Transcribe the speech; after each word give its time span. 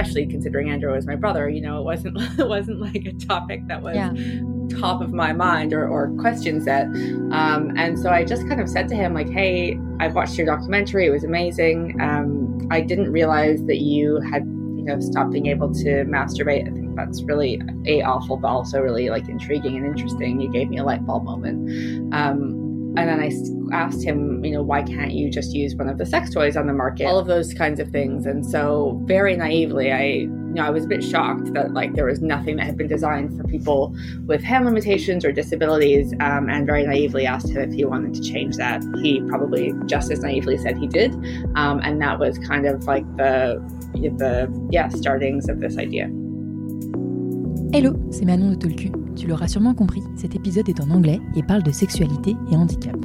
especially 0.00 0.26
considering 0.26 0.70
Andrew 0.70 0.92
was 0.92 1.06
my 1.06 1.16
brother. 1.16 1.48
You 1.48 1.60
know, 1.60 1.78
it 1.78 1.84
wasn't 1.84 2.16
it 2.38 2.48
wasn't 2.48 2.80
like 2.80 3.04
a 3.04 3.12
topic 3.12 3.66
that 3.68 3.82
was 3.82 3.96
yeah. 3.96 4.12
top 4.80 5.00
of 5.00 5.12
my 5.12 5.32
mind 5.32 5.72
or, 5.72 5.86
or 5.86 6.10
questions 6.18 6.64
that. 6.64 6.86
Um, 7.32 7.72
and 7.76 7.98
so 7.98 8.10
I 8.10 8.24
just 8.24 8.48
kind 8.48 8.60
of 8.60 8.68
said 8.68 8.88
to 8.88 8.94
him 8.94 9.14
like, 9.14 9.28
"Hey, 9.28 9.78
I've 9.98 10.14
watched 10.14 10.36
your 10.36 10.46
documentary. 10.46 11.06
It 11.06 11.10
was 11.10 11.24
amazing. 11.24 12.00
Um, 12.00 12.68
I 12.70 12.80
didn't 12.80 13.10
realize 13.10 13.64
that 13.66 13.78
you 13.78 14.20
had." 14.20 14.44
You 14.80 14.86
know, 14.86 14.98
stopped 14.98 15.32
being 15.32 15.44
able 15.48 15.74
to 15.74 16.06
masturbate. 16.06 16.66
I 16.66 16.72
think 16.72 16.96
that's 16.96 17.22
really 17.22 17.60
a 17.84 18.00
awful, 18.00 18.38
but 18.38 18.48
also 18.48 18.80
really 18.80 19.10
like 19.10 19.28
intriguing 19.28 19.76
and 19.76 19.84
interesting. 19.84 20.40
You 20.40 20.50
gave 20.50 20.70
me 20.70 20.78
a 20.78 20.84
light 20.84 21.04
bulb 21.04 21.24
moment. 21.24 22.14
Um, 22.14 22.59
and 22.96 23.08
then 23.08 23.20
I 23.20 23.30
asked 23.72 24.02
him, 24.02 24.44
you 24.44 24.50
know, 24.50 24.62
why 24.62 24.82
can't 24.82 25.12
you 25.12 25.30
just 25.30 25.54
use 25.54 25.76
one 25.76 25.88
of 25.88 25.96
the 25.96 26.04
sex 26.04 26.30
toys 26.30 26.56
on 26.56 26.66
the 26.66 26.72
market? 26.72 27.06
All 27.06 27.20
of 27.20 27.28
those 27.28 27.54
kinds 27.54 27.78
of 27.78 27.88
things. 27.90 28.26
And 28.26 28.44
so, 28.44 29.00
very 29.04 29.36
naively, 29.36 29.92
I, 29.92 30.04
you 30.04 30.28
know, 30.28 30.64
I 30.64 30.70
was 30.70 30.86
a 30.86 30.88
bit 30.88 31.04
shocked 31.04 31.52
that 31.54 31.72
like 31.72 31.94
there 31.94 32.06
was 32.06 32.20
nothing 32.20 32.56
that 32.56 32.66
had 32.66 32.76
been 32.76 32.88
designed 32.88 33.36
for 33.36 33.46
people 33.46 33.94
with 34.26 34.42
hand 34.42 34.64
limitations 34.64 35.24
or 35.24 35.30
disabilities. 35.30 36.12
Um, 36.18 36.50
and 36.50 36.66
very 36.66 36.84
naively 36.84 37.26
asked 37.26 37.50
him 37.50 37.58
if 37.58 37.72
he 37.72 37.84
wanted 37.84 38.14
to 38.14 38.22
change 38.22 38.56
that. 38.56 38.82
He 39.00 39.20
probably 39.28 39.72
just 39.86 40.10
as 40.10 40.20
naively 40.20 40.58
said 40.58 40.76
he 40.76 40.88
did. 40.88 41.14
Um, 41.54 41.80
and 41.84 42.02
that 42.02 42.18
was 42.18 42.38
kind 42.38 42.66
of 42.66 42.84
like 42.84 43.04
the, 43.16 43.62
the 43.92 44.68
yeah 44.70 44.88
startings 44.88 45.48
of 45.48 45.60
this 45.60 45.78
idea. 45.78 46.06
Hello, 47.72 47.96
c'est 48.10 48.24
Manon 48.24 48.50
de 48.50 48.56
Tolku. 48.56 48.99
Tu 49.16 49.26
l'auras 49.26 49.48
sûrement 49.48 49.74
compris, 49.74 50.02
cet 50.16 50.34
épisode 50.34 50.68
est 50.68 50.80
en 50.80 50.90
anglais 50.90 51.20
et 51.36 51.42
parle 51.42 51.62
de 51.62 51.72
sexualité 51.72 52.36
et 52.50 52.56
handicap. 52.56 52.96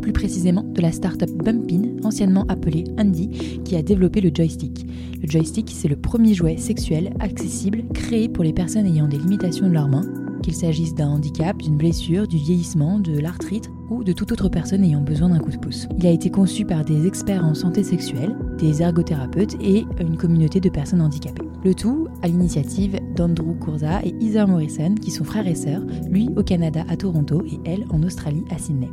Plus 0.00 0.12
précisément 0.12 0.62
de 0.62 0.80
la 0.80 0.92
start-up 0.92 1.30
Bumpin, 1.30 1.96
anciennement 2.04 2.44
appelée 2.48 2.84
Andy, 2.98 3.60
qui 3.64 3.76
a 3.76 3.82
développé 3.82 4.20
le 4.20 4.30
joystick. 4.32 4.86
Le 5.20 5.28
joystick, 5.28 5.70
c'est 5.74 5.88
le 5.88 5.96
premier 5.96 6.34
jouet 6.34 6.56
sexuel 6.56 7.14
accessible 7.20 7.84
créé 7.94 8.28
pour 8.28 8.44
les 8.44 8.52
personnes 8.52 8.86
ayant 8.86 9.08
des 9.08 9.18
limitations 9.18 9.68
de 9.68 9.72
leurs 9.72 9.88
mains, 9.88 10.06
qu'il 10.42 10.54
s'agisse 10.54 10.94
d'un 10.94 11.08
handicap, 11.08 11.56
d'une 11.56 11.76
blessure, 11.76 12.26
du 12.26 12.36
vieillissement, 12.36 12.98
de 12.98 13.18
l'arthrite 13.18 13.70
ou 13.90 14.04
de 14.04 14.12
toute 14.12 14.32
autre 14.32 14.48
personne 14.48 14.84
ayant 14.84 15.00
besoin 15.00 15.28
d'un 15.28 15.38
coup 15.38 15.50
de 15.50 15.58
pouce. 15.58 15.86
Il 15.98 16.06
a 16.06 16.10
été 16.10 16.30
conçu 16.30 16.64
par 16.64 16.84
des 16.84 17.06
experts 17.06 17.44
en 17.44 17.54
santé 17.54 17.82
sexuelle, 17.82 18.36
des 18.58 18.82
ergothérapeutes 18.82 19.56
et 19.60 19.86
une 20.00 20.16
communauté 20.16 20.60
de 20.60 20.68
personnes 20.68 21.00
handicapées. 21.00 21.48
Le 21.64 21.74
tout 21.74 22.08
à 22.22 22.28
l'initiative 22.28 22.98
d'Andrew 23.14 23.54
Courza 23.58 24.00
et 24.04 24.14
Heather 24.20 24.46
Morrison, 24.46 24.94
qui 24.94 25.10
sont 25.10 25.24
frères 25.24 25.46
et 25.46 25.54
sœurs, 25.54 25.82
lui 26.10 26.30
au 26.36 26.42
Canada 26.42 26.84
à 26.88 26.96
Toronto 26.96 27.42
et 27.46 27.60
elle 27.64 27.86
en 27.90 28.02
Australie 28.02 28.44
à 28.50 28.58
Sydney 28.58 28.90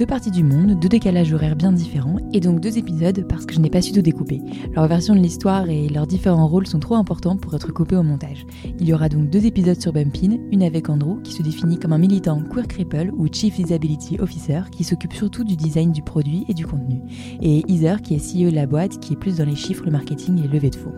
deux 0.00 0.06
parties 0.06 0.30
du 0.30 0.42
monde, 0.42 0.80
deux 0.80 0.88
décalages 0.88 1.30
horaires 1.34 1.56
bien 1.56 1.72
différents, 1.72 2.16
et 2.32 2.40
donc 2.40 2.60
deux 2.60 2.78
épisodes 2.78 3.26
parce 3.28 3.44
que 3.44 3.52
je 3.52 3.60
n'ai 3.60 3.68
pas 3.68 3.82
su 3.82 3.92
tout 3.92 4.00
découper. 4.00 4.40
Leur 4.72 4.86
version 4.86 5.14
de 5.14 5.20
l'histoire 5.20 5.68
et 5.68 5.90
leurs 5.90 6.06
différents 6.06 6.46
rôles 6.46 6.66
sont 6.66 6.78
trop 6.78 6.94
importants 6.94 7.36
pour 7.36 7.54
être 7.54 7.70
coupés 7.70 7.96
au 7.96 8.02
montage. 8.02 8.46
Il 8.78 8.88
y 8.88 8.94
aura 8.94 9.10
donc 9.10 9.28
deux 9.28 9.44
épisodes 9.44 9.78
sur 9.78 9.92
Bumpin, 9.92 10.38
une 10.52 10.62
avec 10.62 10.88
Andrew, 10.88 11.20
qui 11.20 11.34
se 11.34 11.42
définit 11.42 11.78
comme 11.78 11.92
un 11.92 11.98
militant 11.98 12.40
queer 12.40 12.66
cripple 12.66 13.10
ou 13.14 13.26
Chief 13.30 13.54
Disability 13.56 14.18
Officer, 14.20 14.62
qui 14.72 14.84
s'occupe 14.84 15.12
surtout 15.12 15.44
du 15.44 15.54
design 15.54 15.92
du 15.92 16.00
produit 16.00 16.46
et 16.48 16.54
du 16.54 16.64
contenu, 16.64 17.02
et 17.42 17.62
Heather, 17.70 18.00
qui 18.00 18.14
est 18.14 18.26
CEO 18.26 18.48
de 18.48 18.56
la 18.56 18.66
boîte, 18.66 19.00
qui 19.00 19.12
est 19.12 19.18
plus 19.18 19.36
dans 19.36 19.44
les 19.44 19.54
chiffres, 19.54 19.84
le 19.84 19.92
marketing 19.92 20.38
et 20.38 20.46
le 20.46 20.54
levée 20.54 20.70
de 20.70 20.76
fonds. 20.76 20.94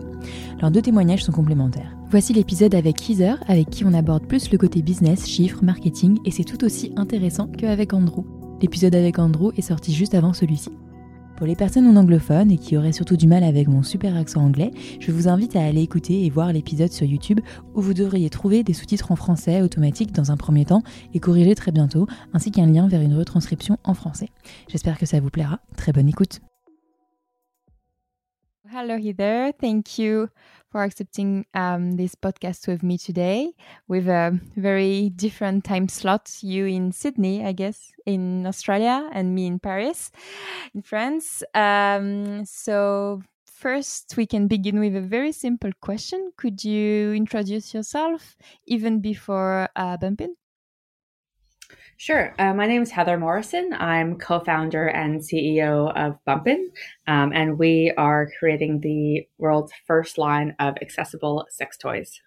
Leurs 0.61 0.71
deux 0.71 0.81
témoignages 0.81 1.25
sont 1.25 1.33
complémentaires. 1.33 1.93
Voici 2.09 2.31
l'épisode 2.31 2.73
avec 2.73 3.09
Heather, 3.09 3.35
avec 3.49 3.69
qui 3.69 3.83
on 3.83 3.93
aborde 3.93 4.27
plus 4.27 4.49
le 4.49 4.57
côté 4.57 4.81
business, 4.81 5.27
chiffres, 5.27 5.61
marketing, 5.61 6.19
et 6.23 6.31
c'est 6.31 6.45
tout 6.45 6.63
aussi 6.63 6.93
intéressant 6.95 7.47
qu'avec 7.47 7.91
Andrew. 7.91 8.23
L'épisode 8.63 8.95
avec 8.95 9.19
Andrew 9.19 9.51
est 9.57 9.61
sorti 9.61 9.93
juste 9.93 10.15
avant 10.15 10.31
celui-ci. 10.31 10.71
Pour 11.35 11.45
les 11.45 11.55
personnes 11.55 11.83
non 11.83 11.99
anglophones 11.99 12.49
et 12.49 12.57
qui 12.57 12.77
auraient 12.77 12.93
surtout 12.93 13.17
du 13.17 13.27
mal 13.27 13.43
avec 13.43 13.67
mon 13.67 13.83
super 13.83 14.15
accent 14.15 14.41
anglais, 14.41 14.71
je 15.01 15.11
vous 15.11 15.27
invite 15.27 15.57
à 15.57 15.65
aller 15.65 15.81
écouter 15.81 16.25
et 16.25 16.29
voir 16.29 16.53
l'épisode 16.53 16.93
sur 16.93 17.05
YouTube 17.05 17.41
où 17.75 17.81
vous 17.81 17.93
devriez 17.93 18.29
trouver 18.29 18.63
des 18.63 18.71
sous-titres 18.71 19.11
en 19.11 19.17
français 19.17 19.61
automatiques 19.61 20.13
dans 20.13 20.31
un 20.31 20.37
premier 20.37 20.63
temps 20.63 20.81
et 21.13 21.19
corrigés 21.19 21.55
très 21.55 21.73
bientôt, 21.73 22.07
ainsi 22.31 22.51
qu'un 22.51 22.67
lien 22.67 22.87
vers 22.87 23.01
une 23.01 23.17
retranscription 23.17 23.77
en 23.83 23.95
français. 23.95 24.29
J'espère 24.69 24.97
que 24.97 25.05
ça 25.05 25.19
vous 25.19 25.29
plaira. 25.29 25.59
Très 25.75 25.91
bonne 25.91 26.07
écoute. 26.07 26.39
Hello 28.73 28.97
Heather, 28.97 29.53
thank 29.61 29.99
you 29.99 30.31
for 30.71 30.81
accepting 30.81 31.45
um, 31.53 31.91
this 31.91 32.15
podcast 32.15 32.67
with 32.67 32.81
me 32.81 32.97
today 32.97 33.53
with 33.87 34.07
a 34.07 34.39
very 34.55 35.11
different 35.11 35.63
time 35.63 35.87
slot. 35.87 36.39
You 36.41 36.65
in 36.65 36.91
Sydney, 36.91 37.45
I 37.45 37.51
guess, 37.51 37.91
in 38.07 38.47
Australia, 38.47 39.11
and 39.13 39.35
me 39.35 39.45
in 39.45 39.59
Paris, 39.59 40.09
in 40.73 40.81
France. 40.81 41.43
Um, 41.53 42.45
so, 42.45 43.21
first, 43.45 44.17
we 44.17 44.25
can 44.25 44.47
begin 44.47 44.79
with 44.79 44.95
a 44.95 45.01
very 45.01 45.33
simple 45.33 45.69
question. 45.79 46.31
Could 46.35 46.63
you 46.63 47.13
introduce 47.13 47.75
yourself 47.75 48.35
even 48.65 49.01
before 49.01 49.69
uh, 49.75 49.97
Bump'n? 49.97 50.33
Sure. 52.03 52.35
Uh, 52.37 52.53
my 52.53 52.67
name 52.67 52.81
is 52.81 52.91
Heather 52.91 53.17
Morrison. 53.17 53.71
I'm 53.71 54.17
co 54.17 54.41
founder 54.41 54.87
and 54.87 55.21
CEO 55.21 55.89
of 55.95 56.19
Bump'n, 56.27 56.65
um, 57.07 57.31
and 57.31 57.57
we 57.57 57.93
are 57.95 58.27
creating 58.37 58.81
the 58.81 59.25
world's 59.37 59.71
first 59.87 60.17
line 60.17 60.53
of 60.59 60.75
accessible 60.81 61.47
sex 61.49 61.77
toys. 61.77 62.19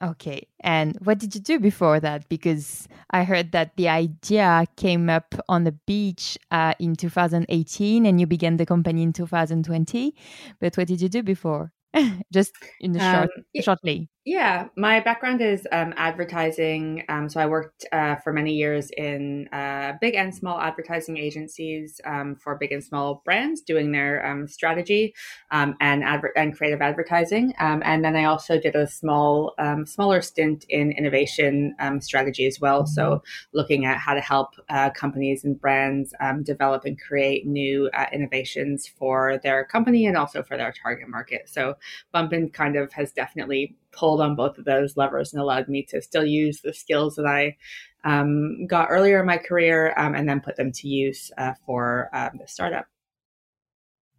Okay. 0.00 0.48
And 0.60 0.96
what 1.04 1.18
did 1.18 1.34
you 1.34 1.40
do 1.42 1.58
before 1.58 2.00
that? 2.00 2.26
Because 2.30 2.88
I 3.10 3.24
heard 3.24 3.52
that 3.52 3.76
the 3.76 3.90
idea 3.90 4.64
came 4.78 5.10
up 5.10 5.34
on 5.46 5.64
the 5.64 5.76
beach 5.86 6.38
uh, 6.50 6.72
in 6.78 6.96
2018 6.96 8.06
and 8.06 8.18
you 8.18 8.26
began 8.26 8.56
the 8.56 8.64
company 8.64 9.02
in 9.02 9.12
2020. 9.12 10.14
But 10.62 10.76
what 10.76 10.88
did 10.88 11.02
you 11.02 11.10
do 11.10 11.22
before? 11.22 11.72
Just 12.32 12.54
in 12.80 12.92
the 12.92 13.00
short, 13.00 13.28
um, 13.36 13.62
shortly. 13.62 14.08
Yeah, 14.26 14.68
my 14.74 15.00
background 15.00 15.42
is 15.42 15.68
um, 15.70 15.92
advertising. 15.98 17.04
Um, 17.10 17.28
so 17.28 17.40
I 17.40 17.46
worked 17.46 17.84
uh, 17.92 18.16
for 18.16 18.32
many 18.32 18.54
years 18.54 18.88
in 18.96 19.48
uh, 19.52 19.98
big 20.00 20.14
and 20.14 20.34
small 20.34 20.58
advertising 20.58 21.18
agencies 21.18 22.00
um, 22.06 22.34
for 22.36 22.54
big 22.54 22.72
and 22.72 22.82
small 22.82 23.20
brands, 23.26 23.60
doing 23.60 23.92
their 23.92 24.24
um, 24.24 24.48
strategy 24.48 25.14
um, 25.50 25.76
and 25.82 26.02
adver- 26.02 26.32
and 26.38 26.56
creative 26.56 26.80
advertising. 26.80 27.52
Um, 27.58 27.82
and 27.84 28.02
then 28.02 28.16
I 28.16 28.24
also 28.24 28.58
did 28.58 28.74
a 28.76 28.86
small, 28.86 29.54
smaller 29.84 30.22
stint 30.22 30.64
in 30.70 30.92
innovation 30.92 31.74
strategy 32.00 32.46
as 32.46 32.58
well. 32.58 32.86
So 32.86 33.22
looking 33.52 33.84
at 33.84 33.98
how 33.98 34.14
to 34.14 34.22
help 34.22 34.54
uh, 34.70 34.88
companies 34.88 35.44
and 35.44 35.60
brands 35.60 36.14
develop 36.44 36.86
and 36.86 36.98
create 36.98 37.46
new 37.46 37.90
uh, 37.92 38.06
innovations 38.10 38.88
for 38.88 39.38
their 39.42 39.66
company 39.66 40.06
and 40.06 40.16
also 40.16 40.42
for 40.42 40.56
their 40.56 40.72
target 40.72 41.08
market. 41.10 41.42
So 41.50 41.74
Bump'n 42.14 42.50
kind 42.54 42.76
of 42.76 42.90
has 42.94 43.12
definitely 43.12 43.76
pulled 43.96 44.20
on 44.20 44.36
both 44.36 44.58
of 44.58 44.64
those 44.64 44.96
levers 44.96 45.32
and 45.32 45.40
allowed 45.40 45.68
me 45.68 45.84
to 45.90 46.02
still 46.02 46.24
use 46.24 46.60
the 46.60 46.72
skills 46.72 47.16
that 47.16 47.26
I 47.26 47.56
um, 48.04 48.66
got 48.66 48.88
earlier 48.90 49.20
in 49.20 49.26
my 49.26 49.38
career 49.38 49.94
um, 49.96 50.14
and 50.14 50.28
then 50.28 50.40
put 50.40 50.56
them 50.56 50.72
to 50.72 50.88
use 50.88 51.30
uh, 51.38 51.54
for 51.64 52.10
um, 52.12 52.38
the 52.38 52.46
startup. 52.48 52.86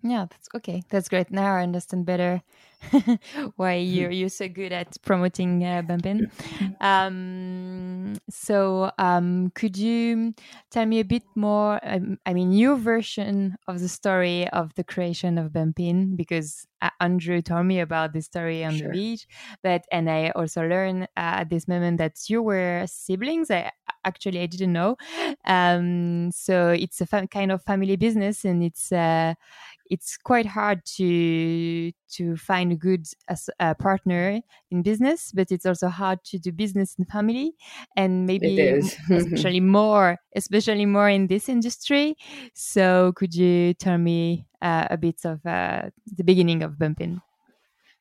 Yeah, 0.02 0.28
that's 0.30 0.50
okay. 0.56 0.84
That's 0.90 1.10
great. 1.10 1.32
Now 1.32 1.56
I 1.56 1.64
understand 1.64 2.06
better 2.06 2.44
why 3.56 3.76
you're 3.76 4.12
you're 4.12 4.30
so 4.30 4.48
good 4.48 4.72
at 4.72 4.98
promoting 5.04 5.64
uh, 5.64 5.82
Bump'n. 5.82 6.30
Um, 6.82 8.16
so, 8.30 8.92
um, 8.98 9.52
could 9.56 9.78
you 9.78 10.34
tell 10.72 10.86
me 10.86 11.00
a 11.00 11.06
bit 11.06 11.24
more? 11.36 11.80
Um, 11.84 12.20
I 12.26 12.34
mean, 12.34 12.52
your 12.52 12.76
version 12.76 13.56
of 13.68 13.80
the 13.80 13.88
story 13.88 14.48
of 14.50 14.74
the 14.76 14.84
creation 14.84 15.38
of 15.38 15.52
Bump'n, 15.52 16.16
because 16.16 16.66
uh, 16.82 16.90
Andrew 17.00 17.42
told 17.42 17.66
me 17.66 17.80
about 17.80 18.14
the 18.14 18.22
story 18.22 18.64
on 18.64 18.78
sure. 18.78 18.88
the 18.88 18.94
beach, 18.94 19.28
but 19.64 19.86
and 19.92 20.10
I 20.10 20.30
also 20.32 20.62
learned 20.62 21.04
uh, 21.04 21.42
at 21.42 21.50
this 21.50 21.68
moment 21.68 21.98
that 21.98 22.30
you 22.30 22.42
were 22.42 22.86
siblings. 22.88 23.50
I 23.52 23.72
actually 24.04 24.42
I 24.42 24.46
didn't 24.46 24.74
know. 24.74 24.98
Um, 25.46 26.32
so 26.32 26.70
it's 26.70 27.02
a 27.02 27.28
kind 27.28 27.52
of 27.52 27.64
family 27.64 27.96
business, 27.96 28.46
and 28.46 28.64
it's 28.64 28.92
uh, 28.92 29.34
it's 29.90 30.18
quite 30.18 30.46
hard 30.46 30.84
to 30.86 31.92
to 32.10 32.36
find 32.38 32.72
a 32.72 32.76
good 32.76 33.06
uh, 33.60 33.74
partner 33.76 34.42
in 34.72 34.82
business 34.82 35.32
but 35.34 35.52
it's 35.52 35.66
also 35.66 35.88
hard 35.88 36.24
to 36.24 36.38
do 36.38 36.52
business 36.52 36.96
in 36.98 37.06
family 37.06 37.54
and 37.96 38.26
maybe 38.26 38.60
especially 39.10 39.60
more 39.60 40.18
especially 40.36 40.86
more 40.86 41.10
in 41.10 41.28
this 41.28 41.50
industry 41.50 42.16
so 42.54 43.12
could 43.16 43.34
you 43.34 43.74
tell 43.74 43.98
me 43.98 44.46
uh, 44.62 44.88
a 44.90 44.98
bit 44.98 45.20
of 45.26 45.46
uh, 45.46 45.84
the 46.18 46.24
beginning 46.24 46.64
of 46.64 46.74
bump'n 46.74 47.22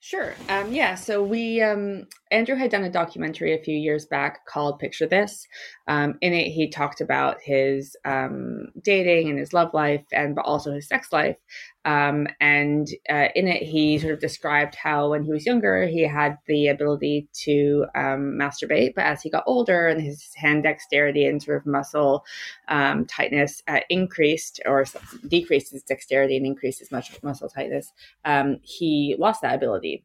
Sure. 0.05 0.35
Um, 0.51 0.71
yeah. 0.71 0.97
So 0.97 1.23
we, 1.23 1.63
um, 1.63 2.07
Andrew 2.31 2.57
had 2.57 2.71
done 2.71 2.85
a 2.85 2.91
documentary 2.91 3.55
a 3.55 3.63
few 3.63 3.75
years 3.75 4.05
back 4.05 4.45
called 4.45 4.79
Picture 4.79 5.07
This. 5.07 5.47
Um, 5.89 6.19
in 6.21 6.35
it, 6.35 6.51
he 6.51 6.69
talked 6.69 7.01
about 7.01 7.39
his 7.43 7.97
um, 8.05 8.67
dating 8.83 9.31
and 9.31 9.39
his 9.39 9.55
love 9.55 9.73
life, 9.73 10.05
and 10.13 10.35
but 10.35 10.45
also 10.45 10.75
his 10.75 10.89
sex 10.89 11.11
life. 11.11 11.39
Um, 11.85 12.27
and 12.41 12.89
uh, 13.11 13.29
in 13.35 13.47
it, 13.47 13.63
he 13.63 13.99
sort 13.99 14.15
of 14.15 14.21
described 14.21 14.75
how 14.75 15.11
when 15.11 15.23
he 15.23 15.33
was 15.33 15.45
younger, 15.45 15.87
he 15.87 16.03
had 16.03 16.39
the 16.47 16.69
ability 16.69 17.29
to 17.45 17.87
um, 17.95 18.39
masturbate, 18.41 18.95
but 18.95 19.05
as 19.05 19.23
he 19.23 19.29
got 19.31 19.45
older 19.47 19.89
and 19.89 20.01
his 20.01 20.33
hand 20.35 20.63
dexterity 20.63 21.27
and 21.27 21.43
sort 21.43 21.59
of 21.59 21.67
muscle 21.67 22.25
um, 22.69 23.05
tightness 23.05 23.63
uh, 23.69 23.81
increased 23.91 24.61
or 24.65 24.85
decreased 25.29 25.73
his 25.73 25.83
dexterity 25.83 26.37
and 26.37 26.47
increased 26.47 26.79
his 26.79 26.91
muscle, 26.91 27.49
tightness, 27.49 27.93
um, 28.25 28.59
he 28.63 29.15
lost 29.19 29.43
that 29.43 29.55
ability. 29.55 30.05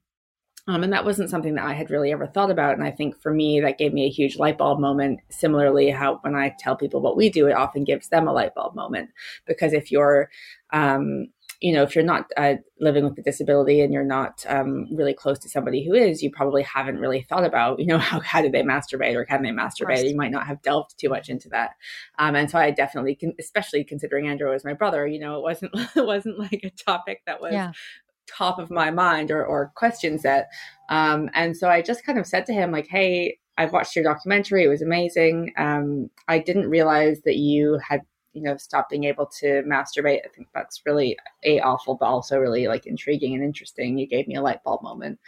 Um, 0.68 0.84
and 0.84 0.94
that 0.94 1.06
wasn't 1.06 1.32
something 1.32 1.56
that 1.56 1.66
I 1.66 1.74
had 1.74 1.90
really 1.90 2.12
ever 2.12 2.28
thought 2.28 2.52
about. 2.52 2.76
And 2.76 2.84
I 2.84 2.92
think 2.92 3.20
for 3.20 3.34
me, 3.34 3.60
that 3.60 3.80
gave 3.80 3.92
me 3.92 4.06
a 4.06 4.10
huge 4.10 4.38
light 4.38 4.58
bulb 4.58 4.80
moment. 4.80 5.20
Similarly, 5.30 5.90
how 5.90 6.20
when 6.22 6.36
I 6.36 6.56
tell 6.60 6.76
people 6.76 7.02
what 7.02 7.18
we 7.18 7.30
do, 7.30 7.48
it 7.48 7.54
often 7.54 7.84
gives 7.86 8.10
them 8.10 8.28
a 8.28 8.34
light 8.34 8.54
bulb 8.54 8.76
moment. 8.76 9.10
Because 9.48 9.74
if 9.74 9.92
you're, 9.92 10.30
um, 10.72 11.30
you 11.62 11.74
know, 11.74 11.84
if 11.84 11.94
you're 11.94 12.06
not 12.06 12.32
uh, 12.38 12.56
living 12.80 13.04
with 13.04 13.18
a 13.18 13.22
disability 13.22 13.82
and 13.82 13.94
you're 13.94 14.04
not 14.04 14.46
um, 14.48 14.88
really 14.96 15.14
close 15.14 15.38
to 15.40 15.50
somebody 15.50 15.86
who 15.86 15.94
is, 15.94 16.24
you 16.24 16.32
probably 16.32 16.64
haven't 16.64 17.00
really 17.00 17.22
thought 17.22 17.44
about, 17.44 17.80
you 17.80 17.86
know, 17.86 17.98
how, 18.10 18.20
how 18.22 18.42
do 18.42 18.50
they 18.50 18.64
masturbate 18.64 19.16
or 19.16 19.26
can 19.26 19.44
they 19.44 19.50
masturbate? 19.50 20.10
You 20.10 20.16
might 20.16 20.32
not 20.32 20.48
have 20.48 20.62
delved 20.62 20.98
too 20.98 21.10
much 21.10 21.28
into 21.28 21.50
that. 21.50 21.72
Um, 22.18 22.36
and 22.36 22.50
so 22.50 22.58
I 22.58 22.72
definitely, 22.72 23.16
can, 23.16 23.34
especially 23.40 23.84
considering 23.84 24.28
Andrew 24.28 24.52
was 24.52 24.64
my 24.64 24.74
brother, 24.74 25.06
you 25.06 25.20
know, 25.20 25.38
it 25.38 25.42
wasn't 25.42 25.72
it 25.96 26.06
wasn't 26.06 26.40
like 26.40 26.62
a 26.64 26.70
topic 26.70 27.22
that 27.26 27.42
was 27.42 27.54
yeah. 27.54 27.72
top 28.28 28.58
of 28.58 28.72
my 28.72 28.90
mind 28.90 29.30
or, 29.30 29.46
or 29.46 29.72
questions 29.76 30.24
that 30.24 30.48
um, 30.90 31.30
and 31.34 31.56
so 31.56 31.70
i 31.70 31.82
just 31.82 32.04
kind 32.04 32.18
of 32.18 32.26
said 32.26 32.46
to 32.46 32.54
him 32.54 32.72
like 32.72 32.88
hey 32.88 33.38
i've 33.58 33.74
watched 33.74 33.96
your 33.96 34.04
documentary. 34.04 34.64
It 34.64 34.70
was 34.70 34.82
amazing. 34.82 35.54
Um, 35.58 36.10
i 36.28 36.40
didn't 36.40 36.70
realize 36.70 37.22
that 37.26 37.36
you 37.36 37.80
had 37.88 38.02
you 38.40 38.46
know 38.46 38.58
stop 38.58 38.90
being 38.90 39.04
able 39.04 39.26
to 39.26 39.62
masturbate 39.64 40.20
i 40.26 40.30
think 40.36 40.48
that's 40.54 40.82
really 40.86 41.18
a 41.44 41.60
awful 41.62 41.96
but 41.96 42.06
also 42.06 42.38
really 42.38 42.68
like 42.68 42.86
intriguing 42.86 43.34
and 43.36 43.44
interesting 43.44 43.98
you 43.98 44.08
gave 44.08 44.28
me 44.28 44.36
a 44.36 44.42
light 44.42 44.64
bulb 44.64 44.82
moment 44.82 45.20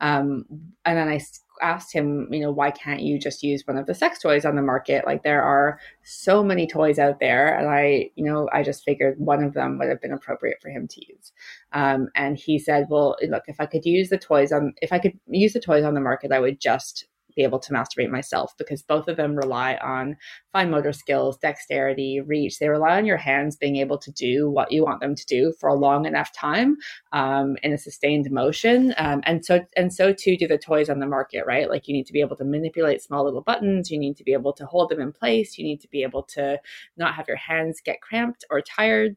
um, 0.00 0.44
and 0.84 0.96
then 0.96 1.08
i 1.08 1.20
asked 1.62 1.92
him, 1.92 2.28
you 2.30 2.40
know, 2.40 2.50
why 2.50 2.70
can't 2.70 3.02
you 3.02 3.18
just 3.18 3.42
use 3.42 3.66
one 3.66 3.76
of 3.76 3.86
the 3.86 3.94
sex 3.94 4.18
toys 4.18 4.44
on 4.44 4.56
the 4.56 4.62
market? 4.62 5.04
Like 5.06 5.22
there 5.22 5.42
are 5.42 5.78
so 6.02 6.42
many 6.42 6.66
toys 6.66 6.98
out 6.98 7.20
there. 7.20 7.56
And 7.56 7.68
I, 7.68 8.10
you 8.16 8.24
know, 8.24 8.48
I 8.52 8.62
just 8.62 8.84
figured 8.84 9.18
one 9.18 9.42
of 9.42 9.54
them 9.54 9.78
would 9.78 9.88
have 9.88 10.00
been 10.00 10.12
appropriate 10.12 10.58
for 10.60 10.70
him 10.70 10.88
to 10.88 11.00
use. 11.06 11.32
Um, 11.72 12.08
and 12.14 12.36
he 12.36 12.58
said, 12.58 12.86
well, 12.88 13.16
look, 13.28 13.44
if 13.46 13.56
I 13.60 13.66
could 13.66 13.84
use 13.84 14.08
the 14.08 14.18
toys 14.18 14.52
on, 14.52 14.74
if 14.82 14.92
I 14.92 14.98
could 14.98 15.18
use 15.28 15.52
the 15.52 15.60
toys 15.60 15.84
on 15.84 15.94
the 15.94 16.00
market, 16.00 16.32
I 16.32 16.40
would 16.40 16.60
just 16.60 17.06
be 17.34 17.42
able 17.42 17.58
to 17.60 17.72
masturbate 17.72 18.10
myself 18.10 18.54
because 18.58 18.82
both 18.82 19.08
of 19.08 19.16
them 19.16 19.36
rely 19.36 19.76
on 19.76 20.16
fine 20.52 20.70
motor 20.70 20.92
skills, 20.92 21.38
dexterity, 21.38 22.20
reach. 22.20 22.58
They 22.58 22.68
rely 22.68 22.96
on 22.96 23.06
your 23.06 23.16
hands 23.16 23.56
being 23.56 23.76
able 23.76 23.98
to 23.98 24.10
do 24.12 24.50
what 24.50 24.72
you 24.72 24.84
want 24.84 25.00
them 25.00 25.14
to 25.14 25.26
do 25.26 25.52
for 25.60 25.68
a 25.68 25.74
long 25.74 26.06
enough 26.06 26.32
time 26.32 26.76
um, 27.12 27.56
in 27.62 27.72
a 27.72 27.78
sustained 27.78 28.30
motion. 28.30 28.94
Um, 28.96 29.20
and 29.24 29.44
so 29.44 29.60
and 29.76 29.92
so 29.92 30.12
too 30.12 30.36
do 30.36 30.48
the 30.48 30.58
toys 30.58 30.88
on 30.88 31.00
the 31.00 31.06
market, 31.06 31.44
right? 31.46 31.68
Like 31.68 31.88
you 31.88 31.94
need 31.94 32.06
to 32.06 32.12
be 32.12 32.20
able 32.20 32.36
to 32.36 32.44
manipulate 32.44 33.02
small 33.02 33.24
little 33.24 33.42
buttons. 33.42 33.90
You 33.90 33.98
need 33.98 34.16
to 34.16 34.24
be 34.24 34.32
able 34.32 34.52
to 34.54 34.66
hold 34.66 34.90
them 34.90 35.00
in 35.00 35.12
place. 35.12 35.58
You 35.58 35.64
need 35.64 35.80
to 35.80 35.88
be 35.88 36.02
able 36.02 36.22
to 36.34 36.58
not 36.96 37.14
have 37.14 37.28
your 37.28 37.36
hands 37.36 37.80
get 37.84 38.00
cramped 38.00 38.44
or 38.50 38.60
tired. 38.60 39.16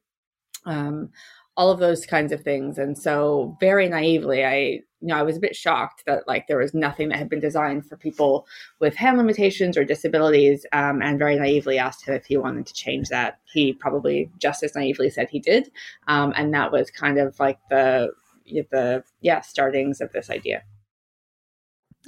Um, 0.66 1.10
all 1.56 1.70
of 1.70 1.80
those 1.80 2.06
kinds 2.06 2.32
of 2.32 2.42
things. 2.42 2.78
And 2.78 2.98
so 2.98 3.56
very 3.60 3.88
naively, 3.88 4.44
I, 4.44 4.56
you 4.56 4.84
know, 5.02 5.18
I 5.18 5.24
was 5.24 5.38
a 5.38 5.42
bit 5.42 5.56
shocked 5.56 6.04
that 6.08 6.28
like 6.28 6.48
there 6.48 6.58
was 6.58 6.74
nothing 6.74 7.10
that 7.10 7.20
had 7.20 7.30
been 7.30 7.40
designed 7.40 7.86
for 7.86 7.96
people 7.96 8.48
with 8.80 8.96
hand 8.96 9.18
limitations 9.18 9.78
or 9.78 9.86
disabilities. 9.86 10.66
Um, 10.72 11.02
and 11.02 11.20
very 11.20 11.38
naively 11.38 11.78
asked 11.78 12.08
him 12.08 12.16
if 12.16 12.26
he 12.26 12.38
wanted 12.38 12.66
to 12.66 12.74
change 12.74 13.10
that. 13.10 13.40
He 13.46 13.74
probably 13.74 14.32
just 14.40 14.64
as 14.64 14.76
naively 14.76 15.10
said 15.10 15.30
he 15.30 15.40
did. 15.40 15.72
Um, 16.08 16.34
and 16.36 16.54
that 16.54 16.72
was 16.72 16.90
kind 16.90 17.20
of 17.20 17.40
like 17.40 17.60
the, 17.70 18.12
the, 18.46 19.04
yeah, 19.22 19.42
startings 19.42 20.02
of 20.02 20.12
this 20.12 20.30
idea. 20.30 20.64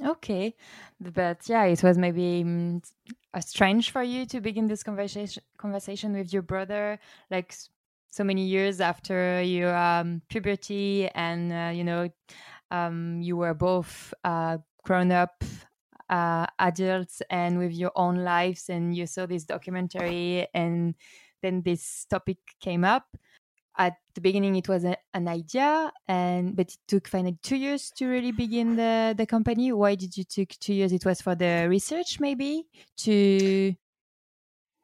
Okay. 0.04 0.54
But 1.00 1.48
yeah, 1.48 1.64
it 1.64 1.82
was 1.82 1.96
maybe 1.96 2.42
um, 2.42 2.82
strange 3.40 3.90
for 3.90 4.02
you 4.02 4.26
to 4.26 4.40
begin 4.40 4.66
this 4.66 4.82
conversation 4.82 5.42
conversation 5.56 6.12
with 6.12 6.32
your 6.32 6.42
brother 6.42 6.98
like 7.30 7.54
so 8.16 8.24
many 8.24 8.46
years 8.46 8.80
after 8.80 9.42
your 9.42 9.76
um, 9.76 10.22
puberty 10.30 11.06
and 11.14 11.52
uh, 11.52 11.70
you 11.70 11.84
know 11.84 12.08
um, 12.70 13.20
you 13.20 13.36
were 13.36 13.52
both 13.52 14.14
uh, 14.24 14.56
grown 14.84 15.12
up 15.12 15.44
uh, 16.08 16.46
adults 16.58 17.20
and 17.28 17.58
with 17.58 17.72
your 17.72 17.92
own 17.94 18.24
lives 18.24 18.70
and 18.70 18.96
you 18.96 19.06
saw 19.06 19.26
this 19.26 19.44
documentary 19.44 20.46
and 20.54 20.94
then 21.42 21.60
this 21.60 22.06
topic 22.08 22.38
came 22.58 22.84
up 22.84 23.04
at 23.76 23.96
the 24.14 24.22
beginning 24.22 24.56
it 24.56 24.66
was 24.66 24.86
a, 24.86 24.96
an 25.12 25.28
idea 25.28 25.92
and 26.08 26.56
but 26.56 26.68
it 26.68 26.78
took 26.88 27.06
finally 27.06 27.36
two 27.42 27.56
years 27.56 27.90
to 27.90 28.06
really 28.06 28.32
begin 28.32 28.76
the, 28.76 29.14
the 29.18 29.26
company 29.26 29.70
why 29.72 29.94
did 29.94 30.16
you 30.16 30.24
take 30.24 30.58
two 30.58 30.72
years 30.72 30.90
it 30.90 31.04
was 31.04 31.20
for 31.20 31.34
the 31.34 31.66
research 31.68 32.18
maybe 32.18 32.64
to 32.96 33.76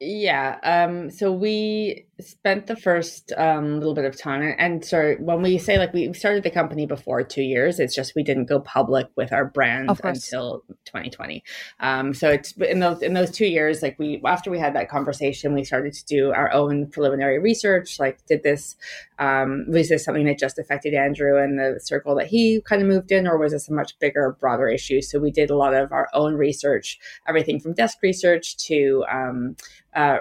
yeah. 0.02 0.58
Um, 0.64 1.10
so 1.10 1.30
we 1.30 2.06
spent 2.26 2.66
the 2.66 2.76
first 2.76 3.32
um, 3.36 3.78
little 3.78 3.94
bit 3.94 4.04
of 4.04 4.18
time, 4.18 4.54
and, 4.58 4.84
so 4.84 5.14
when 5.20 5.42
we 5.42 5.58
say 5.58 5.78
like 5.78 5.92
we 5.92 6.12
started 6.12 6.42
the 6.42 6.50
company 6.50 6.86
before 6.86 7.22
two 7.22 7.42
years, 7.42 7.78
it's 7.78 7.94
just 7.94 8.14
we 8.14 8.22
didn't 8.22 8.46
go 8.46 8.60
public 8.60 9.06
with 9.16 9.32
our 9.32 9.44
brand 9.44 9.90
until 10.02 10.62
2020. 10.86 11.42
Um, 11.80 12.14
so 12.14 12.30
it's 12.30 12.52
in 12.52 12.80
those 12.80 13.02
in 13.02 13.14
those 13.14 13.30
two 13.30 13.46
years, 13.46 13.82
like 13.82 13.98
we 13.98 14.20
after 14.24 14.50
we 14.50 14.58
had 14.58 14.74
that 14.74 14.88
conversation, 14.88 15.54
we 15.54 15.64
started 15.64 15.92
to 15.92 16.04
do 16.04 16.32
our 16.32 16.52
own 16.52 16.88
preliminary 16.88 17.38
research. 17.38 17.98
Like, 18.00 18.24
did 18.26 18.42
this 18.42 18.76
um, 19.18 19.66
was 19.68 19.88
this 19.88 20.04
something 20.04 20.26
that 20.26 20.38
just 20.38 20.58
affected 20.58 20.94
Andrew 20.94 21.38
and 21.42 21.58
the 21.58 21.78
circle 21.80 22.14
that 22.16 22.26
he 22.26 22.60
kind 22.62 22.82
of 22.82 22.88
moved 22.88 23.12
in, 23.12 23.26
or 23.26 23.38
was 23.38 23.52
this 23.52 23.68
a 23.68 23.72
much 23.72 23.98
bigger, 23.98 24.36
broader 24.40 24.68
issue? 24.68 25.00
So 25.00 25.18
we 25.18 25.30
did 25.30 25.50
a 25.50 25.56
lot 25.56 25.74
of 25.74 25.92
our 25.92 26.08
own 26.12 26.34
research, 26.34 26.98
everything 27.28 27.60
from 27.60 27.74
desk 27.74 27.98
research 28.02 28.56
to 28.68 29.04
um, 29.10 29.56
uh, 29.94 30.18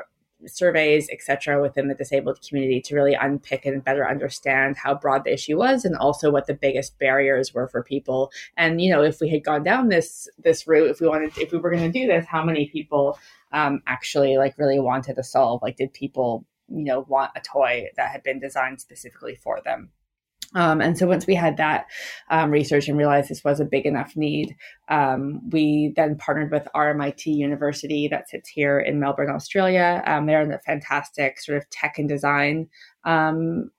surveys, 0.47 1.09
etc., 1.09 1.61
within 1.61 1.87
the 1.87 1.95
disabled 1.95 2.39
community 2.47 2.81
to 2.81 2.95
really 2.95 3.13
unpick 3.13 3.65
and 3.65 3.83
better 3.83 4.07
understand 4.07 4.77
how 4.77 4.95
broad 4.95 5.23
the 5.23 5.33
issue 5.33 5.57
was, 5.57 5.85
and 5.85 5.95
also 5.95 6.31
what 6.31 6.47
the 6.47 6.53
biggest 6.53 6.97
barriers 6.99 7.53
were 7.53 7.67
for 7.67 7.83
people. 7.83 8.31
And 8.57 8.81
you 8.81 8.91
know, 8.91 9.03
if 9.03 9.19
we 9.19 9.29
had 9.29 9.43
gone 9.43 9.63
down 9.63 9.89
this 9.89 10.27
this 10.43 10.67
route, 10.67 10.89
if 10.89 11.01
we 11.01 11.07
wanted, 11.07 11.37
if 11.37 11.51
we 11.51 11.57
were 11.57 11.71
going 11.71 11.91
to 11.91 11.99
do 11.99 12.07
this, 12.07 12.25
how 12.25 12.43
many 12.43 12.67
people 12.67 13.17
um, 13.51 13.81
actually 13.87 14.37
like 14.37 14.57
really 14.57 14.79
wanted 14.79 15.15
to 15.15 15.23
solve? 15.23 15.61
Like, 15.61 15.77
did 15.77 15.93
people 15.93 16.45
you 16.69 16.85
know 16.85 17.01
want 17.01 17.31
a 17.35 17.41
toy 17.41 17.89
that 17.97 18.11
had 18.11 18.23
been 18.23 18.39
designed 18.39 18.81
specifically 18.81 19.35
for 19.35 19.59
them? 19.63 19.89
Um, 20.53 20.81
and 20.81 20.97
so 20.97 21.07
once 21.07 21.27
we 21.27 21.35
had 21.35 21.57
that 21.57 21.85
um, 22.29 22.51
research 22.51 22.87
and 22.87 22.97
realized 22.97 23.29
this 23.29 23.43
was 23.43 23.59
a 23.59 23.65
big 23.65 23.85
enough 23.85 24.15
need, 24.15 24.55
um, 24.89 25.41
we 25.49 25.93
then 25.95 26.17
partnered 26.17 26.51
with 26.51 26.67
RMIT 26.75 27.25
University 27.25 28.07
that 28.09 28.29
sits 28.29 28.49
here 28.49 28.79
in 28.79 28.99
Melbourne, 28.99 29.29
Australia. 29.29 30.03
Um, 30.05 30.25
they're 30.25 30.41
in 30.41 30.51
a 30.51 30.59
fantastic 30.59 31.39
sort 31.39 31.57
of 31.57 31.69
tech 31.69 31.97
and 31.97 32.09
design 32.09 32.67
um, 33.05 33.71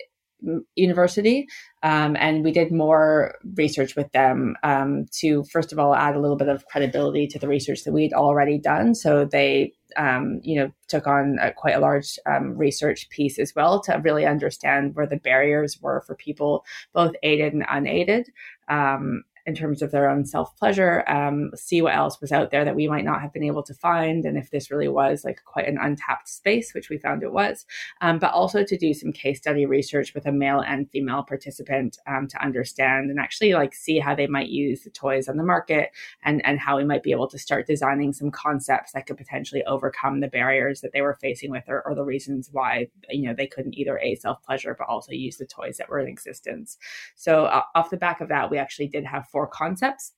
university 0.74 1.46
um, 1.82 2.16
and 2.18 2.44
we 2.44 2.52
did 2.52 2.70
more 2.70 3.38
research 3.54 3.96
with 3.96 4.10
them 4.12 4.56
um, 4.62 5.06
to 5.12 5.44
first 5.44 5.72
of 5.72 5.78
all 5.78 5.94
add 5.94 6.14
a 6.14 6.20
little 6.20 6.36
bit 6.36 6.48
of 6.48 6.66
credibility 6.66 7.26
to 7.26 7.38
the 7.38 7.48
research 7.48 7.84
that 7.84 7.92
we'd 7.92 8.12
already 8.12 8.58
done. 8.58 8.94
So 8.94 9.24
they 9.24 9.72
um, 9.96 10.40
you 10.42 10.60
know 10.60 10.72
took 10.88 11.06
on 11.06 11.38
a, 11.40 11.52
quite 11.52 11.74
a 11.74 11.80
large 11.80 12.18
um, 12.26 12.56
research 12.56 13.08
piece 13.10 13.38
as 13.38 13.54
well 13.54 13.80
to 13.82 14.00
really 14.02 14.24
understand 14.24 14.94
where 14.94 15.06
the 15.06 15.16
barriers 15.16 15.80
were 15.80 16.02
for 16.06 16.14
people 16.14 16.64
both 16.92 17.14
aided 17.22 17.52
and 17.52 17.66
unaided. 17.68 18.30
Um, 18.68 19.24
in 19.46 19.54
terms 19.54 19.82
of 19.82 19.90
their 19.90 20.08
own 20.08 20.24
self 20.24 20.56
pleasure, 20.56 21.04
um, 21.08 21.50
see 21.54 21.82
what 21.82 21.94
else 21.94 22.20
was 22.20 22.32
out 22.32 22.50
there 22.50 22.64
that 22.64 22.76
we 22.76 22.88
might 22.88 23.04
not 23.04 23.20
have 23.20 23.32
been 23.32 23.42
able 23.42 23.62
to 23.64 23.74
find, 23.74 24.24
and 24.24 24.38
if 24.38 24.50
this 24.50 24.70
really 24.70 24.88
was 24.88 25.24
like 25.24 25.42
quite 25.44 25.68
an 25.68 25.78
untapped 25.80 26.28
space, 26.28 26.74
which 26.74 26.88
we 26.88 26.98
found 26.98 27.22
it 27.22 27.32
was, 27.32 27.66
um, 28.00 28.18
but 28.18 28.32
also 28.32 28.64
to 28.64 28.76
do 28.76 28.94
some 28.94 29.12
case 29.12 29.38
study 29.38 29.66
research 29.66 30.14
with 30.14 30.26
a 30.26 30.32
male 30.32 30.60
and 30.60 30.90
female 30.90 31.22
participant 31.22 31.98
um, 32.06 32.28
to 32.28 32.42
understand 32.42 33.10
and 33.10 33.18
actually 33.18 33.52
like 33.54 33.74
see 33.74 33.98
how 33.98 34.14
they 34.14 34.26
might 34.26 34.48
use 34.48 34.82
the 34.82 34.90
toys 34.90 35.28
on 35.28 35.36
the 35.36 35.42
market 35.42 35.90
and 36.24 36.44
and 36.44 36.60
how 36.60 36.76
we 36.76 36.84
might 36.84 37.02
be 37.02 37.10
able 37.10 37.28
to 37.28 37.38
start 37.38 37.66
designing 37.66 38.12
some 38.12 38.30
concepts 38.30 38.92
that 38.92 39.06
could 39.06 39.16
potentially 39.16 39.64
overcome 39.64 40.20
the 40.20 40.28
barriers 40.28 40.80
that 40.80 40.92
they 40.92 41.00
were 41.00 41.14
facing 41.14 41.50
with 41.50 41.64
or, 41.68 41.82
or 41.86 41.94
the 41.94 42.04
reasons 42.04 42.48
why 42.52 42.86
you 43.10 43.26
know 43.26 43.34
they 43.34 43.46
couldn't 43.46 43.76
either 43.76 43.98
a 43.98 44.14
self 44.16 44.42
pleasure 44.42 44.76
but 44.78 44.88
also 44.88 45.12
use 45.12 45.36
the 45.36 45.46
toys 45.46 45.76
that 45.76 45.88
were 45.88 45.98
in 45.98 46.08
existence. 46.08 46.78
So 47.16 47.46
uh, 47.46 47.62
off 47.74 47.90
the 47.90 47.96
back 47.96 48.20
of 48.20 48.28
that, 48.28 48.50
we 48.50 48.58
actually 48.58 48.88
did 48.88 49.04
have 49.04 49.28
four 49.32 49.46
concepts. 49.46 50.12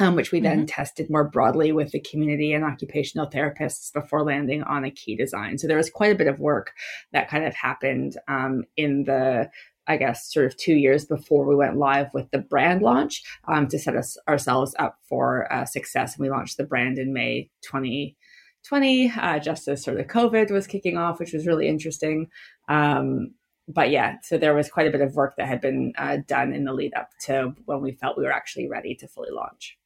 Um, 0.00 0.14
which 0.14 0.30
we 0.30 0.38
then 0.38 0.58
mm-hmm. 0.58 0.66
tested 0.66 1.10
more 1.10 1.28
broadly 1.28 1.72
with 1.72 1.90
the 1.90 1.98
community 1.98 2.52
and 2.52 2.62
occupational 2.62 3.28
therapists 3.28 3.92
before 3.92 4.22
landing 4.22 4.62
on 4.62 4.84
a 4.84 4.92
key 4.92 5.16
design. 5.16 5.58
So 5.58 5.66
there 5.66 5.76
was 5.76 5.90
quite 5.90 6.12
a 6.12 6.14
bit 6.14 6.28
of 6.28 6.38
work 6.38 6.70
that 7.12 7.28
kind 7.28 7.44
of 7.44 7.52
happened 7.52 8.16
um, 8.28 8.62
in 8.76 9.02
the 9.02 9.50
I 9.88 9.96
guess, 9.96 10.30
sort 10.30 10.46
of 10.46 10.56
two 10.56 10.74
years 10.74 11.06
before 11.06 11.46
we 11.46 11.56
went 11.56 11.78
live 11.78 12.12
with 12.12 12.30
the 12.30 12.38
brand 12.38 12.82
launch 12.82 13.22
um, 13.48 13.66
to 13.68 13.78
set 13.78 13.96
us 13.96 14.18
ourselves 14.28 14.74
up 14.78 14.98
for 15.08 15.50
uh, 15.50 15.64
success. 15.64 16.14
And 16.14 16.22
we 16.22 16.30
launched 16.30 16.58
the 16.58 16.66
brand 16.66 16.98
in 16.98 17.14
May 17.14 17.50
2020, 17.62 19.12
uh, 19.16 19.38
just 19.38 19.66
as 19.66 19.82
sort 19.82 19.98
of 19.98 20.06
COVID 20.06 20.50
was 20.50 20.66
kicking 20.66 20.98
off, 20.98 21.18
which 21.18 21.32
was 21.32 21.46
really 21.46 21.68
interesting. 21.68 22.28
Um, 22.68 23.34
but 23.68 23.90
yeah, 23.90 24.16
so 24.22 24.38
there 24.38 24.54
was 24.54 24.70
quite 24.70 24.86
a 24.86 24.90
bit 24.90 25.02
of 25.02 25.14
work 25.14 25.36
that 25.36 25.46
had 25.46 25.60
been 25.60 25.92
uh, 25.98 26.18
done 26.26 26.52
in 26.52 26.64
the 26.64 26.72
lead 26.72 26.94
up 26.94 27.10
to 27.26 27.54
when 27.66 27.82
we 27.82 27.92
felt 27.92 28.16
we 28.16 28.24
were 28.24 28.32
actually 28.32 28.68
ready 28.68 28.94
to 28.96 29.06
fully 29.06 29.30
launch. 29.30 29.78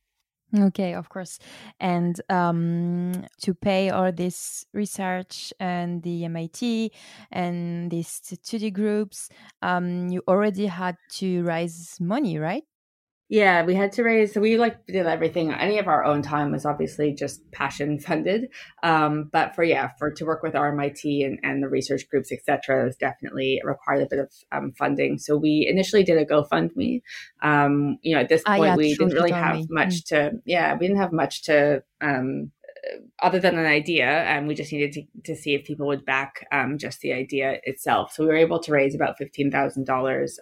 Okay, 0.56 0.94
of 0.94 1.08
course. 1.08 1.38
And 1.80 2.20
um, 2.28 3.24
to 3.40 3.54
pay 3.54 3.88
all 3.88 4.12
this 4.12 4.66
research 4.74 5.52
and 5.58 6.02
the 6.02 6.26
MIT 6.26 6.92
and 7.30 7.90
these 7.90 8.08
study 8.08 8.70
groups, 8.70 9.30
um, 9.62 10.08
you 10.08 10.22
already 10.28 10.66
had 10.66 10.96
to 11.12 11.42
raise 11.42 11.96
money, 12.00 12.38
right? 12.38 12.64
Yeah, 13.32 13.64
we 13.64 13.74
had 13.74 13.92
to 13.92 14.02
raise. 14.02 14.34
So 14.34 14.42
we 14.42 14.58
like 14.58 14.84
did 14.84 15.06
everything. 15.06 15.54
Any 15.54 15.78
of 15.78 15.88
our 15.88 16.04
own 16.04 16.20
time 16.20 16.52
was 16.52 16.66
obviously 16.66 17.14
just 17.14 17.50
passion 17.50 17.98
funded. 17.98 18.50
Um, 18.82 19.30
but 19.32 19.54
for 19.54 19.64
yeah, 19.64 19.88
for 19.98 20.10
to 20.10 20.26
work 20.26 20.42
with 20.42 20.52
RMIT 20.52 21.24
and, 21.24 21.40
and 21.42 21.62
the 21.62 21.68
research 21.70 22.06
groups, 22.10 22.30
etc., 22.30 22.84
was 22.84 22.94
definitely 22.96 23.58
required 23.64 24.02
a 24.02 24.06
bit 24.06 24.18
of 24.18 24.30
um, 24.52 24.72
funding. 24.72 25.16
So 25.16 25.38
we 25.38 25.66
initially 25.66 26.04
did 26.04 26.18
a 26.18 26.26
GoFundMe. 26.26 27.00
Um, 27.40 27.96
you 28.02 28.14
know, 28.14 28.20
at 28.20 28.28
this 28.28 28.42
point, 28.42 28.60
ah, 28.60 28.64
yeah, 28.64 28.76
we 28.76 28.94
didn't 28.94 29.14
really 29.14 29.30
have 29.30 29.56
me. 29.56 29.66
much 29.70 29.94
mm. 29.94 30.04
to. 30.08 30.32
Yeah, 30.44 30.74
we 30.74 30.86
didn't 30.86 31.00
have 31.00 31.12
much 31.12 31.44
to. 31.44 31.82
Um, 32.02 32.52
other 33.22 33.38
than 33.38 33.56
an 33.56 33.64
idea, 33.64 34.08
and 34.08 34.46
we 34.46 34.54
just 34.54 34.72
needed 34.72 34.92
to, 34.92 35.32
to 35.32 35.40
see 35.40 35.54
if 35.54 35.64
people 35.64 35.86
would 35.86 36.04
back 36.04 36.46
um, 36.52 36.76
just 36.76 37.00
the 37.00 37.14
idea 37.14 37.60
itself. 37.64 38.12
So 38.12 38.24
we 38.24 38.28
were 38.28 38.36
able 38.36 38.58
to 38.58 38.72
raise 38.72 38.94
about 38.94 39.16
fifteen 39.16 39.50
thousand 39.50 39.88
um, 39.88 39.94
dollars 39.94 40.38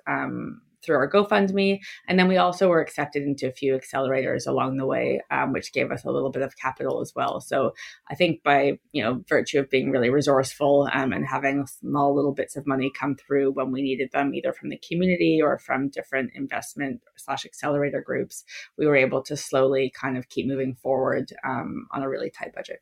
through 0.83 0.97
our 0.97 1.11
GoFundMe. 1.11 1.81
And 2.09 2.19
then 2.19 2.29
we 2.29 2.37
also 2.37 2.69
were 2.69 2.81
accepted 2.81 3.23
into 3.23 3.49
a 3.49 3.53
few 3.53 3.75
accelerators 3.75 4.47
along 4.47 4.77
the 4.77 4.87
way, 4.87 5.21
um, 5.31 5.53
which 5.53 5.73
gave 5.73 5.91
us 5.91 6.05
a 6.05 6.11
little 6.11 6.31
bit 6.31 6.43
of 6.43 6.57
capital 6.57 7.01
as 7.01 7.13
well. 7.15 7.41
So 7.41 7.73
I 8.11 8.15
think 8.15 8.43
by, 8.43 8.79
you 8.93 9.03
know, 9.03 9.23
virtue 9.29 9.59
of 9.59 9.71
being 9.71 9.91
really 9.91 10.11
resourceful 10.11 10.89
um, 10.93 11.13
and 11.13 11.27
having 11.27 11.67
small 11.67 12.15
little 12.15 12.33
bits 12.33 12.57
of 12.57 12.67
money 12.67 12.91
come 12.99 13.17
through 13.17 13.53
when 13.53 13.71
we 13.71 13.83
needed 13.83 14.11
them, 14.13 14.35
either 14.35 14.53
from 14.53 14.69
the 14.69 14.81
community 14.87 15.41
or 15.43 15.59
from 15.59 15.89
different 15.89 16.33
investment 16.35 17.01
slash 17.17 17.45
accelerator 17.45 18.01
groups, 18.01 18.45
we 18.79 18.87
were 18.87 18.97
able 18.97 19.23
to 19.23 19.37
slowly 19.37 19.93
kind 19.95 20.17
of 20.17 20.29
keep 20.29 20.47
moving 20.47 20.75
forward 20.75 21.33
um, 21.45 21.87
on 21.93 22.03
a 22.03 22.09
really 22.09 22.31
tight 22.31 22.55
budget. 22.55 22.81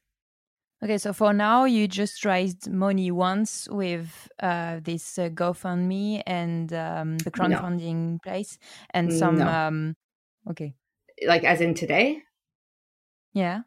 Okay, 0.83 0.99
so 0.99 1.13
for 1.13 1.33
now, 1.33 1.65
you 1.65 1.89
just 1.89 2.25
raised 2.25 2.71
money 2.71 3.11
once 3.11 3.69
with 3.69 4.29
uh, 4.41 4.79
this 4.83 5.19
uh, 5.19 5.29
GoFundMe 5.29 6.23
and 6.25 6.73
um, 6.73 7.19
the 7.19 7.33
crowdfunding 7.33 8.13
no. 8.13 8.19
place, 8.23 8.59
and 8.91 9.13
some. 9.13 9.39
No. 9.39 9.49
Um, 9.49 9.97
okay. 10.51 10.75
Like 11.27 11.43
as 11.43 11.61
in 11.61 11.75
today. 11.75 12.23
Yeah. 13.33 13.63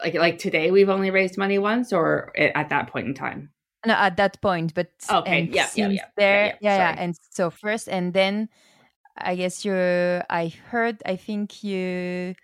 Like 0.00 0.14
like 0.14 0.38
today, 0.38 0.70
we've 0.70 0.88
only 0.88 1.10
raised 1.10 1.36
money 1.36 1.58
once, 1.58 1.92
or 1.92 2.32
at 2.36 2.70
that 2.70 2.88
point 2.88 3.06
in 3.06 3.14
time. 3.14 3.50
No, 3.86 3.94
at 3.94 4.16
that 4.16 4.40
point, 4.42 4.74
but 4.74 4.88
okay, 5.10 5.48
yeah, 5.52 5.68
yeah, 5.74 5.88
yeah, 5.88 6.04
there, 6.16 6.44
yeah, 6.44 6.54
yeah, 6.60 6.76
yeah, 6.76 6.96
and 6.98 7.16
so 7.30 7.48
first, 7.48 7.88
and 7.88 8.12
then, 8.12 8.50
I 9.16 9.36
guess 9.36 9.64
you. 9.64 9.74
I 9.74 10.52
heard. 10.70 11.02
I 11.06 11.16
think 11.16 11.64
you 11.64 12.34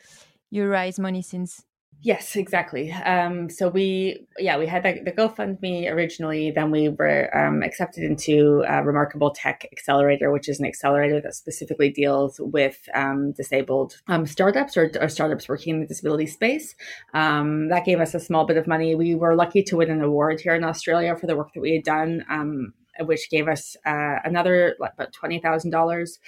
you 0.50 0.66
raise 0.66 0.98
money 0.98 1.20
since 1.20 1.65
Yes, 2.03 2.37
exactly. 2.37 2.93
Um, 2.93 3.49
so 3.49 3.69
we, 3.69 4.26
yeah, 4.38 4.59
we 4.59 4.67
had 4.67 4.83
the, 4.83 5.00
the 5.03 5.12
GoFundMe 5.12 5.91
originally. 5.91 6.50
Then 6.50 6.71
we 6.71 6.88
were 6.91 7.35
um, 7.37 7.62
accepted 7.62 8.05
into 8.05 8.65
uh, 8.69 8.83
Remarkable 8.83 9.31
Tech 9.31 9.67
Accelerator, 9.73 10.31
which 10.31 10.49
is 10.49 10.61
an 10.61 10.67
accelerator 10.67 11.21
that 11.23 11.35
specifically 11.35 11.91
deals 11.91 12.38
with 12.38 12.88
um, 12.95 13.33
disabled 13.33 13.97
um, 14.09 14.26
startups 14.26 14.76
or, 14.76 14.93
or, 15.00 15.09
startups 15.09 15.49
working 15.49 15.75
in 15.75 15.81
the 15.81 15.87
disability 15.87 16.26
space. 16.26 16.76
Um, 17.15 17.69
that 17.71 17.87
gave 17.87 17.99
us 17.99 18.15
a 18.15 18.21
small 18.21 18.47
bit 18.47 18.59
of 18.59 18.67
money. 18.67 18.95
We 18.95 19.15
were 19.15 19.35
lucky 19.35 19.62
to 19.65 19.76
win 19.79 19.91
an 19.91 20.03
award 20.03 20.41
here 20.41 20.55
in 20.55 20.65
Australia 20.65 21.17
for 21.17 21.26
the 21.26 21.37
work 21.37 21.55
that 21.55 21.61
we 21.61 21.73
had 21.73 21.85
done 21.85 22.25
um, 22.29 22.75
which 23.00 23.29
gave 23.31 23.47
us 23.47 23.76
uh, 23.85 24.21
another 24.25 24.75
like, 24.79 24.93
about 24.95 25.12
twenty 25.12 25.38
thousand 25.38 25.75
um, 25.75 25.79
dollars. 25.81 26.19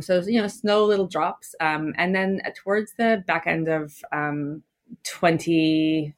So 0.00 0.22
you 0.26 0.40
know, 0.40 0.48
snow 0.48 0.84
little 0.84 1.08
drops, 1.08 1.54
um, 1.60 1.92
and 1.96 2.14
then 2.14 2.40
towards 2.62 2.92
the 2.98 3.24
back 3.26 3.48
end 3.48 3.66
of 3.68 3.94
um, 4.12 4.62
20 5.02 6.14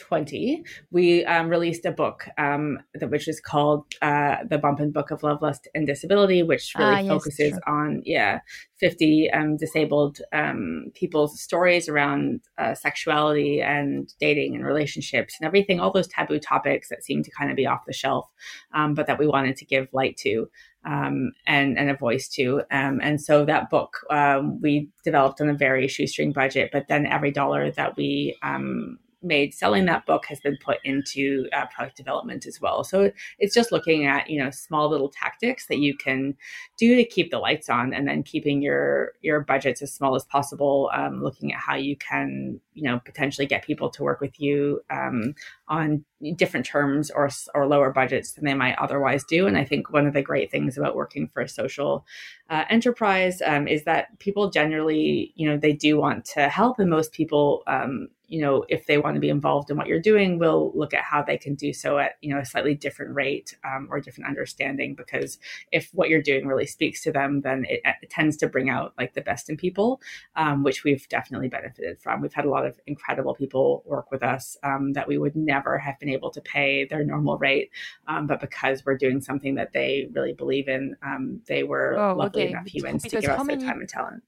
2020, 0.00 0.64
we 0.90 1.24
um, 1.24 1.48
released 1.48 1.84
a 1.84 1.92
book 1.92 2.26
um, 2.38 2.78
that, 2.94 3.10
which 3.10 3.28
is 3.28 3.40
called 3.40 3.84
uh, 4.02 4.36
The 4.48 4.58
Bump'n 4.58 4.92
Book 4.92 5.10
of 5.10 5.22
Love, 5.22 5.42
Lust, 5.42 5.68
and 5.74 5.86
Disability, 5.86 6.42
which 6.42 6.74
really 6.76 6.92
ah, 6.92 6.98
yes, 6.98 7.08
focuses 7.08 7.52
true. 7.52 7.60
on, 7.66 8.02
yeah, 8.04 8.40
50 8.78 9.30
um, 9.30 9.56
disabled 9.56 10.20
um, 10.32 10.86
people's 10.94 11.40
stories 11.40 11.88
around 11.88 12.40
uh, 12.58 12.74
sexuality 12.74 13.60
and 13.60 14.12
dating 14.18 14.54
and 14.54 14.64
relationships 14.64 15.36
and 15.38 15.46
everything, 15.46 15.80
all 15.80 15.92
those 15.92 16.08
taboo 16.08 16.38
topics 16.38 16.88
that 16.88 17.04
seem 17.04 17.22
to 17.22 17.30
kind 17.30 17.50
of 17.50 17.56
be 17.56 17.66
off 17.66 17.80
the 17.86 17.92
shelf, 17.92 18.26
um, 18.74 18.94
but 18.94 19.06
that 19.06 19.18
we 19.18 19.26
wanted 19.26 19.56
to 19.56 19.64
give 19.64 19.88
light 19.92 20.16
to 20.16 20.48
um, 20.84 21.32
and 21.46 21.78
and 21.78 21.90
a 21.90 21.94
voice 21.94 22.28
to. 22.28 22.62
Um, 22.70 23.00
and 23.02 23.20
so 23.20 23.44
that 23.44 23.70
book 23.70 23.98
um, 24.10 24.60
we 24.60 24.88
developed 25.04 25.40
on 25.40 25.48
a 25.48 25.54
very 25.54 25.88
shoestring 25.88 26.32
budget, 26.32 26.70
but 26.72 26.88
then 26.88 27.06
every 27.06 27.30
dollar 27.30 27.70
that 27.72 27.96
we 27.96 28.36
um, 28.42 28.98
made 29.22 29.52
selling 29.54 29.84
that 29.86 30.06
book 30.06 30.26
has 30.26 30.40
been 30.40 30.56
put 30.64 30.78
into 30.84 31.48
uh, 31.52 31.66
product 31.66 31.96
development 31.96 32.46
as 32.46 32.60
well. 32.60 32.84
So 32.84 33.12
it's 33.38 33.54
just 33.54 33.72
looking 33.72 34.06
at 34.06 34.30
you 34.30 34.42
know 34.42 34.50
small 34.50 34.88
little 34.88 35.10
tactics 35.10 35.66
that 35.66 35.78
you 35.78 35.96
can 35.96 36.36
do 36.78 36.96
to 36.96 37.04
keep 37.04 37.30
the 37.30 37.38
lights 37.38 37.68
on, 37.68 37.92
and 37.92 38.08
then 38.08 38.22
keeping 38.22 38.62
your 38.62 39.12
your 39.20 39.40
budgets 39.40 39.82
as 39.82 39.92
small 39.92 40.14
as 40.14 40.24
possible. 40.24 40.90
Um, 40.94 41.22
looking 41.22 41.52
at 41.52 41.60
how 41.60 41.76
you 41.76 41.96
can 41.96 42.60
you 42.74 42.82
know 42.82 43.00
potentially 43.04 43.46
get 43.46 43.64
people 43.64 43.90
to 43.90 44.02
work 44.02 44.20
with 44.20 44.40
you 44.40 44.80
um, 44.90 45.34
on 45.68 46.04
different 46.36 46.66
terms 46.66 47.10
or 47.10 47.28
or 47.54 47.66
lower 47.66 47.90
budgets 47.92 48.32
than 48.32 48.44
they 48.44 48.54
might 48.54 48.78
otherwise 48.78 49.24
do. 49.24 49.46
And 49.46 49.56
I 49.56 49.64
think 49.64 49.92
one 49.92 50.06
of 50.06 50.14
the 50.14 50.22
great 50.22 50.50
things 50.50 50.76
about 50.76 50.96
working 50.96 51.28
for 51.28 51.42
a 51.42 51.48
social 51.48 52.06
uh, 52.48 52.64
enterprise 52.70 53.42
um, 53.44 53.68
is 53.68 53.84
that 53.84 54.18
people 54.18 54.50
generally 54.50 55.32
you 55.36 55.48
know 55.48 55.56
they 55.56 55.72
do 55.72 55.98
want 55.98 56.24
to 56.26 56.48
help, 56.48 56.78
and 56.78 56.90
most 56.90 57.12
people 57.12 57.62
um, 57.66 58.08
you 58.30 58.40
know, 58.40 58.64
if 58.68 58.86
they 58.86 58.96
want 58.96 59.16
to 59.16 59.20
be 59.20 59.28
involved 59.28 59.70
in 59.70 59.76
what 59.76 59.88
you're 59.88 60.00
doing, 60.00 60.38
we'll 60.38 60.70
look 60.72 60.94
at 60.94 61.02
how 61.02 61.20
they 61.20 61.36
can 61.36 61.56
do 61.56 61.72
so 61.72 61.98
at, 61.98 62.12
you 62.22 62.32
know, 62.32 62.40
a 62.40 62.44
slightly 62.44 62.76
different 62.76 63.12
rate 63.12 63.56
um, 63.64 63.88
or 63.90 64.00
different 64.00 64.28
understanding. 64.28 64.94
Because 64.94 65.36
if 65.72 65.90
what 65.92 66.08
you're 66.08 66.22
doing 66.22 66.46
really 66.46 66.64
speaks 66.64 67.02
to 67.02 67.10
them, 67.10 67.40
then 67.40 67.66
it, 67.68 67.80
it 67.84 68.08
tends 68.08 68.36
to 68.36 68.48
bring 68.48 68.70
out 68.70 68.94
like 68.96 69.14
the 69.14 69.20
best 69.20 69.50
in 69.50 69.56
people, 69.56 70.00
um, 70.36 70.62
which 70.62 70.84
we've 70.84 71.08
definitely 71.08 71.48
benefited 71.48 72.00
from. 72.00 72.20
We've 72.20 72.32
had 72.32 72.44
a 72.44 72.50
lot 72.50 72.64
of 72.66 72.78
incredible 72.86 73.34
people 73.34 73.82
work 73.84 74.12
with 74.12 74.22
us 74.22 74.56
um, 74.62 74.92
that 74.92 75.08
we 75.08 75.18
would 75.18 75.34
never 75.34 75.76
have 75.76 75.98
been 75.98 76.08
able 76.08 76.30
to 76.30 76.40
pay 76.40 76.84
their 76.84 77.04
normal 77.04 77.36
rate. 77.36 77.70
Um, 78.06 78.28
but 78.28 78.40
because 78.40 78.84
we're 78.86 78.96
doing 78.96 79.20
something 79.20 79.56
that 79.56 79.72
they 79.72 80.08
really 80.12 80.34
believe 80.34 80.68
in, 80.68 80.96
um, 81.02 81.40
they 81.48 81.64
were 81.64 81.98
oh, 81.98 82.22
okay. 82.26 82.50
enough 82.50 82.68
humans 82.68 83.02
because 83.02 83.24
to 83.24 83.28
give 83.28 83.40
us 83.40 83.44
many, 83.44 83.58
their 83.58 83.72
time 83.72 83.80
and 83.80 83.88
talent. 83.88 84.22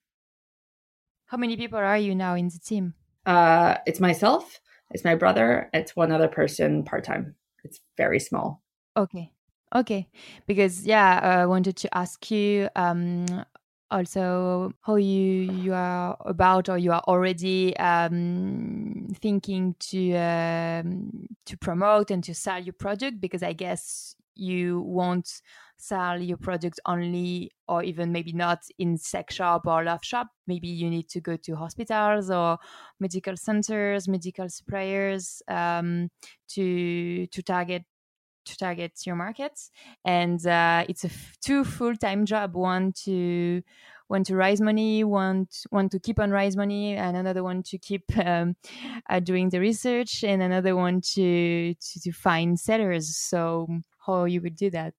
How 1.27 1.37
many 1.37 1.57
people 1.57 1.79
are 1.79 1.97
you 1.97 2.17
now 2.17 2.35
in 2.35 2.49
the 2.49 2.59
team? 2.59 2.95
Uh, 3.27 3.77
it's 3.87 4.01
myself, 4.01 4.61
it's 4.91 5.05
my 5.05 5.15
brother, 5.15 5.71
it's 5.73 5.95
one 5.97 6.13
other 6.13 6.29
person 6.29 6.85
part 6.85 7.05
time. 7.05 7.35
It's 7.65 7.81
very 7.97 8.19
small. 8.19 8.63
Okay. 8.97 9.33
Okay. 9.75 10.09
Because, 10.47 10.85
yeah, 10.85 11.21
I 11.23 11.47
wanted 11.47 11.77
to 11.77 11.97
ask 11.97 12.31
you 12.31 12.69
um, 12.77 13.27
also 13.93 14.73
how 14.81 14.97
you 14.97 15.23
you 15.53 15.75
are 15.75 16.17
about 16.25 16.69
or 16.69 16.79
you 16.79 16.93
are 16.93 17.03
already 17.07 17.77
um, 17.77 19.07
thinking 19.21 19.77
to 19.79 20.15
um, 20.17 21.27
to 21.47 21.57
promote 21.59 22.11
and 22.11 22.25
to 22.25 22.35
sell 22.35 22.59
your 22.59 22.73
product 22.73 23.21
because 23.21 23.43
I 23.43 23.53
guess 23.53 24.17
you 24.35 24.81
won't 24.81 25.43
sell 25.83 26.21
your 26.21 26.37
product 26.37 26.79
only 26.87 27.51
or 27.67 27.83
even 27.83 28.13
maybe 28.13 28.33
not 28.33 28.61
in 28.79 28.97
sex 28.97 29.35
shop 29.35 29.67
or 29.67 29.83
love 29.83 30.05
shop. 30.05 30.29
Maybe 30.47 30.69
you 30.69 30.89
need 30.89 31.09
to 31.09 31.21
go 31.21 31.37
to 31.37 31.57
hospitals 31.57 32.31
or 32.31 32.59
medical 33.01 33.37
centers 33.37 34.07
medical 34.07 34.49
suppliers 34.49 35.43
um, 35.49 36.09
to 36.51 37.27
to 37.27 37.43
target 37.43 37.83
to 38.45 38.57
target 38.57 38.93
your 39.07 39.17
markets. 39.17 39.71
And 40.05 40.45
uh, 40.47 40.85
it's 40.89 41.05
a 41.05 41.09
f- 41.09 41.37
two 41.41 41.65
full-time 41.65 42.27
job 42.27 42.55
one 42.55 42.93
to 43.05 43.63
one 44.09 44.25
to 44.25 44.37
raise 44.37 44.61
money 44.61 45.05
one 45.05 45.47
to, 45.47 45.69
one 45.71 45.89
to 45.89 45.99
keep 45.99 46.19
on 46.21 46.31
raise 46.31 46.57
money 46.57 46.95
and 46.95 47.17
another 47.17 47.43
one 47.43 47.63
to 47.65 47.79
keep 47.79 48.05
um, 48.25 48.55
uh, 49.11 49.21
doing 49.21 49.49
the 49.49 49.59
research 49.59 50.23
and 50.23 50.43
another 50.43 50.77
one 50.77 51.01
to, 51.15 51.75
to 51.75 52.01
to 52.01 52.13
find 52.13 52.59
sellers. 52.59 53.17
So 53.17 53.67
how 54.07 54.25
you 54.25 54.41
would 54.43 54.57
do 54.57 54.71
that 54.71 54.95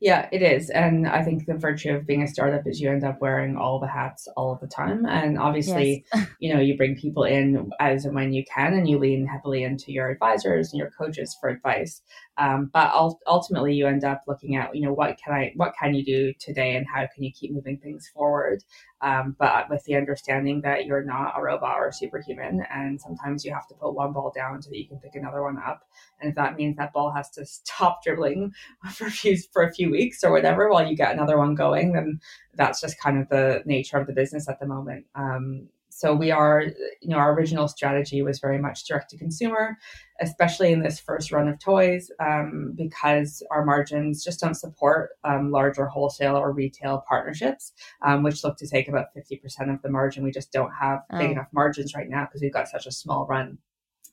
yeah, 0.00 0.30
it 0.32 0.40
is. 0.40 0.70
And 0.70 1.06
I 1.06 1.22
think 1.22 1.44
the 1.44 1.54
virtue 1.54 1.94
of 1.94 2.06
being 2.06 2.22
a 2.22 2.26
startup 2.26 2.66
is 2.66 2.80
you 2.80 2.90
end 2.90 3.04
up 3.04 3.20
wearing 3.20 3.56
all 3.56 3.78
the 3.78 3.86
hats 3.86 4.26
all 4.34 4.50
of 4.50 4.60
the 4.60 4.66
time. 4.66 5.04
And 5.04 5.38
obviously, 5.38 6.06
yes. 6.14 6.26
you 6.40 6.54
know, 6.54 6.60
you 6.60 6.74
bring 6.74 6.96
people 6.96 7.24
in 7.24 7.70
as 7.80 8.06
and 8.06 8.14
when 8.14 8.32
you 8.32 8.42
can 8.52 8.72
and 8.72 8.88
you 8.88 8.98
lean 8.98 9.26
heavily 9.26 9.62
into 9.62 9.92
your 9.92 10.08
advisors 10.08 10.72
and 10.72 10.78
your 10.78 10.90
coaches 10.98 11.36
for 11.38 11.50
advice. 11.50 12.00
Um, 12.40 12.70
but 12.72 12.90
ultimately, 13.26 13.74
you 13.74 13.86
end 13.86 14.02
up 14.02 14.22
looking 14.26 14.56
at, 14.56 14.74
you 14.74 14.80
know, 14.80 14.94
what 14.94 15.18
can 15.22 15.34
I, 15.34 15.52
what 15.56 15.74
can 15.78 15.92
you 15.92 16.02
do 16.02 16.32
today, 16.40 16.74
and 16.74 16.86
how 16.86 17.06
can 17.14 17.22
you 17.22 17.30
keep 17.30 17.52
moving 17.52 17.76
things 17.76 18.08
forward? 18.08 18.64
Um, 19.02 19.36
but 19.38 19.68
with 19.68 19.84
the 19.84 19.94
understanding 19.96 20.62
that 20.62 20.86
you're 20.86 21.04
not 21.04 21.34
a 21.36 21.42
robot 21.42 21.76
or 21.78 21.88
a 21.88 21.92
superhuman, 21.92 22.64
and 22.72 22.98
sometimes 22.98 23.44
you 23.44 23.52
have 23.52 23.68
to 23.68 23.74
put 23.74 23.92
one 23.92 24.14
ball 24.14 24.32
down 24.34 24.62
so 24.62 24.70
that 24.70 24.78
you 24.78 24.88
can 24.88 24.98
pick 25.00 25.16
another 25.16 25.42
one 25.42 25.58
up. 25.58 25.82
And 26.18 26.30
if 26.30 26.36
that 26.36 26.56
means 26.56 26.78
that 26.78 26.94
ball 26.94 27.12
has 27.12 27.28
to 27.32 27.44
stop 27.44 28.02
dribbling 28.02 28.54
for 28.94 29.08
a 29.08 29.10
few 29.10 29.36
for 29.52 29.62
a 29.62 29.72
few 29.72 29.90
weeks 29.90 30.24
or 30.24 30.32
whatever 30.32 30.70
while 30.70 30.88
you 30.88 30.96
get 30.96 31.12
another 31.12 31.36
one 31.36 31.54
going, 31.54 31.92
then 31.92 32.20
that's 32.54 32.80
just 32.80 32.98
kind 32.98 33.20
of 33.20 33.28
the 33.28 33.62
nature 33.66 33.98
of 33.98 34.06
the 34.06 34.14
business 34.14 34.48
at 34.48 34.60
the 34.60 34.66
moment. 34.66 35.04
Um, 35.14 35.68
so 36.00 36.14
we 36.14 36.30
are, 36.30 36.62
you 37.02 37.10
know, 37.10 37.18
our 37.18 37.34
original 37.34 37.68
strategy 37.68 38.22
was 38.22 38.38
very 38.38 38.56
much 38.56 38.86
direct 38.86 39.10
to 39.10 39.18
consumer, 39.18 39.76
especially 40.22 40.72
in 40.72 40.80
this 40.82 40.98
first 40.98 41.30
run 41.30 41.46
of 41.46 41.58
toys, 41.58 42.10
um, 42.20 42.72
because 42.74 43.42
our 43.50 43.66
margins 43.66 44.24
just 44.24 44.40
don't 44.40 44.54
support 44.54 45.10
um, 45.24 45.50
larger 45.50 45.84
wholesale 45.84 46.36
or 46.36 46.52
retail 46.52 47.04
partnerships, 47.06 47.74
um, 48.00 48.22
which 48.22 48.42
look 48.42 48.56
to 48.56 48.66
take 48.66 48.88
about 48.88 49.08
50% 49.14 49.42
of 49.70 49.82
the 49.82 49.90
margin. 49.90 50.24
We 50.24 50.30
just 50.30 50.52
don't 50.52 50.72
have 50.72 51.00
big 51.10 51.28
oh. 51.28 51.32
enough 51.32 51.48
margins 51.52 51.94
right 51.94 52.08
now 52.08 52.24
because 52.24 52.40
we've 52.40 52.50
got 52.50 52.68
such 52.68 52.86
a 52.86 52.92
small 52.92 53.26
run. 53.26 53.58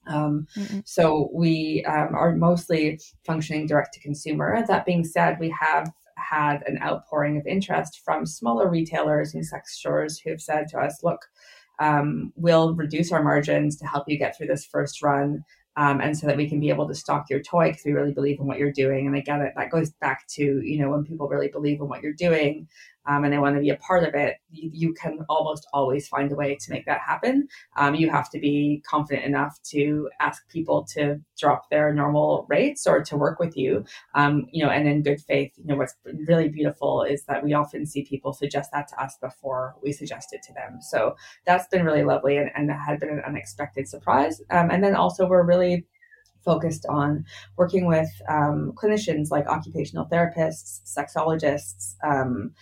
Um, 0.08 0.46
so 0.84 1.30
we 1.34 1.86
um, 1.88 2.14
are 2.16 2.36
mostly 2.36 3.00
functioning 3.26 3.66
direct 3.66 3.94
to 3.94 4.02
consumer. 4.02 4.62
That 4.68 4.86
being 4.86 5.06
said, 5.06 5.40
we 5.40 5.56
have 5.58 5.90
had 6.18 6.64
an 6.68 6.80
outpouring 6.82 7.38
of 7.38 7.48
interest 7.48 8.02
from 8.04 8.26
smaller 8.26 8.70
retailers 8.70 9.34
and 9.34 9.46
sex 9.46 9.78
stores 9.78 10.20
who 10.20 10.32
have 10.32 10.42
said 10.42 10.68
to 10.68 10.80
us, 10.80 11.02
look, 11.02 11.22
um, 11.80 12.34
we'll 12.36 12.76
reduce 12.76 13.12
our 13.12 13.24
margins 13.24 13.78
to 13.78 13.86
help 13.86 14.06
you 14.08 14.18
get 14.18 14.38
through 14.38 14.48
this 14.48 14.66
first 14.66 15.02
run. 15.02 15.44
Um, 15.76 16.02
and 16.02 16.18
so 16.18 16.26
that 16.26 16.38
we 16.38 16.50
can 16.50 16.60
be 16.60 16.70
able 16.70 16.88
to 16.88 16.96
stock 16.96 17.30
your 17.30 17.40
toy 17.40 17.70
because 17.70 17.86
we 17.86 17.92
really 17.92 18.12
believe 18.12 18.40
in 18.40 18.48
what 18.48 18.58
you're 18.58 18.72
doing. 18.72 19.06
And 19.06 19.16
again, 19.16 19.52
that 19.56 19.70
goes 19.70 19.92
back 19.92 20.26
to 20.30 20.44
you 20.44 20.80
know 20.80 20.90
when 20.90 21.04
people 21.06 21.28
really 21.28 21.50
believe 21.50 21.80
in 21.80 21.88
what 21.88 22.02
you're 22.02 22.14
doing, 22.14 22.68
um, 23.08 23.24
and 23.24 23.34
they 23.34 23.38
want 23.38 23.56
to 23.56 23.62
be 23.62 23.70
a 23.70 23.78
part 23.78 24.04
of 24.04 24.14
it, 24.14 24.36
you, 24.52 24.70
you, 24.74 24.94
can 24.94 25.20
almost 25.30 25.68
always 25.74 26.08
find 26.08 26.32
a 26.32 26.36
way 26.36 26.56
to 26.56 26.72
make 26.72 26.86
that 26.86 27.00
happen. 27.00 27.48
Um, 27.76 27.96
you 27.96 28.10
have 28.10 28.30
to 28.32 28.40
be 28.40 28.84
confident 28.88 29.26
enough 29.26 29.58
to 29.72 30.10
ask 30.20 30.48
people 30.50 30.86
to 30.94 31.20
drop 31.38 31.70
their 31.70 31.94
normal 31.94 32.46
rates 32.50 32.86
or 32.86 33.04
to 33.04 33.18
work 33.18 33.40
with 33.40 33.56
you, 33.56 33.86
um, 34.16 34.48
you 34.52 34.64
know, 34.64 34.70
and 34.70 34.88
in 34.88 35.04
good 35.04 35.22
faith. 35.22 35.54
You 35.58 35.66
know, 35.66 35.76
what's 35.78 35.96
really 36.28 36.50
beautiful 36.50 37.04
is 37.04 37.24
that 37.26 37.44
we 37.44 37.54
often 37.54 37.86
see 37.86 38.04
people 38.04 38.34
suggest 38.34 38.72
that 38.74 38.88
to 38.90 39.02
us 39.02 39.18
before 39.22 39.76
we 39.82 39.92
suggest 39.92 40.34
it 40.34 40.44
to 40.44 40.54
them. 40.54 40.80
So 40.82 41.16
that's 41.46 41.68
been 41.68 41.86
really 41.86 42.04
lovely 42.04 42.38
and, 42.38 42.52
and 42.56 42.70
had 42.72 43.00
been 43.00 43.10
an 43.10 43.24
unexpected 43.26 43.88
surprise. 43.88 44.42
Um, 44.50 44.70
and 44.70 44.84
then 44.84 44.96
also 44.96 45.28
we're 45.28 45.46
really 45.46 45.86
focused 46.48 46.86
on 46.88 47.26
working 47.58 47.86
with 47.88 48.10
um, 48.30 48.72
clinicians 48.76 49.30
like 49.30 49.46
occupational 49.48 50.08
therapists, 50.10 50.80
sexologists, 50.86 51.96
um, 52.06 52.54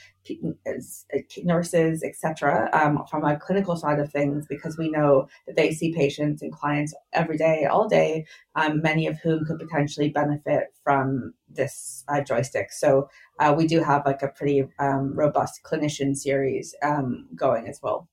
nurses, 1.44 2.04
etc., 2.04 2.68
um, 2.74 3.04
from 3.12 3.24
a 3.24 3.38
clinical 3.38 3.76
side 3.76 4.00
of 4.00 4.12
things, 4.12 4.48
because 4.50 4.76
we 4.76 4.90
know 4.90 5.28
that 5.46 5.56
they 5.56 5.72
see 5.72 5.94
patients 5.94 6.42
and 6.42 6.52
clients 6.52 6.96
every 7.14 7.38
day, 7.38 7.66
all 7.66 7.88
day, 7.88 8.26
um, 8.56 8.82
many 8.82 9.06
of 9.06 9.20
whom 9.20 9.46
could 9.46 9.60
potentially 9.60 10.10
benefit 10.10 10.74
from 10.84 11.36
this 11.48 12.04
uh, 12.08 12.22
joystick. 12.22 12.72
So 12.72 13.08
uh, 13.40 13.54
we 13.56 13.68
do 13.68 13.84
have 13.84 14.04
like 14.04 14.24
a 14.24 14.30
pretty 14.30 14.68
um, 14.80 15.14
robust 15.14 15.62
clinician 15.64 16.18
series 16.18 16.74
um, 16.82 17.28
going 17.36 17.68
as 17.68 17.80
well 17.84 18.10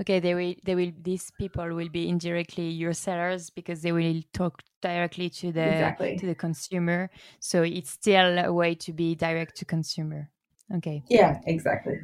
okay 0.00 0.20
they 0.20 0.34
will 0.34 0.54
they 0.64 0.74
will 0.74 0.92
these 1.02 1.30
people 1.38 1.74
will 1.74 1.88
be 1.88 2.08
indirectly 2.08 2.68
your 2.68 2.92
sellers 2.92 3.50
because 3.50 3.82
they 3.82 3.92
will 3.92 4.20
talk 4.32 4.62
directly 4.82 5.28
to 5.30 5.52
the 5.52 5.68
exactly. 5.68 6.16
to 6.18 6.26
the 6.26 6.34
consumer. 6.34 7.10
So 7.40 7.62
it's 7.62 7.90
still 7.90 8.38
a 8.38 8.52
way 8.52 8.74
to 8.76 8.92
be 8.92 9.14
direct 9.14 9.56
to 9.56 9.64
consumer. 9.64 10.30
Okay. 10.76 11.02
Yeah 11.08 11.40
exactly 11.46 11.98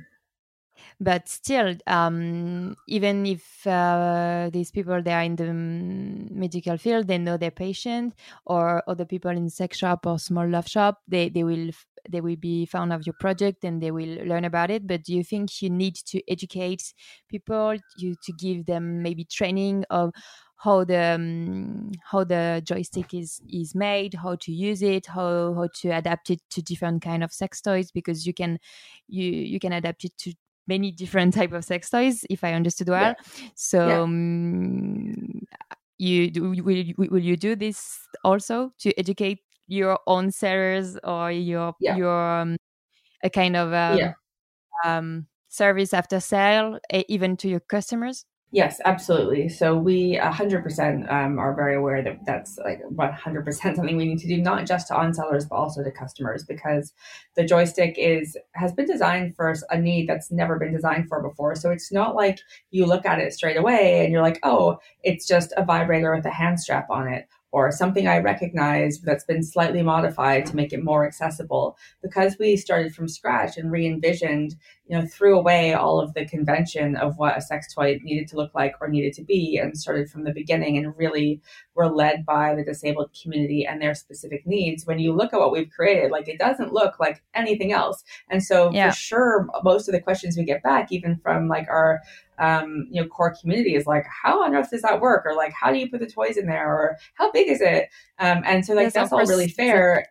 but 1.01 1.29
still 1.29 1.75
um, 1.87 2.75
even 2.89 3.27
if 3.27 3.67
uh, 3.67 4.51
these 4.53 4.71
people 4.71 5.03
they 5.03 5.12
are 5.12 5.23
in 5.23 5.37
the 5.37 5.53
medical 5.53 6.77
field 6.77 7.07
they 7.09 7.19
know 7.19 7.37
their 7.37 7.51
patient 7.51 8.15
or 8.47 8.83
other 8.89 9.05
people 9.05 9.31
in 9.31 9.49
sex 9.49 9.79
shop 9.79 10.07
or 10.07 10.19
small 10.19 10.49
love 10.49 10.69
shop 10.69 11.01
they, 11.09 11.29
they 11.29 11.45
will 11.45 11.71
they 12.11 12.21
will 12.21 12.37
be 12.37 12.67
found 12.67 12.93
of 12.93 13.07
your 13.07 13.15
project 13.21 13.65
and 13.65 13.81
they 13.81 13.93
will 13.93 14.25
learn 14.27 14.45
about 14.45 14.73
it. 14.73 14.87
But 14.89 15.05
do 15.05 15.15
you 15.15 15.23
think 15.23 15.62
you 15.62 15.71
need 15.71 15.95
to 16.07 16.21
educate 16.29 16.93
people 17.29 17.77
you 17.97 18.17
to 18.25 18.33
give 18.33 18.67
them 18.67 19.03
maybe 19.03 19.25
training 19.25 19.85
of 19.89 20.11
how 20.57 20.85
the 20.85 20.99
um, 21.15 21.91
how 22.11 22.25
the 22.25 22.62
joystick 22.65 23.12
is 23.15 23.41
is 23.49 23.75
made 23.75 24.15
how 24.15 24.37
to 24.37 24.53
use 24.53 24.81
it 24.83 25.07
how 25.07 25.55
how 25.55 25.69
to 25.75 25.89
adapt 25.91 26.31
it 26.31 26.41
to 26.51 26.62
different 26.62 27.03
kind 27.03 27.25
of 27.25 27.33
sex 27.33 27.61
toys? 27.61 27.91
Because 27.91 28.27
you 28.27 28.35
can 28.35 28.59
you 29.09 29.25
you 29.31 29.59
can 29.61 29.73
adapt 29.73 30.05
it 30.05 30.17
to 30.19 30.35
many 30.66 30.90
different 30.90 31.35
type 31.35 31.52
of 31.52 31.64
sex 31.64 31.90
toys 31.90 32.25
if 32.31 32.45
i 32.45 32.52
understood 32.52 32.88
well 32.88 33.14
yeah. 33.16 33.49
so 33.54 33.88
yeah. 33.88 34.00
Um, 34.00 35.42
you 35.98 36.31
do, 36.31 36.42
will, 36.42 36.85
will 37.11 37.22
you 37.22 37.37
do 37.37 37.55
this 37.55 38.01
also 38.25 38.72
to 38.79 38.98
educate 38.98 39.38
your 39.68 39.98
own 40.09 40.33
sellers 40.33 40.98
or 41.05 41.31
your 41.31 41.75
yeah. 41.81 41.96
your 41.96 42.40
um, 42.40 42.57
a 43.22 43.31
kind 43.31 43.57
of 43.57 43.72
um, 43.72 44.14
um, 44.85 45.27
service 45.48 45.94
after 45.94 46.18
sale 46.18 46.79
even 47.09 47.37
to 47.37 47.48
your 47.48 47.61
customers 47.61 48.25
Yes, 48.55 48.83
absolutely. 48.85 49.49
So 49.49 49.75
we 49.79 50.19
100% 50.19 51.11
um, 51.11 51.38
are 51.38 51.55
very 51.55 51.75
aware 51.75 52.03
that 52.03 52.19
that's 52.27 52.59
like 52.59 52.83
100% 52.95 53.77
something 53.77 53.97
we 53.97 54.05
need 54.05 54.19
to 54.19 54.29
do, 54.29 54.37
not 54.43 54.67
just 54.67 54.88
to 54.88 54.95
on 54.95 55.15
sellers, 55.15 55.47
but 55.47 55.57
also 55.57 55.83
to 55.83 55.91
customers, 55.91 56.45
because 56.45 56.93
the 57.35 57.45
joystick 57.45 57.95
is 57.97 58.37
has 58.55 58.71
been 58.75 58.85
designed 58.85 59.37
for 59.37 59.55
a 59.71 59.79
need 59.79 60.07
that's 60.07 60.31
never 60.31 60.59
been 60.59 60.71
designed 60.75 61.09
for 61.09 61.23
before. 61.23 61.55
So 61.55 61.71
it's 61.71 61.91
not 61.91 62.15
like 62.15 62.41
you 62.71 62.85
look 62.85 63.07
at 63.07 63.21
it 63.21 63.33
straight 63.33 63.57
away 63.57 64.05
and 64.05 64.12
you're 64.12 64.21
like, 64.21 64.38
oh, 64.43 64.77
it's 65.03 65.27
just 65.27 65.55
a 65.57 65.65
vibrator 65.65 66.15
with 66.15 66.27
a 66.27 66.31
hand 66.31 66.61
strap 66.61 66.91
on 66.91 67.09
it, 67.09 67.27
or 67.53 67.71
something 67.71 68.07
I 68.07 68.19
recognize 68.19 69.01
that's 69.01 69.25
been 69.25 69.43
slightly 69.43 69.83
modified 69.83 70.45
to 70.47 70.57
make 70.57 70.75
it 70.75 70.85
more 70.85 71.07
accessible. 71.07 71.79
Because 72.03 72.37
we 72.38 72.59
started 72.59 72.95
from 72.95 73.09
scratch 73.09 73.57
and 73.57 73.73
re 73.73 73.87
envisioned, 73.87 74.57
you 74.87 74.99
know, 74.99 75.07
threw 75.07 75.38
away 75.38 75.73
all 75.73 76.01
of 76.01 76.12
the 76.14 76.27
convention 76.27 76.97
of 76.97 77.16
what 77.16 77.37
a 77.37 77.40
sex 77.40 77.73
toy 77.73 77.99
needed 78.03 78.29
to 78.29 78.37
look 78.37 78.55
like 78.55 78.75
or 78.81 78.88
needed 78.88 79.12
to 79.14 79.23
be 79.23 79.57
and 79.57 79.79
started 79.79 80.11
from 80.11 80.25
the 80.25 80.33
beginning 80.33 80.77
and 80.77 80.97
really 80.97 81.40
were 81.75 81.88
led 81.88 82.27
by 82.27 82.55
the 82.55 82.64
disabled 82.64 83.11
community 83.21 83.64
and 83.64 83.81
their 83.81 83.95
specific 83.95 84.47
needs. 84.47 84.85
When 84.85 84.99
you 84.99 85.12
look 85.12 85.33
at 85.33 85.38
what 85.38 85.53
we've 85.53 85.71
created, 85.71 86.11
like 86.11 86.29
it 86.29 86.38
doesn't 86.38 86.73
look 86.73 86.99
like 86.99 87.23
anything 87.35 87.73
else. 87.73 88.03
And 88.29 88.42
so 88.42 88.73
yeah. 88.73 88.90
for 88.90 88.97
sure, 88.97 89.49
most 89.62 89.88
of 89.88 89.92
the 89.92 90.01
questions 90.01 90.37
we 90.37 90.45
get 90.45 90.62
back, 90.62 90.90
even 90.90 91.16
from 91.16 91.49
like 91.49 91.68
our 91.68 92.01
um, 92.38 92.88
you 92.90 93.01
know, 93.01 93.07
core 93.07 93.35
community 93.40 93.77
is 93.77 93.87
like, 93.87 94.05
how 94.07 94.42
on 94.42 94.55
earth 94.55 94.71
does 94.71 94.83
that 94.83 95.01
work? 95.01 95.25
Or 95.25 95.37
like, 95.37 95.53
how 95.53 95.71
do 95.71 95.79
you 95.79 95.88
put 95.88 96.01
the 96.01 96.07
toys 96.07 96.37
in 96.37 96.47
there? 96.47 96.68
Or 96.68 96.99
how 97.14 97.31
big 97.31 97.49
is 97.49 97.61
it? 97.61 97.88
Um, 98.18 98.42
and 98.45 98.66
so 98.66 98.75
like, 98.75 98.87
yes, 98.87 98.95
that's 98.95 99.12
all 99.12 99.21
really 99.21 99.49
fair. 99.49 100.09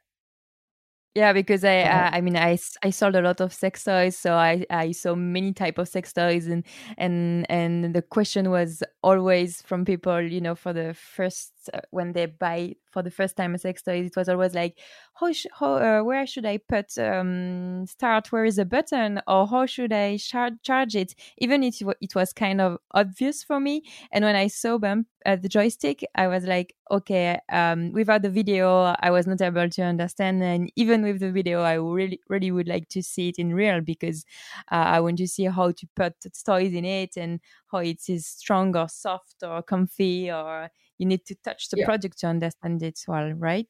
Yeah, 1.13 1.34
because 1.34 1.65
I, 1.65 1.82
uh, 1.82 2.10
I 2.13 2.21
mean, 2.21 2.38
I, 2.38 2.58
I 2.84 2.89
sold 2.89 3.15
a 3.15 3.21
lot 3.21 3.41
of 3.41 3.52
sex 3.54 3.84
toys, 3.84 4.15
so 4.15 4.34
I, 4.36 4.65
I 4.69 4.93
saw 4.93 5.13
many 5.13 5.52
type 5.52 5.78
of 5.78 5.89
sex 5.89 6.13
toys, 6.13 6.47
and 6.47 6.63
and 6.97 7.45
and 7.52 7.93
the 7.93 8.02
question 8.02 8.50
was 8.50 8.82
always 9.04 9.62
from 9.62 9.84
people, 9.84 10.21
you 10.21 10.39
know, 10.39 10.56
for 10.56 10.71
the 10.71 10.93
first 10.93 11.52
uh, 11.74 11.82
when 11.89 12.13
they 12.13 12.28
buy 12.28 12.76
for 12.92 13.02
the 13.02 13.12
first 13.12 13.36
time 13.38 13.56
a 13.56 13.58
sex 13.58 13.82
toy, 13.82 14.02
it 14.02 14.16
was 14.16 14.30
always 14.30 14.54
like, 14.54 14.78
how, 15.16 15.32
sh- 15.32 15.48
how 15.60 15.74
uh, 15.76 16.02
where 16.04 16.26
should 16.28 16.46
I 16.46 16.58
put 16.58 16.98
um, 16.98 17.86
start? 17.88 18.32
Where 18.32 18.46
is 18.46 18.58
the 18.58 18.66
button? 18.66 19.22
Or 19.28 19.48
how 19.48 19.66
should 19.66 19.94
I 19.94 20.18
char- 20.18 20.58
charge 20.64 20.96
it? 20.96 21.16
Even 21.38 21.64
if 21.64 21.82
it 22.02 22.16
was 22.16 22.34
kind 22.34 22.62
of 22.62 22.78
obvious 22.94 23.44
for 23.44 23.60
me. 23.60 23.84
And 24.12 24.24
when 24.26 24.36
I 24.36 24.48
saw 24.48 24.78
them 24.78 25.06
uh, 25.26 25.36
the 25.36 25.50
joystick, 25.50 26.04
I 26.16 26.28
was 26.28 26.46
like, 26.46 26.76
okay. 26.90 27.40
Um, 27.52 27.92
without 27.92 28.22
the 28.22 28.30
video, 28.30 28.96
I 29.00 29.12
was 29.12 29.28
not 29.28 29.42
able 29.42 29.70
to 29.70 29.82
understand, 29.84 30.44
and 30.44 30.72
even 30.76 31.04
with 31.04 31.20
the 31.20 31.32
video, 31.32 31.62
I 31.62 31.74
really 31.76 32.20
really 32.28 32.52
would 32.52 32.68
like 32.68 32.90
to 32.90 33.04
see 33.04 33.30
it 33.30 33.38
in 33.38 33.54
real 33.54 33.82
because 33.82 34.26
uh, 34.72 34.76
I 34.76 35.00
want 35.00 35.18
to 35.20 35.28
see 35.28 35.46
how 35.46 35.72
to 35.72 35.88
put 35.96 36.14
toys 36.46 36.74
in 36.74 36.86
it 36.86 37.18
and 37.18 37.40
how 37.72 37.80
it 37.80 38.02
is 38.10 38.26
strong 38.26 38.76
or 38.76 38.90
soft 38.90 39.44
or 39.44 39.62
comfy 39.62 40.32
or 40.32 40.70
you 41.02 41.08
need 41.08 41.26
to 41.26 41.36
touch 41.44 41.70
the 41.70 41.80
yeah. 41.80 41.86
project 41.86 42.20
to 42.20 42.28
understand 42.28 42.84
it 42.84 43.00
well, 43.08 43.32
right? 43.32 43.68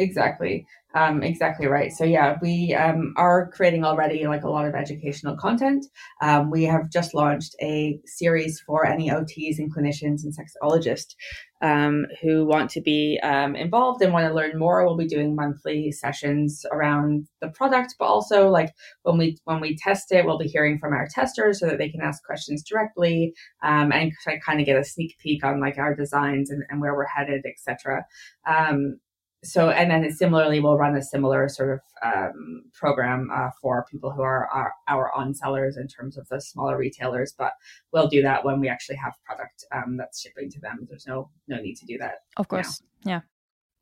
Exactly. 0.00 0.66
Um, 0.94 1.22
exactly 1.22 1.66
right. 1.66 1.92
So 1.92 2.04
yeah, 2.04 2.38
we 2.40 2.74
um, 2.74 3.12
are 3.16 3.50
creating 3.50 3.84
already 3.84 4.26
like 4.26 4.42
a 4.44 4.48
lot 4.48 4.66
of 4.66 4.74
educational 4.74 5.36
content. 5.36 5.84
Um, 6.22 6.50
we 6.50 6.64
have 6.64 6.90
just 6.90 7.14
launched 7.14 7.54
a 7.60 8.00
series 8.06 8.60
for 8.66 8.86
any 8.86 9.10
OTs 9.10 9.58
and 9.58 9.72
clinicians 9.72 10.24
and 10.24 10.34
sexologists 10.34 11.14
um, 11.60 12.06
who 12.22 12.46
want 12.46 12.70
to 12.70 12.80
be 12.80 13.20
um, 13.22 13.54
involved 13.54 14.02
and 14.02 14.12
want 14.12 14.26
to 14.26 14.34
learn 14.34 14.58
more. 14.58 14.84
We'll 14.84 14.96
be 14.96 15.06
doing 15.06 15.36
monthly 15.36 15.92
sessions 15.92 16.64
around 16.72 17.28
the 17.42 17.50
product, 17.50 17.96
but 17.98 18.06
also 18.06 18.48
like 18.48 18.72
when 19.02 19.18
we 19.18 19.36
when 19.44 19.60
we 19.60 19.76
test 19.76 20.10
it, 20.10 20.24
we'll 20.24 20.38
be 20.38 20.48
hearing 20.48 20.78
from 20.78 20.94
our 20.94 21.06
testers 21.14 21.60
so 21.60 21.66
that 21.66 21.76
they 21.78 21.90
can 21.90 22.00
ask 22.00 22.24
questions 22.24 22.64
directly 22.64 23.34
um, 23.62 23.92
and 23.92 24.12
kind 24.24 24.60
of 24.60 24.66
get 24.66 24.78
a 24.78 24.84
sneak 24.84 25.16
peek 25.18 25.44
on 25.44 25.60
like 25.60 25.76
our 25.76 25.94
designs 25.94 26.50
and, 26.50 26.64
and 26.70 26.80
where 26.80 26.94
we're 26.94 27.04
headed, 27.04 27.44
etc. 27.46 28.06
Um, 28.48 28.98
so 29.42 29.70
and 29.70 29.90
then 29.90 30.10
similarly 30.12 30.60
we'll 30.60 30.76
run 30.76 30.96
a 30.96 31.02
similar 31.02 31.48
sort 31.48 31.70
of 31.70 31.80
um, 32.04 32.62
program 32.74 33.30
uh, 33.32 33.48
for 33.60 33.86
people 33.90 34.10
who 34.10 34.22
are 34.22 34.46
our, 34.48 34.72
our 34.88 35.10
on 35.16 35.34
sellers 35.34 35.76
in 35.76 35.88
terms 35.88 36.16
of 36.18 36.28
the 36.28 36.40
smaller 36.40 36.76
retailers 36.76 37.34
but 37.36 37.52
we'll 37.92 38.08
do 38.08 38.22
that 38.22 38.44
when 38.44 38.60
we 38.60 38.68
actually 38.68 38.96
have 38.96 39.14
product 39.24 39.64
um, 39.72 39.96
that's 39.96 40.20
shipping 40.20 40.50
to 40.50 40.60
them. 40.60 40.86
There's 40.88 41.06
no 41.06 41.30
no 41.48 41.56
need 41.56 41.76
to 41.76 41.86
do 41.86 41.98
that 41.98 42.16
of 42.36 42.48
course. 42.48 42.82
Now. 43.04 43.22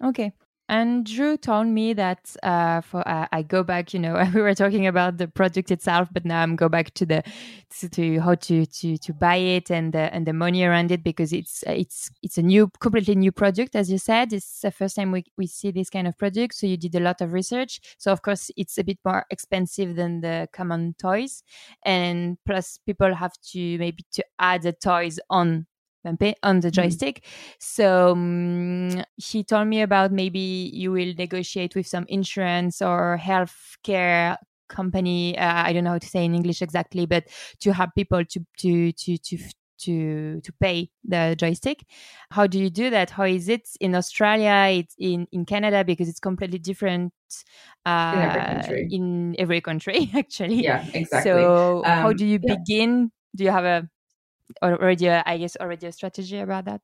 yeah. 0.03 0.09
Okay 0.09 0.33
Andrew 0.71 1.39
told 1.39 1.67
me 1.67 1.95
that 1.95 2.37
uh, 2.43 2.83
for 2.83 3.07
uh, 3.09 3.27
I 3.33 3.43
go 3.43 3.63
back, 3.63 3.95
you 3.95 4.01
know, 4.01 4.23
we 4.35 4.43
were 4.43 4.55
talking 4.55 4.87
about 4.87 5.17
the 5.17 5.27
product 5.27 5.71
itself, 5.71 6.09
but 6.13 6.27
now 6.27 6.43
I'm 6.43 6.57
go 6.57 6.69
back 6.69 6.93
to 6.95 7.07
the 7.07 7.23
to, 7.79 7.89
to 7.89 8.21
how 8.21 8.35
to 8.35 8.67
to 8.67 8.99
to 8.99 9.15
buy 9.15 9.37
it 9.37 9.71
and 9.71 9.95
the, 9.95 10.13
and 10.15 10.27
the 10.27 10.35
money 10.35 10.65
around 10.65 10.91
it 10.93 11.03
because 11.03 11.33
it's 11.33 11.65
it's 11.67 12.11
it's 12.23 12.37
a 12.37 12.43
new 12.43 12.71
completely 12.81 13.15
new 13.15 13.33
product, 13.33 13.77
as 13.77 13.91
you 13.91 13.97
said. 13.97 14.33
It's 14.35 14.61
the 14.61 14.71
first 14.71 14.97
time 14.97 15.11
we 15.11 15.25
we 15.39 15.47
see 15.47 15.71
this 15.71 15.89
kind 15.89 16.07
of 16.07 16.19
product, 16.19 16.55
so 16.55 16.67
you 16.67 16.77
did 16.77 16.95
a 16.95 17.01
lot 17.01 17.23
of 17.23 17.33
research. 17.33 17.81
So 17.97 18.13
of 18.13 18.21
course 18.21 18.51
it's 18.57 18.77
a 18.77 18.85
bit 18.85 18.99
more 19.07 19.25
expensive 19.31 19.97
than 19.97 20.21
the 20.21 20.49
common 20.53 20.95
toys, 20.99 21.43
and 21.83 22.37
plus 22.45 22.79
people 22.85 23.15
have 23.15 23.33
to 23.53 23.79
maybe 23.79 24.05
to 24.13 24.25
add 24.39 24.63
the 24.63 24.75
toys 24.75 25.19
on 25.31 25.67
on 26.43 26.61
the 26.61 26.69
mm-hmm. 26.69 26.69
joystick. 26.69 27.21
Mm-hmm. 27.23 27.57
So 27.59 28.13
um, 28.13 29.05
he 29.17 29.45
told 29.45 29.69
me 29.69 29.83
about 29.83 30.13
maybe 30.13 30.71
you 30.73 30.93
will 30.93 31.15
negotiate 31.17 31.75
with 31.75 31.87
some 31.87 32.07
insurance 32.09 32.83
or 32.83 33.21
healthcare 33.23 34.37
company. 34.69 35.37
Uh, 35.37 35.63
I 35.65 35.73
don't 35.73 35.85
know 35.85 35.91
how 35.91 35.99
to 35.99 36.07
say 36.07 36.25
in 36.25 36.35
English 36.35 36.63
exactly, 36.63 37.07
but 37.07 37.25
to 37.61 37.73
have 37.73 37.91
people 37.95 38.25
to 38.25 38.41
to 38.59 38.93
to 38.93 39.19
to 39.19 39.39
to 39.79 40.41
to 40.41 40.53
pay 40.61 40.91
the 41.05 41.35
joystick. 41.39 41.85
How 42.31 42.47
do 42.47 42.59
you 42.59 42.71
do 42.71 42.91
that? 42.91 43.11
How 43.11 43.25
is 43.25 43.49
it 43.49 43.69
in 43.81 43.95
Australia? 43.95 44.79
It's 44.79 44.95
in 44.99 45.27
in 45.33 45.45
Canada 45.45 45.85
because 45.85 46.09
it's 46.09 46.21
completely 46.21 46.59
different 46.59 47.13
uh, 47.87 48.13
in 48.15 48.21
every 48.21 48.41
country. 48.45 48.89
In 48.91 49.37
every 49.39 49.61
country, 49.61 50.11
actually. 50.15 50.63
Yeah, 50.63 50.85
exactly. 50.93 51.31
So 51.31 51.85
um, 51.85 51.99
how 52.03 52.13
do 52.13 52.27
you 52.27 52.39
yeah. 52.43 52.57
begin? 52.57 53.11
Do 53.35 53.45
you 53.45 53.51
have 53.51 53.65
a 53.65 53.89
already 54.63 55.07
a, 55.07 55.23
I 55.27 55.39
guess 55.39 55.57
already 55.57 55.87
a 55.87 55.93
strategy 55.93 56.39
about 56.39 56.65
that? 56.67 56.81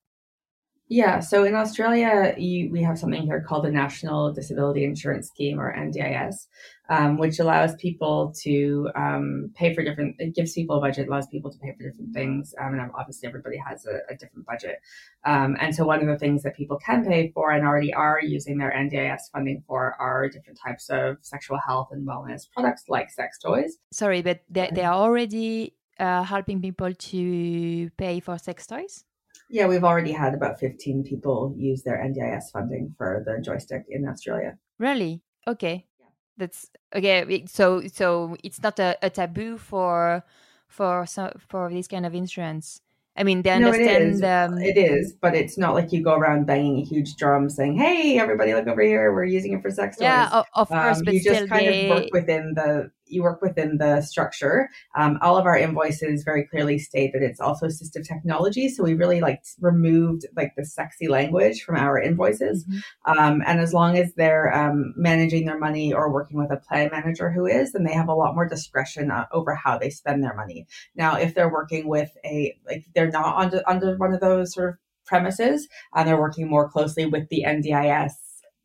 Yeah, 0.89 1.21
so 1.21 1.45
in 1.45 1.55
Australia, 1.55 2.35
you, 2.37 2.71
we 2.71 2.83
have 2.83 2.99
something 2.99 3.23
here 3.23 3.41
called 3.41 3.65
the 3.65 3.71
National 3.71 4.35
Disability 4.35 4.85
Insurance 4.85 5.29
Scheme 5.29 5.59
or 5.59 5.75
NDIS, 5.75 6.47
um, 6.91 7.17
which 7.17 7.39
allows 7.39 7.75
people 7.77 8.35
to 8.43 8.91
um, 8.95 9.51
pay 9.55 9.75
for 9.75 9.83
different. 9.83 10.17
It 10.19 10.35
gives 10.35 10.53
people 10.53 10.77
a 10.77 10.81
budget, 10.83 11.09
allows 11.09 11.27
people 11.29 11.51
to 11.51 11.59
pay 11.59 11.73
for 11.73 11.89
different 11.89 12.13
things, 12.13 12.55
um, 12.61 12.75
and 12.75 12.91
obviously 12.99 13.27
everybody 13.27 13.57
has 13.57 13.87
a, 13.87 14.01
a 14.13 14.17
different 14.17 14.45
budget. 14.45 14.77
Um, 15.25 15.57
and 15.59 15.75
so 15.75 15.87
one 15.87 16.03
of 16.03 16.07
the 16.07 16.19
things 16.19 16.43
that 16.43 16.55
people 16.55 16.77
can 16.77 17.03
pay 17.07 17.31
for 17.35 17.51
and 17.51 17.67
already 17.67 17.95
are 17.95 18.21
using 18.23 18.59
their 18.59 18.71
NDIS 18.71 19.31
funding 19.33 19.65
for 19.67 19.97
are 19.99 20.29
different 20.29 20.59
types 20.63 20.91
of 20.91 21.17
sexual 21.23 21.59
health 21.67 21.89
and 21.93 22.07
wellness 22.07 22.43
products 22.53 22.85
like 22.89 23.11
sex 23.11 23.39
toys. 23.39 23.79
Sorry, 23.91 24.21
but 24.21 24.41
they, 24.51 24.69
they 24.71 24.85
are 24.85 24.93
already 24.93 25.77
uh, 25.99 26.23
helping 26.23 26.61
people 26.61 26.93
to 26.93 27.91
pay 27.97 28.21
for 28.21 28.39
sex 28.39 28.67
toys? 28.67 29.05
Yeah, 29.51 29.67
we've 29.67 29.85
already 29.85 30.13
had 30.13 30.35
about 30.35 30.59
15 30.59 31.05
people 31.05 31.55
use 31.57 31.83
their 31.83 31.99
NDIS 31.99 32.51
funding 32.53 32.95
for 32.97 33.23
the 33.27 33.41
joystick 33.43 33.85
in 33.89 34.09
Australia. 34.09 34.59
Really? 34.79 35.23
Okay. 35.47 35.87
Yeah. 36.01 36.07
That's 36.39 36.71
okay. 36.95 37.45
So, 37.47 37.83
so 37.87 38.37
it's 38.43 38.63
not 38.63 38.79
a, 38.79 38.97
a 39.03 39.11
taboo 39.11 39.59
for 39.59 40.25
for 40.69 41.07
some 41.07 41.31
for 41.49 41.71
this 41.71 41.87
kind 41.87 42.07
of 42.07 42.15
insurance. 42.15 42.81
I 43.17 43.23
mean, 43.23 43.43
they 43.43 43.51
understand. 43.51 43.87
No, 43.87 43.95
it, 43.95 44.15
is. 44.15 44.23
Um, 44.23 44.59
it 44.59 44.77
is, 44.77 45.13
but 45.13 45.37
it's 45.37 45.57
not 45.57 45.75
like 45.75 45.93
you 45.93 46.03
go 46.03 46.15
around 46.15 46.47
banging 46.47 46.79
a 46.79 46.85
huge 46.85 47.15
drum 47.15 47.49
saying, 47.49 47.79
"Hey, 47.79 48.19
everybody, 48.19 48.53
look 48.55 48.67
over 48.67 48.83
here! 48.83 49.13
We're 49.13 49.25
using 49.25 49.53
it 49.53 49.63
for 49.63 49.71
sex 49.71 49.97
toys." 49.97 50.03
Yeah, 50.03 50.31
of, 50.33 50.47
of 50.55 50.69
course, 50.69 50.99
um, 50.99 51.05
but 51.05 51.15
you 51.15 51.23
just 51.23 51.49
kind 51.49 51.69
they... 51.69 51.89
of 51.89 51.97
work 51.97 52.09
within 52.13 52.55
the 52.55 52.91
you 53.07 53.23
work 53.23 53.43
within 53.43 53.79
the 53.79 54.01
structure. 54.01 54.69
Um, 54.97 55.19
all 55.23 55.37
of 55.37 55.47
our 55.47 55.57
invoices 55.57 56.25
very 56.25 56.47
clearly 56.47 56.79
state 56.79 57.13
that 57.13 57.23
it's 57.23 57.41
also 57.41 57.67
assistive 57.67 58.07
technology. 58.07 58.69
So 58.69 58.83
we 58.83 58.95
really 58.95 59.21
like 59.21 59.43
removed 59.61 60.27
like 60.37 60.53
the 60.57 60.65
sexy 60.65 61.09
language 61.09 61.63
from 61.63 61.77
our 61.77 62.01
invoices. 62.01 62.65
Mm-hmm. 62.65 63.19
Um, 63.19 63.43
and 63.47 63.61
as 63.61 63.73
long 63.73 63.97
as 63.99 64.13
they're 64.15 64.55
um, 64.55 64.95
managing 64.97 65.47
their 65.47 65.59
money 65.59 65.93
or 65.93 66.13
working 66.13 66.39
with 66.39 66.51
a 66.51 66.57
plan 66.57 66.91
manager 66.93 67.31
who 67.31 67.47
is, 67.47 67.73
then 67.73 67.85
they 67.85 67.93
have 67.93 68.09
a 68.09 68.15
lot 68.15 68.35
more 68.35 68.49
discretion 68.49 69.11
uh, 69.11 69.27
over 69.33 69.55
how 69.55 69.79
they 69.79 69.91
spend 69.91 70.23
their 70.23 70.35
money. 70.35 70.67
Now, 70.95 71.17
if 71.17 71.35
they're 71.35 71.53
working 71.53 71.89
with 71.89 72.11
a 72.25 72.57
like 72.67 72.87
they're 72.95 73.11
not 73.11 73.37
under 73.37 73.63
under 73.67 73.97
one 73.97 74.13
of 74.13 74.21
those 74.21 74.55
sort 74.55 74.71
of 74.71 74.77
premises 75.07 75.69
and 75.95 76.09
they're 76.09 76.21
working 76.21 76.49
more 76.49 76.69
closely 76.69 77.07
with 77.07 77.29
the 77.29 77.45
NDIS 77.47 78.13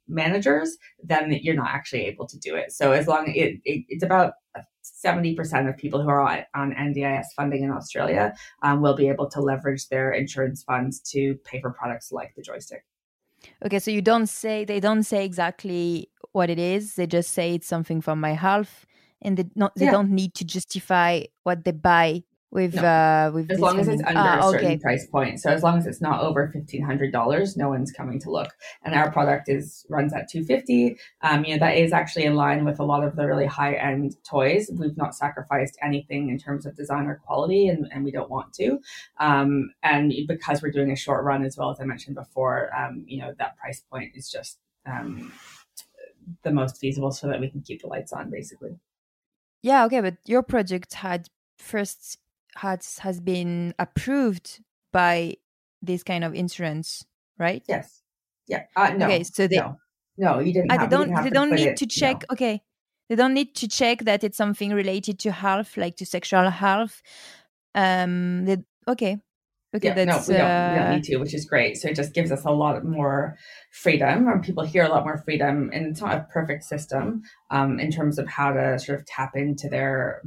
managers, 0.10 0.78
then 1.04 1.32
you're 1.42 1.56
not 1.56 1.70
actually 1.70 2.06
able 2.06 2.28
to 2.28 2.38
do 2.38 2.56
it. 2.56 2.72
So 2.72 2.92
as 2.92 3.08
long 3.08 3.28
it, 3.28 3.60
it 3.64 3.86
it's 3.88 4.04
about 4.04 4.34
70% 5.04 5.70
of 5.70 5.78
people 5.78 6.02
who 6.02 6.10
are 6.10 6.22
on, 6.22 6.44
on 6.56 6.72
NDIS 6.74 7.26
funding 7.36 7.64
in 7.64 7.72
Australia 7.72 8.34
um, 8.64 8.82
will 8.82 8.96
be 8.96 9.08
able 9.08 9.30
to 9.30 9.40
leverage 9.40 9.88
their 9.88 10.12
insurance 10.12 10.64
funds 10.64 11.00
to 11.12 11.36
pay 11.46 11.62
for 11.62 11.72
products 11.72 12.12
like 12.12 12.34
the 12.36 12.42
joystick. 12.42 12.84
Okay, 13.66 13.80
so 13.80 13.92
you 13.92 14.02
don't 14.02 14.28
say 14.28 14.66
they 14.66 14.82
don't 14.82 15.04
say 15.04 15.24
exactly 15.24 16.10
what 16.34 16.50
it 16.50 16.60
is. 16.60 16.96
They 16.96 17.08
just 17.08 17.32
say 17.32 17.56
it's 17.56 17.68
something 17.68 18.02
for 18.02 18.16
my 18.16 18.34
health, 18.34 18.86
and 19.22 19.38
they 19.38 19.46
not 19.56 19.74
they 19.76 19.86
yeah. 19.86 19.92
don't 19.92 20.12
need 20.12 20.34
to 20.36 20.46
justify 20.46 21.24
what 21.44 21.64
they 21.64 21.72
buy 21.72 22.24
with 22.52 22.74
no. 22.74 22.82
uh 22.82 23.32
with 23.34 23.52
as 23.52 23.60
long 23.60 23.80
as 23.80 23.88
it's 23.88 24.02
under 24.04 24.20
ah, 24.20 24.40
a 24.40 24.52
certain 24.52 24.68
okay. 24.68 24.78
price 24.78 25.06
point. 25.06 25.40
So 25.40 25.50
as 25.52 25.62
long 25.62 25.78
as 25.78 25.86
it's 25.86 26.02
not 26.02 26.22
over 26.22 26.52
$1500 26.54 27.58
no 27.58 27.70
one's 27.70 27.92
coming 27.92 28.20
to 28.22 28.32
look. 28.32 28.54
And 28.84 28.96
our 28.96 29.12
product 29.12 29.50
is 29.50 29.86
runs 29.90 30.14
at 30.14 30.30
250 30.30 30.98
um 31.22 31.46
you 31.46 31.54
know 31.54 31.60
that 31.60 31.78
is 31.78 31.94
actually 31.94 32.26
in 32.26 32.36
line 32.36 32.66
with 32.66 32.80
a 32.80 32.84
lot 32.84 33.04
of 33.04 33.16
the 33.16 33.26
really 33.26 33.46
high 33.46 33.76
end 33.76 34.16
toys. 34.28 34.70
We've 34.74 34.98
not 34.98 35.16
sacrificed 35.16 35.78
anything 35.82 36.30
in 36.30 36.40
terms 36.40 36.66
of 36.66 36.76
design 36.76 37.06
or 37.06 37.22
quality 37.26 37.68
and, 37.68 37.88
and 37.92 38.04
we 38.04 38.12
don't 38.12 38.30
want 38.30 38.54
to. 38.54 38.80
Um 39.20 39.72
and 39.84 40.12
because 40.28 40.62
we're 40.62 40.72
doing 40.72 40.92
a 40.92 40.96
short 40.96 41.24
run 41.24 41.44
as 41.44 41.58
well 41.58 41.70
as 41.70 41.80
i 41.80 41.84
mentioned 41.84 42.16
before 42.16 42.72
um 42.76 43.04
you 43.08 43.20
know 43.22 43.34
that 43.38 43.58
price 43.58 43.82
point 43.92 44.12
is 44.16 44.30
just 44.30 44.58
um 44.88 45.32
the 46.44 46.52
most 46.52 46.78
feasible 46.78 47.12
so 47.12 47.28
that 47.28 47.40
we 47.40 47.50
can 47.50 47.62
keep 47.62 47.82
the 47.82 47.88
lights 47.88 48.12
on 48.12 48.32
basically. 48.32 48.72
Yeah 49.62 49.86
okay 49.86 50.02
but 50.02 50.18
your 50.26 50.42
project 50.42 50.96
had 50.96 51.30
first 51.60 52.18
has 52.56 53.00
has 53.00 53.20
been 53.20 53.74
approved 53.80 54.62
by 54.92 55.36
this 55.82 56.04
kind 56.04 56.24
of 56.24 56.34
insurance, 56.34 57.06
right? 57.38 57.64
Yes. 57.68 58.02
Yeah. 58.48 58.64
Uh, 58.76 58.92
no. 58.98 59.06
Okay. 59.06 59.24
So 59.24 59.48
they 59.48 59.58
no, 59.58 59.78
no 60.18 60.40
you 60.40 60.54
didn't. 60.54 60.72
Uh, 60.72 60.80
have, 60.80 60.90
they 60.90 60.96
don't. 60.96 61.24
They 61.24 61.30
don't 61.30 61.52
need 61.52 61.68
it, 61.68 61.78
to 61.78 61.86
check. 61.86 62.24
No. 62.30 62.34
Okay. 62.34 62.62
They 63.10 63.16
don't 63.16 63.34
need 63.34 63.56
to 63.56 63.68
check 63.68 64.06
that 64.06 64.24
it's 64.24 64.38
something 64.38 64.72
related 64.72 65.20
to 65.20 65.32
health, 65.32 65.78
like 65.78 65.96
to 65.98 66.06
sexual 66.06 66.50
health. 66.50 67.02
Um. 67.76 68.46
They, 68.46 68.58
okay. 68.88 69.18
Okay, 69.76 69.90
yeah, 69.90 70.04
no, 70.04 70.20
we 70.28 70.34
don't, 70.34 70.42
uh... 70.42 70.74
we 70.74 70.80
don't 70.80 70.96
need 70.96 71.04
to, 71.04 71.18
which 71.18 71.36
is 71.36 71.46
great. 71.46 71.78
So 71.78 71.90
it 71.90 71.96
just 71.96 72.14
gives 72.14 72.32
us 72.32 72.44
a 72.44 72.52
lot 72.52 72.84
more 72.84 73.38
freedom, 73.72 74.28
and 74.28 74.44
people 74.44 74.64
hear 74.64 74.84
a 74.84 74.90
lot 74.90 75.04
more 75.04 75.22
freedom. 75.24 75.70
And 75.72 75.86
it's 75.86 76.02
not 76.02 76.16
a 76.16 76.28
perfect 76.32 76.64
system 76.64 77.22
um, 77.52 77.80
in 77.80 77.92
terms 77.92 78.18
of 78.18 78.28
how 78.28 78.52
to 78.52 78.80
sort 78.80 79.00
of 79.00 79.06
tap 79.06 79.36
into 79.36 79.70
their 79.70 80.22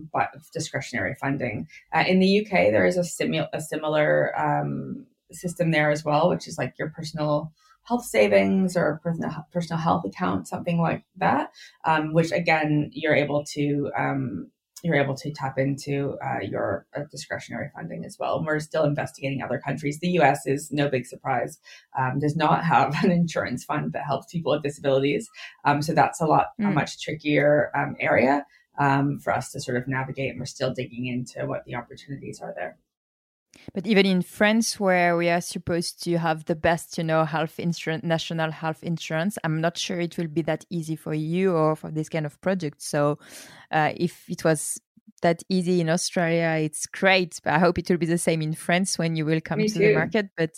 discretionary 0.52 1.16
funding. 1.20 1.66
Uh, 1.92 2.04
in 2.06 2.20
the 2.20 2.40
UK, 2.40 2.70
there 2.70 2.86
is 2.86 2.96
a, 2.96 3.00
simu- 3.00 3.48
a 3.52 3.60
similar 3.60 4.32
um, 4.38 5.06
system 5.32 5.72
there 5.72 5.90
as 5.90 6.04
well, 6.04 6.28
which 6.28 6.46
is 6.46 6.56
like 6.56 6.74
your 6.78 6.90
personal 6.90 7.52
health 7.84 8.04
savings 8.04 8.76
or 8.76 9.00
personal, 9.02 9.44
personal 9.52 9.80
health 9.80 10.04
account, 10.04 10.46
something 10.46 10.80
like 10.80 11.02
that, 11.16 11.50
um, 11.84 12.12
which 12.12 12.30
again, 12.30 12.90
you're 12.92 13.14
able 13.14 13.44
to 13.44 13.90
um, 13.98 14.50
you're 14.82 14.96
able 14.96 15.14
to 15.14 15.32
tap 15.32 15.58
into 15.58 16.16
uh, 16.24 16.40
your 16.42 16.86
uh, 16.96 17.02
discretionary 17.10 17.70
funding 17.74 18.04
as 18.04 18.16
well. 18.18 18.36
And 18.36 18.46
we're 18.46 18.60
still 18.60 18.84
investigating 18.84 19.42
other 19.42 19.58
countries. 19.58 19.98
The 20.00 20.08
US 20.20 20.46
is 20.46 20.70
no 20.72 20.88
big 20.88 21.06
surprise, 21.06 21.58
um, 21.98 22.18
does 22.18 22.36
not 22.36 22.64
have 22.64 22.94
an 23.04 23.10
insurance 23.10 23.64
fund 23.64 23.92
that 23.92 24.04
helps 24.04 24.32
people 24.32 24.52
with 24.52 24.62
disabilities. 24.62 25.28
Um, 25.64 25.82
so 25.82 25.92
that's 25.94 26.20
a 26.20 26.26
lot, 26.26 26.48
mm. 26.60 26.64
a 26.64 26.68
hmm. 26.68 26.74
much 26.74 27.00
trickier 27.00 27.70
um, 27.76 27.96
area 28.00 28.44
um, 28.78 29.18
for 29.18 29.32
us 29.32 29.52
to 29.52 29.60
sort 29.60 29.76
of 29.76 29.86
navigate. 29.86 30.30
And 30.30 30.40
we're 30.40 30.46
still 30.46 30.74
digging 30.74 31.06
into 31.06 31.46
what 31.46 31.64
the 31.64 31.76
opportunities 31.76 32.40
are 32.40 32.52
there. 32.56 32.76
But 33.74 33.86
even 33.86 34.06
in 34.06 34.22
France, 34.22 34.80
where 34.80 35.16
we 35.16 35.28
are 35.28 35.40
supposed 35.40 36.02
to 36.04 36.18
have 36.18 36.44
the 36.46 36.54
best, 36.54 36.98
you 36.98 37.04
know, 37.04 37.24
health 37.24 37.58
insurance, 37.58 38.04
national 38.04 38.50
health 38.50 38.82
insurance, 38.82 39.38
I'm 39.44 39.60
not 39.60 39.78
sure 39.78 40.00
it 40.00 40.18
will 40.18 40.28
be 40.28 40.42
that 40.42 40.64
easy 40.70 40.96
for 40.96 41.14
you 41.14 41.52
or 41.52 41.76
for 41.76 41.90
this 41.90 42.08
kind 42.08 42.26
of 42.26 42.40
project. 42.40 42.82
So, 42.82 43.18
uh, 43.70 43.92
if 43.96 44.28
it 44.28 44.44
was 44.44 44.80
that 45.22 45.42
easy 45.48 45.80
in 45.80 45.88
Australia, 45.88 46.64
it's 46.64 46.86
great. 46.86 47.40
But 47.42 47.54
I 47.54 47.58
hope 47.58 47.78
it 47.78 47.88
will 47.88 47.96
be 47.96 48.06
the 48.06 48.18
same 48.18 48.42
in 48.42 48.52
France 48.52 48.98
when 48.98 49.16
you 49.16 49.24
will 49.24 49.40
come 49.40 49.58
Me 49.58 49.68
to 49.68 49.74
too. 49.74 49.78
the 49.78 49.94
market. 49.94 50.28
But 50.36 50.50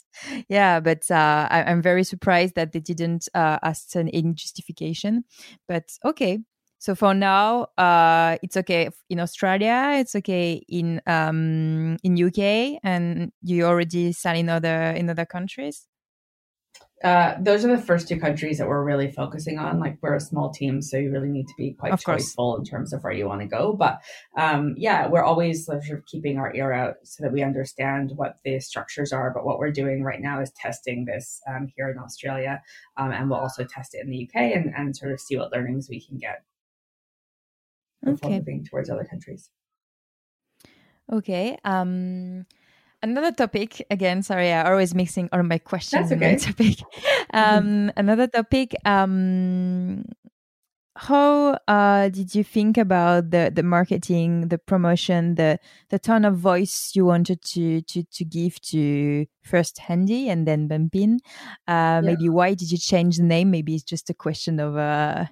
yeah, 0.48 0.80
but 0.80 1.10
uh, 1.10 1.48
I, 1.50 1.70
am 1.70 1.82
very 1.82 2.04
surprised 2.04 2.54
that 2.56 2.72
they 2.72 2.80
didn't 2.80 3.28
uh, 3.34 3.58
ask 3.62 3.94
any 3.94 4.22
justification. 4.34 5.24
But 5.68 5.84
okay, 6.04 6.40
so 6.84 6.94
for 6.94 7.14
now, 7.14 7.68
uh, 7.78 8.36
it's 8.42 8.58
okay 8.58 8.90
in 9.08 9.18
Australia. 9.18 9.94
It's 9.94 10.14
okay 10.16 10.62
in 10.68 11.00
um, 11.06 11.96
in 12.04 12.22
UK, 12.22 12.78
and 12.82 13.32
you 13.40 13.64
already 13.64 14.12
sell 14.12 14.36
in 14.36 14.50
other 14.50 14.90
in 14.90 15.08
other 15.08 15.24
countries. 15.24 15.86
Uh, 17.02 17.36
those 17.40 17.64
are 17.64 17.74
the 17.74 17.82
first 17.82 18.06
two 18.06 18.20
countries 18.20 18.58
that 18.58 18.68
we're 18.68 18.84
really 18.84 19.10
focusing 19.10 19.58
on. 19.58 19.80
Like 19.80 19.96
we're 20.02 20.14
a 20.14 20.20
small 20.20 20.50
team, 20.50 20.82
so 20.82 20.98
you 20.98 21.10
really 21.10 21.30
need 21.30 21.46
to 21.46 21.54
be 21.56 21.72
quite 21.72 21.94
of 21.94 22.02
choiceful 22.02 22.36
course. 22.36 22.58
in 22.58 22.64
terms 22.66 22.92
of 22.92 23.02
where 23.02 23.14
you 23.14 23.26
want 23.26 23.40
to 23.40 23.46
go. 23.46 23.72
But 23.72 24.02
um, 24.36 24.74
yeah, 24.76 25.08
we're 25.08 25.24
always 25.24 25.64
sort 25.64 25.78
of 25.78 26.04
keeping 26.04 26.36
our 26.36 26.54
ear 26.54 26.70
out 26.70 26.96
so 27.04 27.24
that 27.24 27.32
we 27.32 27.42
understand 27.42 28.12
what 28.16 28.36
the 28.44 28.60
structures 28.60 29.10
are. 29.10 29.32
But 29.34 29.46
what 29.46 29.58
we're 29.58 29.72
doing 29.72 30.02
right 30.02 30.20
now 30.20 30.42
is 30.42 30.52
testing 30.52 31.06
this 31.06 31.40
um, 31.48 31.68
here 31.74 31.88
in 31.88 31.98
Australia, 31.98 32.60
um, 32.98 33.10
and 33.10 33.30
we'll 33.30 33.40
also 33.40 33.64
test 33.64 33.94
it 33.94 34.02
in 34.04 34.10
the 34.10 34.28
UK 34.28 34.54
and, 34.54 34.70
and 34.76 34.94
sort 34.94 35.12
of 35.12 35.18
see 35.18 35.38
what 35.38 35.50
learnings 35.50 35.88
we 35.88 35.98
can 35.98 36.18
get 36.18 36.42
before 38.04 38.30
okay. 38.30 38.38
moving 38.38 38.64
towards 38.64 38.90
other 38.90 39.04
countries. 39.04 39.50
Okay. 41.12 41.58
Um, 41.64 42.46
another 43.04 43.32
topic 43.32 43.84
again 43.90 44.22
sorry 44.22 44.50
i 44.50 44.64
always 44.64 44.94
mixing 44.94 45.28
all 45.30 45.42
my 45.42 45.58
questions 45.58 46.08
That's 46.08 46.48
okay. 46.48 46.52
topic 46.52 46.80
um, 47.34 47.92
another 47.98 48.26
topic 48.26 48.74
um, 48.86 50.06
how 50.96 51.58
uh, 51.66 52.08
did 52.08 52.34
you 52.34 52.44
think 52.44 52.78
about 52.78 53.30
the 53.30 53.50
the 53.54 53.62
marketing 53.62 54.48
the 54.48 54.58
promotion 54.58 55.34
the 55.34 55.58
the 55.90 55.98
tone 55.98 56.24
of 56.24 56.36
voice 56.36 56.92
you 56.94 57.04
wanted 57.04 57.42
to 57.42 57.82
to 57.82 58.02
to 58.04 58.24
give 58.24 58.60
to 58.60 59.26
first 59.42 59.78
handy 59.78 60.28
and 60.28 60.46
then 60.46 60.68
bump'n 60.68 61.14
uh, 61.66 61.68
yeah. 61.68 62.00
maybe 62.00 62.28
why 62.28 62.54
did 62.54 62.70
you 62.70 62.78
change 62.78 63.16
the 63.16 63.24
name 63.24 63.50
maybe 63.50 63.74
it's 63.74 63.84
just 63.84 64.08
a 64.08 64.14
question 64.14 64.60
of 64.60 64.76
uh 64.76 65.24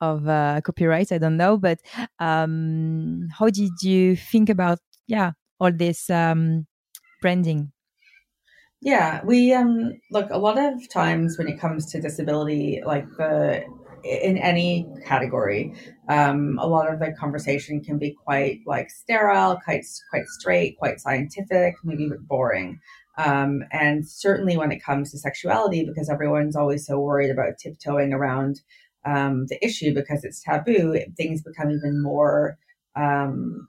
of 0.00 0.26
uh, 0.26 0.60
copyright 0.64 1.12
i 1.12 1.18
don't 1.18 1.36
know 1.36 1.56
but 1.56 1.78
um 2.18 3.28
how 3.38 3.48
did 3.48 3.70
you 3.82 4.16
think 4.16 4.48
about 4.48 4.78
yeah 5.06 5.32
all 5.60 5.70
this 5.70 6.10
um 6.10 6.66
branding? 7.22 7.72
Yeah, 8.82 9.20
we 9.24 9.54
um 9.54 9.92
look 10.10 10.28
a 10.30 10.38
lot 10.38 10.58
of 10.58 10.86
times 10.90 11.38
when 11.38 11.48
it 11.48 11.58
comes 11.58 11.86
to 11.92 12.00
disability, 12.02 12.82
like 12.84 13.06
the 13.16 13.64
in 14.04 14.38
any 14.38 14.86
category, 15.06 15.74
um, 16.08 16.58
a 16.60 16.66
lot 16.66 16.92
of 16.92 16.98
the 16.98 17.12
conversation 17.12 17.82
can 17.82 17.98
be 17.98 18.12
quite 18.12 18.60
like 18.66 18.90
sterile, 18.90 19.58
quite 19.64 19.84
quite 20.10 20.26
straight, 20.26 20.78
quite 20.78 21.00
scientific, 21.00 21.74
maybe 21.84 22.06
a 22.06 22.10
bit 22.10 22.26
boring. 22.26 22.80
Um, 23.18 23.62
and 23.70 24.08
certainly 24.08 24.56
when 24.56 24.72
it 24.72 24.82
comes 24.82 25.10
to 25.10 25.18
sexuality, 25.18 25.84
because 25.84 26.08
everyone's 26.08 26.56
always 26.56 26.86
so 26.86 26.98
worried 26.98 27.30
about 27.30 27.58
tiptoeing 27.58 28.12
around 28.12 28.60
um, 29.04 29.46
the 29.48 29.62
issue 29.64 29.92
because 29.94 30.24
it's 30.24 30.42
taboo, 30.42 30.98
things 31.16 31.42
become 31.42 31.70
even 31.70 32.02
more 32.02 32.56
um, 32.96 33.68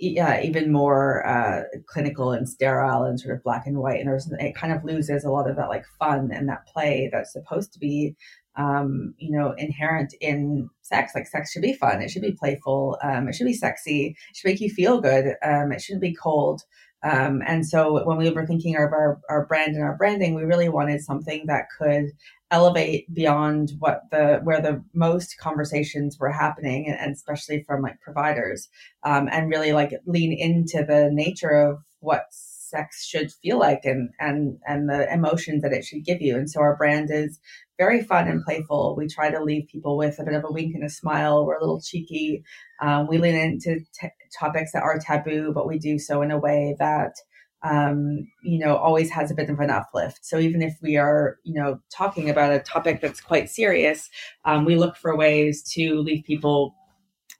yeah, 0.00 0.40
even 0.42 0.70
more 0.70 1.26
uh, 1.26 1.62
clinical 1.86 2.30
and 2.30 2.48
sterile 2.48 3.02
and 3.02 3.18
sort 3.18 3.36
of 3.36 3.42
black 3.42 3.66
and 3.66 3.78
white. 3.78 3.98
And 3.98 4.08
there's, 4.08 4.30
it 4.38 4.54
kind 4.54 4.72
of 4.72 4.84
loses 4.84 5.24
a 5.24 5.30
lot 5.30 5.50
of 5.50 5.56
that 5.56 5.68
like 5.68 5.84
fun 5.98 6.30
and 6.32 6.48
that 6.48 6.66
play 6.66 7.08
that's 7.12 7.32
supposed 7.32 7.72
to 7.72 7.80
be, 7.80 8.14
um, 8.58 9.14
you 9.18 9.30
know, 9.30 9.54
inherent 9.56 10.14
in 10.20 10.68
sex. 10.82 11.12
Like 11.14 11.26
sex 11.26 11.52
should 11.52 11.62
be 11.62 11.72
fun. 11.72 12.02
It 12.02 12.10
should 12.10 12.22
be 12.22 12.32
playful. 12.32 12.98
Um, 13.02 13.28
it 13.28 13.34
should 13.34 13.46
be 13.46 13.54
sexy. 13.54 14.16
It 14.30 14.36
should 14.36 14.48
make 14.48 14.60
you 14.60 14.68
feel 14.68 15.00
good. 15.00 15.36
Um, 15.42 15.72
it 15.72 15.80
shouldn't 15.80 16.02
be 16.02 16.14
cold. 16.14 16.62
Um, 17.04 17.42
and 17.46 17.64
so 17.64 18.04
when 18.04 18.18
we 18.18 18.28
were 18.30 18.46
thinking 18.46 18.74
of 18.74 18.92
our, 18.92 19.20
our 19.30 19.46
brand 19.46 19.76
and 19.76 19.84
our 19.84 19.96
branding, 19.96 20.34
we 20.34 20.42
really 20.42 20.68
wanted 20.68 21.00
something 21.00 21.46
that 21.46 21.66
could 21.78 22.06
elevate 22.50 23.12
beyond 23.14 23.72
what 23.78 24.02
the 24.10 24.40
where 24.42 24.60
the 24.60 24.82
most 24.94 25.36
conversations 25.38 26.18
were 26.18 26.32
happening 26.32 26.88
and, 26.88 27.12
especially 27.12 27.62
from 27.62 27.82
like 27.82 28.00
providers 28.00 28.68
um, 29.04 29.28
and 29.30 29.50
really 29.50 29.72
like 29.72 29.92
lean 30.06 30.32
into 30.32 30.84
the 30.84 31.10
nature 31.12 31.50
of 31.50 31.78
what 32.00 32.24
sex 32.68 33.04
should 33.06 33.32
feel 33.32 33.58
like 33.58 33.80
and 33.84 34.10
and 34.20 34.58
and 34.66 34.88
the 34.88 35.12
emotions 35.12 35.62
that 35.62 35.72
it 35.72 35.84
should 35.84 36.04
give 36.04 36.20
you. 36.20 36.36
And 36.36 36.50
so 36.50 36.60
our 36.60 36.76
brand 36.76 37.10
is 37.10 37.40
very 37.78 38.02
fun 38.02 38.28
and 38.28 38.44
playful. 38.44 38.96
We 38.96 39.06
try 39.08 39.30
to 39.30 39.42
leave 39.42 39.68
people 39.68 39.96
with 39.96 40.18
a 40.18 40.24
bit 40.24 40.34
of 40.34 40.44
a 40.44 40.52
wink 40.52 40.74
and 40.74 40.84
a 40.84 40.90
smile. 40.90 41.46
We're 41.46 41.56
a 41.56 41.60
little 41.60 41.80
cheeky. 41.80 42.44
Um, 42.80 43.06
we 43.08 43.18
lean 43.18 43.34
into 43.34 43.80
t- 43.98 44.08
topics 44.38 44.72
that 44.72 44.82
are 44.82 44.98
taboo 44.98 45.52
but 45.52 45.66
we 45.66 45.78
do 45.78 45.98
so 45.98 46.22
in 46.22 46.30
a 46.30 46.38
way 46.38 46.76
that 46.78 47.14
um, 47.62 48.28
you 48.42 48.58
know, 48.58 48.76
always 48.76 49.10
has 49.10 49.30
a 49.30 49.34
bit 49.34 49.50
of 49.50 49.58
an 49.58 49.70
uplift. 49.70 50.24
So 50.24 50.38
even 50.38 50.62
if 50.62 50.76
we 50.80 50.96
are, 50.96 51.38
you 51.42 51.54
know, 51.54 51.80
talking 51.90 52.30
about 52.30 52.52
a 52.52 52.60
topic 52.60 53.00
that's 53.00 53.20
quite 53.20 53.50
serious, 53.50 54.08
um, 54.44 54.64
we 54.64 54.76
look 54.76 54.96
for 54.96 55.16
ways 55.16 55.62
to 55.74 56.00
leave 56.00 56.24
people 56.24 56.76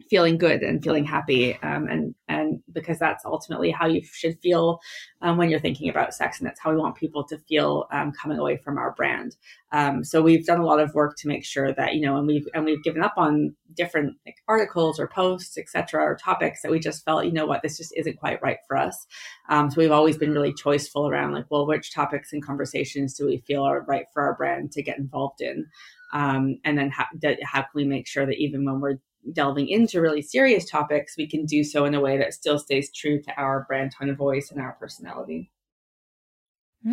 feeling 0.08 0.38
good 0.38 0.62
and 0.62 0.82
feeling 0.82 1.04
happy 1.04 1.54
um, 1.62 1.86
and 1.88 2.14
and 2.28 2.60
because 2.72 2.98
that's 2.98 3.24
ultimately 3.24 3.70
how 3.70 3.86
you 3.86 4.02
should 4.04 4.38
feel 4.40 4.78
um, 5.22 5.36
when 5.36 5.50
you're 5.50 5.60
thinking 5.60 5.88
about 5.88 6.14
sex 6.14 6.38
and 6.38 6.46
that's 6.46 6.60
how 6.60 6.70
we 6.70 6.76
want 6.76 6.96
people 6.96 7.24
to 7.24 7.38
feel 7.48 7.86
um, 7.92 8.12
coming 8.12 8.38
away 8.38 8.56
from 8.56 8.78
our 8.78 8.92
brand. 8.92 9.36
Um, 9.72 10.04
so 10.04 10.22
we've 10.22 10.46
done 10.46 10.60
a 10.60 10.66
lot 10.66 10.80
of 10.80 10.94
work 10.94 11.16
to 11.18 11.28
make 11.28 11.44
sure 11.44 11.72
that 11.72 11.94
you 11.94 12.00
know 12.00 12.16
and 12.16 12.26
we've 12.26 12.46
and 12.54 12.64
we've 12.64 12.82
given 12.82 13.02
up 13.02 13.14
on 13.16 13.54
different 13.74 14.16
like, 14.26 14.36
articles 14.48 14.98
or 14.98 15.08
posts 15.08 15.58
etc 15.58 16.02
or 16.02 16.16
topics 16.16 16.62
that 16.62 16.70
we 16.70 16.78
just 16.78 17.04
felt 17.04 17.24
you 17.24 17.32
know 17.32 17.46
what 17.46 17.62
this 17.62 17.76
just 17.76 17.92
isn't 17.96 18.18
quite 18.18 18.42
right 18.42 18.58
for 18.66 18.76
us. 18.76 19.06
Um, 19.48 19.70
so 19.70 19.80
we've 19.80 19.90
always 19.90 20.16
been 20.16 20.32
really 20.32 20.52
choiceful 20.52 21.10
around 21.10 21.32
like 21.32 21.46
well 21.50 21.66
which 21.66 21.92
topics 21.92 22.32
and 22.32 22.44
conversations 22.44 23.14
do 23.14 23.26
we 23.26 23.42
feel 23.46 23.62
are 23.62 23.82
right 23.82 24.06
for 24.12 24.22
our 24.22 24.34
brand 24.34 24.72
to 24.72 24.82
get 24.82 24.98
involved 24.98 25.40
in? 25.40 25.66
Um, 26.12 26.58
and 26.64 26.78
then 26.78 26.90
how, 26.90 27.04
how 27.42 27.62
can 27.62 27.70
we 27.74 27.84
make 27.84 28.06
sure 28.06 28.26
that 28.26 28.38
even 28.38 28.64
when 28.64 28.80
we're 28.80 28.98
delving 29.32 29.68
into 29.68 30.00
really 30.00 30.22
serious 30.22 30.68
topics, 30.68 31.16
we 31.16 31.28
can 31.28 31.44
do 31.44 31.64
so 31.64 31.84
in 31.84 31.94
a 31.94 32.00
way 32.00 32.18
that 32.18 32.34
still 32.34 32.58
stays 32.58 32.90
true 32.92 33.20
to 33.22 33.32
our 33.36 33.64
brand 33.68 33.92
tone 33.98 34.10
of 34.10 34.16
voice 34.16 34.50
and 34.50 34.60
our 34.60 34.72
personality. 34.72 35.50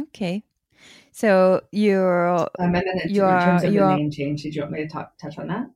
Okay. 0.03 0.43
So 1.11 1.61
you're 1.71 2.27
um, 2.27 2.47
and 2.59 2.75
then 2.75 2.83
in, 2.87 3.09
you're, 3.13 3.33
in 3.33 3.41
terms 3.41 3.63
of 3.63 3.73
the 3.73 3.79
name 3.79 4.11
change, 4.11 4.43
did 4.43 4.55
you 4.55 4.61
want 4.61 4.73
me 4.73 4.81
to 4.81 4.87
talk, 4.87 5.17
touch 5.17 5.37
on 5.37 5.47
that? 5.47 5.67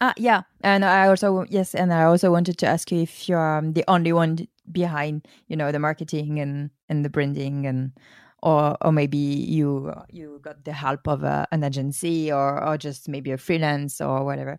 Ah, 0.00 0.14
yeah, 0.16 0.42
and 0.62 0.82
I 0.84 1.08
also 1.08 1.44
yes, 1.50 1.74
and 1.74 1.92
I 1.92 2.04
also 2.04 2.30
wanted 2.30 2.56
to 2.58 2.66
ask 2.66 2.90
you 2.90 3.02
if 3.02 3.28
you're 3.28 3.58
um, 3.58 3.74
the 3.74 3.84
only 3.86 4.12
one 4.12 4.48
behind, 4.70 5.28
you 5.48 5.56
know, 5.56 5.72
the 5.72 5.78
marketing 5.78 6.40
and 6.40 6.70
and 6.88 7.04
the 7.04 7.10
branding 7.10 7.66
and 7.66 7.92
or 8.42 8.78
or 8.80 8.92
maybe 8.92 9.18
you 9.18 9.92
you 10.08 10.40
got 10.42 10.64
the 10.64 10.72
help 10.72 11.06
of 11.06 11.22
a, 11.22 11.46
an 11.52 11.64
agency 11.64 12.32
or 12.32 12.64
or 12.64 12.78
just 12.78 13.08
maybe 13.08 13.30
a 13.30 13.36
freelance 13.36 14.00
or 14.00 14.24
whatever. 14.24 14.58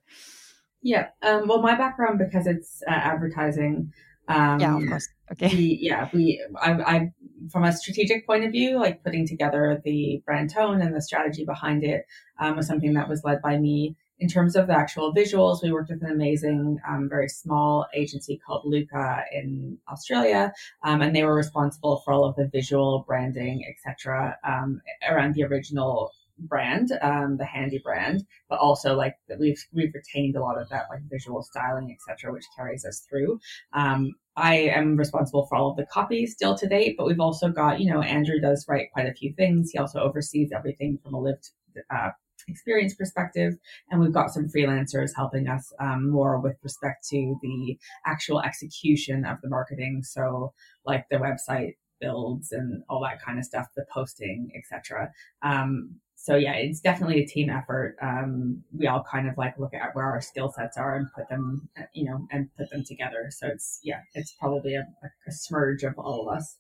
Yeah. 0.82 1.10
Um, 1.22 1.48
well, 1.48 1.62
my 1.62 1.76
background 1.76 2.20
because 2.20 2.48
it's 2.48 2.82
uh, 2.88 2.92
advertising. 2.92 3.94
Um, 4.28 4.60
yeah, 4.60 4.78
of 4.78 4.88
course. 4.88 5.08
Okay. 5.32 5.50
We, 5.56 5.80
yeah, 5.82 6.10
we. 6.14 6.44
I, 6.60 6.72
I, 6.72 7.12
from 7.52 7.64
a 7.64 7.72
strategic 7.72 8.26
point 8.26 8.44
of 8.44 8.52
view, 8.52 8.80
like 8.80 9.04
putting 9.04 9.28
together 9.28 9.82
the 9.84 10.22
brand 10.26 10.52
tone 10.52 10.82
and 10.82 10.96
the 10.96 11.02
strategy 11.02 11.46
behind 11.46 11.84
it 11.84 12.06
um, 12.40 12.56
was 12.56 12.68
something 12.68 12.94
that 12.94 13.10
was 13.10 13.24
led 13.24 13.42
by 13.42 13.58
me. 13.58 13.96
In 14.20 14.28
terms 14.28 14.56
of 14.56 14.68
the 14.68 14.78
actual 14.78 15.16
visuals, 15.16 15.64
we 15.64 15.72
worked 15.72 15.90
with 15.90 16.04
an 16.04 16.12
amazing, 16.12 16.78
um, 16.88 17.10
very 17.10 17.28
small 17.28 17.88
agency 17.96 18.40
called 18.46 18.62
Luca 18.66 19.24
in 19.32 19.80
Australia, 19.92 20.54
um, 20.84 21.02
and 21.02 21.16
they 21.16 21.24
were 21.24 21.34
responsible 21.34 22.04
for 22.06 22.14
all 22.14 22.26
of 22.26 22.36
the 22.36 22.48
visual 22.48 23.04
branding, 23.08 23.66
etc., 23.68 24.38
um, 24.48 24.80
around 25.10 25.34
the 25.34 25.44
original 25.44 26.14
brand, 26.48 26.90
um, 27.02 27.38
the 27.38 27.46
Handy 27.46 27.80
brand, 27.84 28.26
but 28.50 28.60
also 28.60 28.96
like 28.96 29.16
we've 29.40 29.64
we've 29.74 29.94
retained 29.94 30.36
a 30.36 30.42
lot 30.42 30.60
of 30.60 30.70
that 30.70 30.86
like 30.90 31.02
visual 31.10 31.42
styling, 31.44 31.96
etc., 31.96 32.34
which 32.34 32.46
carries 32.56 32.86
us 32.86 33.06
through. 33.10 33.40
Um, 33.74 34.14
I 34.36 34.56
am 34.56 34.96
responsible 34.96 35.46
for 35.48 35.56
all 35.56 35.72
of 35.72 35.78
the 35.78 35.86
copy 35.86 36.26
still 36.26 36.56
to 36.56 36.68
date, 36.68 36.96
but 36.98 37.06
we've 37.06 37.20
also 37.20 37.50
got 37.50 37.80
you 37.80 37.92
know 37.92 38.02
Andrew 38.02 38.40
does 38.40 38.66
write 38.68 38.92
quite 38.94 39.08
a 39.08 39.14
few 39.14 39.34
things. 39.34 39.72
He 39.72 39.78
also 39.78 40.00
oversees 40.00 40.52
everything 40.56 41.00
from 41.04 41.14
a 41.14 41.20
lived 41.20 41.50
uh, 41.90 42.10
experience 42.48 42.94
perspective, 42.96 43.54
and 43.90 44.02
we've 44.02 44.14
got 44.14 44.32
some 44.32 44.48
freelancers 44.48 45.12
helping 45.16 45.48
us 45.48 45.72
um, 45.80 46.10
more 46.10 46.40
with 46.40 46.58
respect 46.64 47.08
to 47.10 47.36
the 47.42 47.78
actual 48.06 48.42
execution 48.42 49.26
of 49.26 49.38
the 49.42 49.50
marketing. 49.50 50.04
So 50.04 50.54
like 50.86 51.06
the 51.10 51.18
website 51.18 51.76
builds 52.02 52.52
and 52.52 52.84
all 52.90 53.02
that 53.02 53.22
kind 53.24 53.38
of 53.38 53.46
stuff, 53.46 53.68
the 53.76 53.86
posting, 53.94 54.52
etc. 54.56 55.12
Um, 55.42 55.96
so 56.22 56.36
yeah, 56.36 56.54
it's 56.54 56.80
definitely 56.80 57.24
a 57.24 57.26
team 57.26 57.50
effort. 57.50 57.96
Um, 58.00 58.64
we 58.78 58.86
all 58.86 59.04
kind 59.12 59.28
of 59.28 59.40
like 59.40 59.58
look 59.58 59.74
at 59.74 59.96
where 59.96 60.06
our 60.06 60.22
skill 60.22 60.52
sets 60.52 60.78
are 60.78 60.96
and 60.96 61.08
put 61.16 61.28
them, 61.30 61.68
you 61.96 62.06
know, 62.06 62.28
and 62.32 62.48
put 62.56 62.70
them 62.70 62.84
together. 62.84 63.32
So 63.32 63.48
it's 63.48 63.80
yeah, 63.84 64.02
it's 64.14 64.32
probably 64.40 64.76
a, 64.76 64.86
a 65.02 65.32
smurge 65.32 65.82
of 65.84 65.98
all 65.98 66.30
of 66.30 66.38
us. 66.38 66.58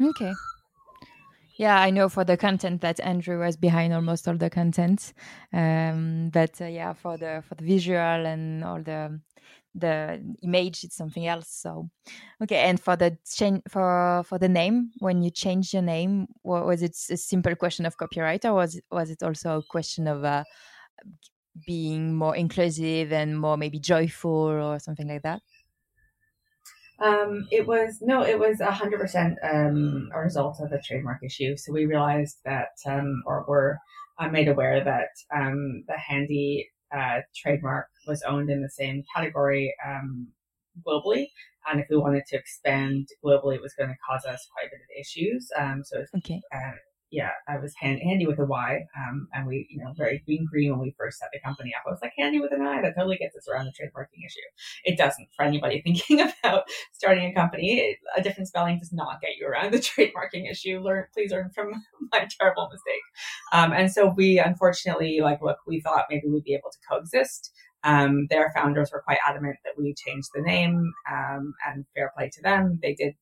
Okay. 0.00 0.32
Yeah, 1.56 1.80
I 1.80 1.90
know 1.90 2.08
for 2.08 2.22
the 2.24 2.36
content 2.36 2.80
that 2.82 3.00
Andrew 3.00 3.40
was 3.40 3.56
behind 3.56 3.92
almost 3.92 4.28
all 4.28 4.36
the 4.36 4.50
content, 4.50 5.12
um, 5.52 6.30
but 6.32 6.60
uh, 6.60 6.66
yeah, 6.66 6.92
for 6.92 7.18
the 7.18 7.42
for 7.48 7.56
the 7.56 7.64
visual 7.64 7.98
and 7.98 8.62
all 8.62 8.80
the 8.80 9.20
the 9.74 10.20
image 10.42 10.82
it's 10.84 10.96
something 10.96 11.26
else 11.26 11.48
so 11.48 11.88
okay 12.42 12.58
and 12.68 12.80
for 12.80 12.96
the 12.96 13.16
change 13.24 13.62
for 13.68 14.22
for 14.26 14.38
the 14.38 14.48
name 14.48 14.90
when 14.98 15.22
you 15.22 15.30
change 15.30 15.72
your 15.72 15.82
name 15.82 16.26
was 16.42 16.82
it 16.82 16.96
a 17.10 17.16
simple 17.16 17.54
question 17.54 17.86
of 17.86 17.96
copyright 17.96 18.44
or 18.44 18.54
was 18.54 18.80
was 18.90 19.10
it 19.10 19.22
also 19.22 19.58
a 19.58 19.62
question 19.62 20.08
of 20.08 20.24
uh, 20.24 20.44
being 21.66 22.14
more 22.14 22.36
inclusive 22.36 23.12
and 23.12 23.38
more 23.40 23.56
maybe 23.56 23.78
joyful 23.78 24.30
or 24.30 24.78
something 24.78 25.08
like 25.08 25.22
that 25.22 25.42
Um, 26.98 27.48
it 27.50 27.66
was 27.66 27.98
no, 28.02 28.22
it 28.22 28.38
was 28.38 28.60
a 28.60 28.70
hundred 28.70 29.00
percent 29.00 29.38
um, 29.42 30.10
a 30.14 30.20
result 30.20 30.60
of 30.60 30.70
a 30.72 30.80
trademark 30.82 31.22
issue. 31.24 31.56
So 31.56 31.72
we 31.72 31.86
realized 31.86 32.38
that, 32.44 32.76
um, 32.86 33.22
or 33.26 33.44
were 33.48 33.78
made 34.30 34.48
aware 34.48 34.84
that 34.84 35.08
um, 35.34 35.84
the 35.88 35.96
Handy 35.96 36.68
uh, 36.96 37.20
trademark 37.36 37.86
was 38.06 38.22
owned 38.22 38.50
in 38.50 38.62
the 38.62 38.70
same 38.70 39.04
category 39.14 39.74
um, 39.86 40.28
globally, 40.86 41.28
and 41.70 41.80
if 41.80 41.86
we 41.90 41.96
wanted 41.96 42.24
to 42.26 42.36
expand 42.36 43.08
globally, 43.24 43.56
it 43.56 43.62
was 43.62 43.74
going 43.74 43.90
to 43.90 43.96
cause 44.08 44.24
us 44.24 44.48
quite 44.52 44.66
a 44.66 44.70
bit 44.70 44.80
of 44.80 45.00
issues. 45.00 45.48
Um, 45.58 45.82
so 45.84 46.04
okay. 46.16 46.40
Uh, 46.52 46.72
yeah, 47.10 47.30
I 47.48 47.58
was 47.58 47.74
hand, 47.74 48.00
handy 48.02 48.26
with 48.26 48.38
a 48.38 48.44
Y, 48.44 48.80
um, 48.96 49.26
and 49.32 49.46
we, 49.46 49.66
you 49.68 49.82
know, 49.82 49.92
very 49.96 50.22
green 50.24 50.46
green 50.48 50.70
when 50.70 50.80
we 50.80 50.94
first 50.96 51.18
set 51.18 51.28
the 51.32 51.40
company 51.40 51.72
up. 51.76 51.82
I 51.86 51.90
was 51.90 51.98
like 52.00 52.12
handy 52.16 52.38
with 52.38 52.52
an 52.52 52.62
I. 52.62 52.80
That 52.80 52.94
totally 52.94 53.16
gets 53.16 53.36
us 53.36 53.48
around 53.48 53.64
the 53.64 53.72
trademarking 53.72 54.24
issue. 54.24 54.40
It 54.84 54.96
doesn't 54.96 55.28
for 55.36 55.44
anybody 55.44 55.82
thinking 55.84 56.20
about 56.20 56.64
starting 56.92 57.30
a 57.30 57.34
company. 57.34 57.80
It, 57.80 57.98
a 58.16 58.22
different 58.22 58.46
spelling 58.48 58.78
does 58.78 58.92
not 58.92 59.20
get 59.20 59.36
you 59.36 59.46
around 59.46 59.72
the 59.72 59.78
trademarking 59.78 60.48
issue. 60.48 60.78
Learn, 60.80 61.06
please 61.12 61.32
learn 61.32 61.50
from 61.50 61.72
my 62.12 62.26
terrible 62.38 62.68
mistake. 62.72 63.02
Um, 63.52 63.72
and 63.72 63.90
so 63.90 64.12
we, 64.16 64.38
unfortunately, 64.38 65.20
like, 65.22 65.40
look, 65.42 65.58
we 65.66 65.80
thought 65.80 66.06
maybe 66.10 66.28
we'd 66.28 66.44
be 66.44 66.54
able 66.54 66.70
to 66.70 66.78
coexist. 66.88 67.52
Um, 67.84 68.26
their 68.28 68.52
founders 68.54 68.90
were 68.92 69.02
quite 69.02 69.18
adamant 69.26 69.56
that 69.64 69.74
we 69.78 69.94
change 69.94 70.24
the 70.34 70.42
name, 70.42 70.92
um, 71.10 71.54
and 71.66 71.84
fair 71.94 72.12
play 72.16 72.30
to 72.30 72.42
them. 72.42 72.78
They 72.82 72.94
did 72.94 73.14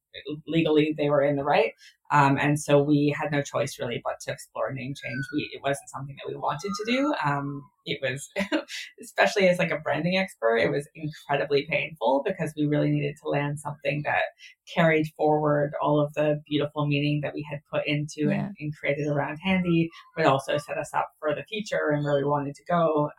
legally; 0.47 0.95
they 0.97 1.11
were 1.11 1.23
in 1.23 1.37
the 1.37 1.45
right, 1.45 1.73
um, 2.11 2.39
and 2.39 2.59
so 2.59 2.83
we 2.83 3.15
had 3.19 3.31
no 3.31 3.43
choice 3.43 3.79
really 3.79 4.01
but 4.03 4.19
to 4.21 4.33
explore 4.33 4.69
a 4.69 4.75
name 4.75 4.95
change. 4.95 5.25
We 5.33 5.51
it 5.53 5.63
wasn't 5.63 5.91
something 5.91 6.17
that 6.17 6.31
we 6.31 6.37
wanted 6.37 6.73
to 6.79 6.93
do. 6.93 7.15
Um, 7.25 7.63
it 7.85 8.01
was, 8.03 8.29
especially 9.03 9.49
as 9.49 9.59
like 9.59 9.71
a 9.71 9.79
branding 9.79 10.17
expert, 10.17 10.57
it 10.57 10.71
was 10.71 10.89
incredibly 10.95 11.67
painful 11.69 12.23
because 12.27 12.53
we 12.57 12.67
really 12.67 12.91
needed 12.91 13.17
to 13.23 13.29
land 13.29 13.61
something 13.61 14.03
that 14.05 14.23
carried 14.73 15.07
forward 15.17 15.73
all 15.83 16.01
of 16.01 16.13
the 16.15 16.41
beautiful 16.49 16.87
meaning 16.87 17.21
that 17.23 17.35
we 17.35 17.47
had 17.51 17.61
put 17.73 17.87
into 17.87 18.29
yeah. 18.29 18.47
and, 18.47 18.57
and, 18.59 18.77
created 18.77 19.09
around 19.09 19.39
Handy, 19.39 19.91
but 20.17 20.27
also 20.27 20.59
set 20.59 20.79
us 20.79 20.93
up 20.95 21.09
for 21.19 21.35
the 21.35 21.45
future 21.45 21.91
and 21.93 22.05
where 22.05 22.17
we 22.17 22.25
wanted 22.25 22.55
to 22.55 22.65
go. 22.69 23.11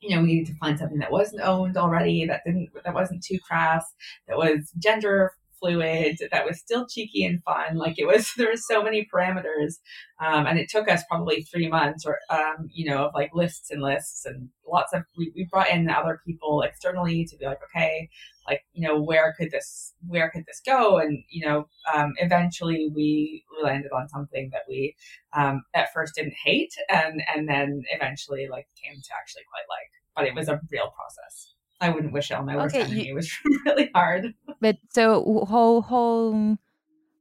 You 0.00 0.16
know, 0.16 0.22
we 0.22 0.28
needed 0.28 0.52
to 0.52 0.58
find 0.58 0.78
something 0.78 0.98
that 0.98 1.12
wasn't 1.12 1.42
owned 1.42 1.76
already, 1.76 2.24
that 2.26 2.42
didn't, 2.44 2.70
that 2.84 2.94
wasn't 2.94 3.22
too 3.22 3.38
crass, 3.46 3.84
that 4.28 4.36
was 4.36 4.72
gender 4.78 5.34
fluid, 5.60 6.18
that 6.32 6.46
was 6.46 6.58
still 6.58 6.86
cheeky 6.86 7.24
and 7.24 7.42
fun. 7.44 7.76
Like 7.76 7.98
it 7.98 8.06
was, 8.06 8.32
there 8.36 8.48
were 8.48 8.56
so 8.56 8.82
many 8.82 9.06
parameters. 9.12 9.74
Um, 10.18 10.46
and 10.46 10.58
it 10.58 10.68
took 10.68 10.90
us 10.90 11.02
probably 11.08 11.42
three 11.42 11.68
months 11.68 12.04
or, 12.04 12.18
um, 12.30 12.68
you 12.72 12.90
know, 12.90 13.06
of 13.06 13.12
like 13.14 13.34
lists 13.34 13.70
and 13.70 13.82
lists 13.82 14.26
and 14.26 14.48
lots 14.66 14.92
of, 14.92 15.02
we, 15.16 15.32
we 15.34 15.46
brought 15.50 15.70
in 15.70 15.88
other 15.88 16.20
people 16.26 16.62
externally 16.62 17.24
to 17.24 17.36
be 17.36 17.46
like, 17.46 17.60
okay, 17.64 18.08
like, 18.48 18.62
you 18.72 18.86
know, 18.86 19.00
where 19.00 19.34
could 19.38 19.50
this, 19.50 19.94
where 20.06 20.30
could 20.30 20.44
this 20.46 20.60
go? 20.64 20.98
And, 20.98 21.22
you 21.28 21.46
know, 21.46 21.68
um, 21.94 22.14
eventually 22.18 22.90
we 22.94 23.44
landed 23.62 23.92
on 23.92 24.08
something 24.08 24.50
that 24.52 24.62
we, 24.68 24.96
um, 25.36 25.62
at 25.74 25.92
first 25.94 26.14
didn't 26.16 26.34
hate 26.44 26.72
and, 26.88 27.22
and 27.34 27.48
then 27.48 27.82
eventually 27.92 28.48
like 28.50 28.66
came 28.82 29.00
to 29.00 29.10
actually 29.18 29.42
quite 29.50 29.68
like, 29.68 29.90
but 30.16 30.26
it 30.26 30.34
was 30.34 30.48
a 30.48 30.60
real 30.70 30.92
process. 30.94 31.54
I 31.80 31.90
wouldn't 31.90 32.12
wish 32.12 32.30
it 32.30 32.34
on 32.34 32.46
my 32.46 32.56
worst 32.56 32.74
okay, 32.74 32.84
enemy. 32.84 33.06
You, 33.06 33.12
it 33.12 33.14
was 33.14 33.32
really 33.66 33.90
hard. 33.94 34.34
But 34.60 34.76
so 34.90 35.46
how 35.48 35.80
how 35.80 36.56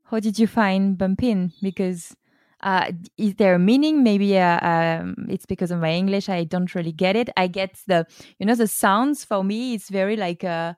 how 0.04 0.20
did 0.20 0.40
you 0.40 0.48
find 0.48 0.98
Bump'n? 0.98 1.54
Because 1.62 2.16
uh, 2.62 2.92
is 3.18 3.36
there 3.36 3.56
a 3.56 3.60
meaning? 3.60 4.04
Maybe 4.04 4.38
uh, 4.38 4.60
um, 4.68 5.16
it's 5.30 5.46
because 5.46 5.72
of 5.72 5.80
my 5.80 5.92
English. 5.92 6.28
I 6.28 6.44
don't 6.44 6.74
really 6.76 6.92
get 6.92 7.16
it. 7.16 7.30
I 7.38 7.48
get 7.48 7.80
the 7.88 8.06
you 8.40 8.46
know 8.46 8.56
the 8.56 8.68
sounds 8.68 9.24
for 9.24 9.44
me. 9.44 9.76
It's 9.76 9.90
very 9.90 10.18
like 10.18 10.44
a 10.44 10.50
uh, 10.50 10.74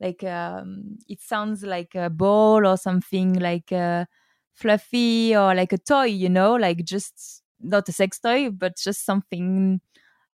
like 0.00 0.24
um, 0.24 0.98
it 1.08 1.20
sounds 1.20 1.62
like 1.62 1.94
a 1.94 2.10
ball 2.10 2.66
or 2.66 2.76
something 2.76 3.34
like 3.34 3.70
a 3.70 4.08
fluffy 4.54 5.36
or 5.36 5.54
like 5.54 5.72
a 5.72 5.78
toy. 5.78 6.06
You 6.06 6.30
know, 6.30 6.54
like 6.54 6.84
just 6.84 7.42
not 7.60 7.88
a 7.88 7.92
sex 7.92 8.18
toy, 8.18 8.50
but 8.50 8.76
just 8.76 9.04
something 9.04 9.80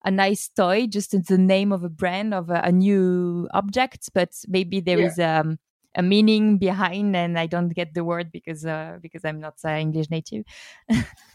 a 0.07 0.11
nice 0.11 0.49
toy, 0.49 0.87
just 0.87 1.11
the 1.27 1.37
name 1.37 1.73
of 1.73 1.83
a 1.83 1.89
brand 1.89 2.33
of 2.33 2.49
a, 2.49 2.61
a 2.65 2.73
new 2.73 3.49
object, 3.53 4.09
but 4.15 4.31
maybe 4.47 4.81
there 4.81 5.01
yeah. 5.01 5.07
is 5.07 5.19
um, 5.19 5.59
a 5.97 6.03
meaning 6.03 6.59
behind, 6.59 7.17
and 7.17 7.37
I 7.37 7.47
don't 7.47 7.71
get 7.71 7.93
the 7.93 8.05
word 8.05 8.31
because 8.31 8.65
uh, 8.65 8.99
because 9.03 9.25
I'm 9.25 9.41
not 9.41 9.55
uh, 9.65 9.71
English 9.71 10.09
native. 10.09 10.45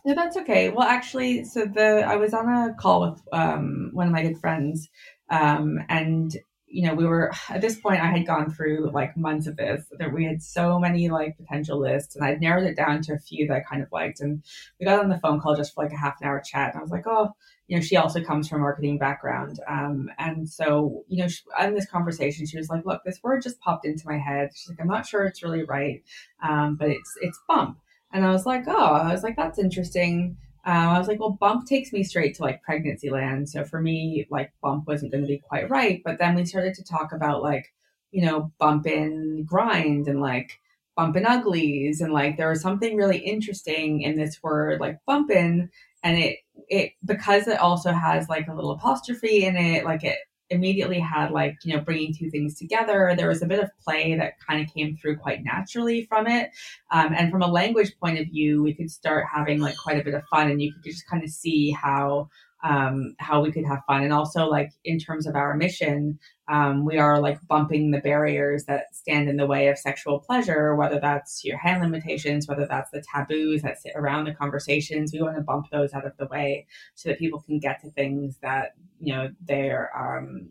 no, 0.05 0.15
that's 0.15 0.37
okay. 0.37 0.69
Well, 0.69 0.87
actually, 0.87 1.43
so 1.43 1.65
the 1.65 2.05
I 2.07 2.15
was 2.15 2.33
on 2.33 2.47
a 2.47 2.73
call 2.73 3.01
with 3.01 3.21
um, 3.33 3.89
one 3.91 4.07
of 4.07 4.13
my 4.13 4.23
good 4.23 4.39
friends, 4.39 4.87
um, 5.29 5.79
and 5.89 6.37
you 6.71 6.87
know, 6.87 6.93
we 6.93 7.05
were 7.05 7.31
at 7.49 7.61
this 7.61 7.79
point, 7.79 8.01
I 8.01 8.07
had 8.07 8.25
gone 8.25 8.49
through 8.49 8.91
like 8.93 9.17
months 9.17 9.47
of 9.47 9.57
this, 9.57 9.85
that 9.99 10.13
we 10.13 10.25
had 10.25 10.41
so 10.41 10.79
many 10.79 11.09
like 11.09 11.37
potential 11.37 11.79
lists, 11.79 12.15
and 12.15 12.25
I'd 12.25 12.41
narrowed 12.41 12.65
it 12.67 12.75
down 12.75 13.01
to 13.03 13.13
a 13.13 13.19
few 13.19 13.47
that 13.47 13.55
I 13.55 13.59
kind 13.59 13.83
of 13.83 13.91
liked. 13.91 14.21
And 14.21 14.43
we 14.79 14.85
got 14.85 14.99
on 14.99 15.09
the 15.09 15.19
phone 15.19 15.39
call 15.39 15.55
just 15.55 15.73
for 15.73 15.83
like 15.83 15.93
a 15.93 15.97
half 15.97 16.19
an 16.21 16.27
hour 16.27 16.39
chat, 16.39 16.73
and 16.73 16.79
I 16.79 16.81
was 16.81 16.91
like, 16.91 17.07
oh, 17.07 17.31
you 17.67 17.77
know, 17.77 17.81
she 17.81 17.95
also 17.95 18.21
comes 18.21 18.49
from 18.49 18.59
a 18.59 18.61
marketing 18.61 18.97
background. 18.97 19.59
Um, 19.65 20.09
and 20.19 20.49
so, 20.49 21.05
you 21.07 21.21
know, 21.21 21.29
she, 21.29 21.41
in 21.61 21.73
this 21.73 21.85
conversation, 21.85 22.45
she 22.45 22.57
was 22.57 22.69
like, 22.69 22.85
look, 22.85 23.01
this 23.05 23.23
word 23.23 23.41
just 23.41 23.61
popped 23.61 23.85
into 23.85 24.05
my 24.05 24.17
head. 24.17 24.49
She's 24.53 24.67
like, 24.67 24.81
I'm 24.81 24.89
not 24.89 25.05
sure 25.05 25.23
it's 25.23 25.41
really 25.41 25.63
right. 25.63 26.03
Um, 26.43 26.75
but 26.75 26.89
it's, 26.89 27.13
it's 27.21 27.39
bump. 27.47 27.77
And 28.11 28.25
I 28.25 28.31
was 28.31 28.45
like, 28.45 28.65
oh, 28.67 28.93
I 28.93 29.13
was 29.13 29.23
like, 29.23 29.37
that's 29.37 29.57
interesting. 29.57 30.35
Uh, 30.65 30.93
I 30.93 30.99
was 30.99 31.07
like, 31.07 31.19
well, 31.19 31.31
bump 31.31 31.65
takes 31.67 31.91
me 31.91 32.03
straight 32.03 32.35
to 32.35 32.43
like 32.43 32.61
pregnancy 32.63 33.09
land. 33.09 33.49
So 33.49 33.63
for 33.65 33.81
me, 33.81 34.27
like 34.29 34.53
bump 34.61 34.87
wasn't 34.87 35.11
going 35.11 35.23
to 35.23 35.27
be 35.27 35.39
quite 35.39 35.69
right. 35.69 36.01
But 36.05 36.19
then 36.19 36.35
we 36.35 36.45
started 36.45 36.75
to 36.75 36.83
talk 36.83 37.13
about 37.13 37.41
like, 37.41 37.73
you 38.11 38.23
know, 38.25 38.51
bump 38.59 38.85
and 38.85 39.45
grind 39.47 40.07
and 40.07 40.21
like 40.21 40.59
bumpin' 40.95 41.25
uglies. 41.25 42.01
And 42.01 42.13
like 42.13 42.37
there 42.37 42.49
was 42.49 42.61
something 42.61 42.95
really 42.95 43.17
interesting 43.17 44.01
in 44.01 44.17
this 44.17 44.41
word, 44.43 44.79
like 44.79 44.99
bump'n, 45.07 45.69
and 46.03 46.17
it 46.17 46.39
it 46.69 46.93
because 47.05 47.47
it 47.47 47.59
also 47.59 47.91
has 47.91 48.29
like 48.29 48.47
a 48.47 48.53
little 48.53 48.71
apostrophe 48.71 49.45
in 49.45 49.55
it 49.55 49.85
like 49.85 50.03
it 50.03 50.17
immediately 50.51 50.99
had 50.99 51.31
like 51.31 51.57
you 51.63 51.73
know 51.73 51.81
bringing 51.81 52.13
two 52.13 52.29
things 52.29 52.57
together 52.57 53.13
there 53.17 53.27
was 53.27 53.41
a 53.41 53.47
bit 53.47 53.59
of 53.59 53.69
play 53.83 54.15
that 54.15 54.33
kind 54.45 54.61
of 54.61 54.73
came 54.73 54.95
through 54.95 55.17
quite 55.17 55.43
naturally 55.43 56.05
from 56.05 56.27
it 56.27 56.51
um, 56.91 57.13
and 57.17 57.31
from 57.31 57.41
a 57.41 57.47
language 57.47 57.93
point 57.99 58.19
of 58.19 58.27
view 58.27 58.61
we 58.61 58.73
could 58.73 58.91
start 58.91 59.25
having 59.33 59.59
like 59.59 59.75
quite 59.77 59.99
a 59.99 60.03
bit 60.03 60.13
of 60.13 60.23
fun 60.25 60.51
and 60.51 60.61
you 60.61 60.71
could 60.73 60.83
just 60.83 61.07
kind 61.07 61.23
of 61.23 61.29
see 61.29 61.71
how 61.71 62.29
um, 62.63 63.15
how 63.19 63.41
we 63.41 63.51
could 63.51 63.65
have 63.65 63.83
fun. 63.87 64.03
And 64.03 64.13
also, 64.13 64.47
like, 64.47 64.71
in 64.85 64.99
terms 64.99 65.25
of 65.25 65.35
our 65.35 65.55
mission, 65.55 66.19
um, 66.51 66.83
we 66.83 66.97
are 66.97 67.21
like 67.21 67.39
bumping 67.47 67.91
the 67.91 68.01
barriers 68.01 68.65
that 68.65 68.93
stand 68.93 69.29
in 69.29 69.37
the 69.37 69.47
way 69.47 69.69
of 69.69 69.77
sexual 69.77 70.19
pleasure, 70.19 70.75
whether 70.75 70.99
that's 70.99 71.45
your 71.45 71.57
hand 71.57 71.81
limitations, 71.81 72.45
whether 72.45 72.67
that's 72.67 72.91
the 72.91 73.01
taboos 73.01 73.61
that 73.61 73.81
sit 73.81 73.93
around 73.95 74.25
the 74.25 74.33
conversations. 74.33 75.13
We 75.13 75.21
want 75.21 75.37
to 75.37 75.41
bump 75.41 75.67
those 75.71 75.93
out 75.93 76.05
of 76.05 76.17
the 76.17 76.25
way 76.25 76.67
so 76.95 77.07
that 77.07 77.19
people 77.19 77.39
can 77.39 77.59
get 77.59 77.81
to 77.81 77.91
things 77.91 78.37
that, 78.41 78.75
you 78.99 79.13
know, 79.13 79.29
they're, 79.47 79.89
um, 79.97 80.49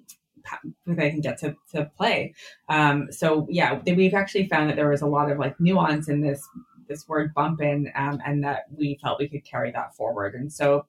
they 0.86 1.10
can 1.10 1.20
get 1.20 1.36
to, 1.40 1.54
to 1.72 1.90
play. 1.98 2.34
Um, 2.70 3.12
so 3.12 3.46
yeah, 3.50 3.78
we've 3.84 4.14
actually 4.14 4.48
found 4.48 4.70
that 4.70 4.76
there 4.76 4.88
was 4.88 5.02
a 5.02 5.06
lot 5.06 5.30
of 5.30 5.38
like 5.38 5.60
nuance 5.60 6.08
in 6.08 6.22
this 6.22 6.42
this 6.88 7.06
word 7.06 7.32
bumping, 7.34 7.92
um, 7.94 8.20
and 8.26 8.42
that 8.42 8.64
we 8.76 8.98
felt 9.00 9.20
we 9.20 9.28
could 9.28 9.44
carry 9.44 9.70
that 9.70 9.94
forward. 9.94 10.34
And 10.34 10.52
so 10.52 10.86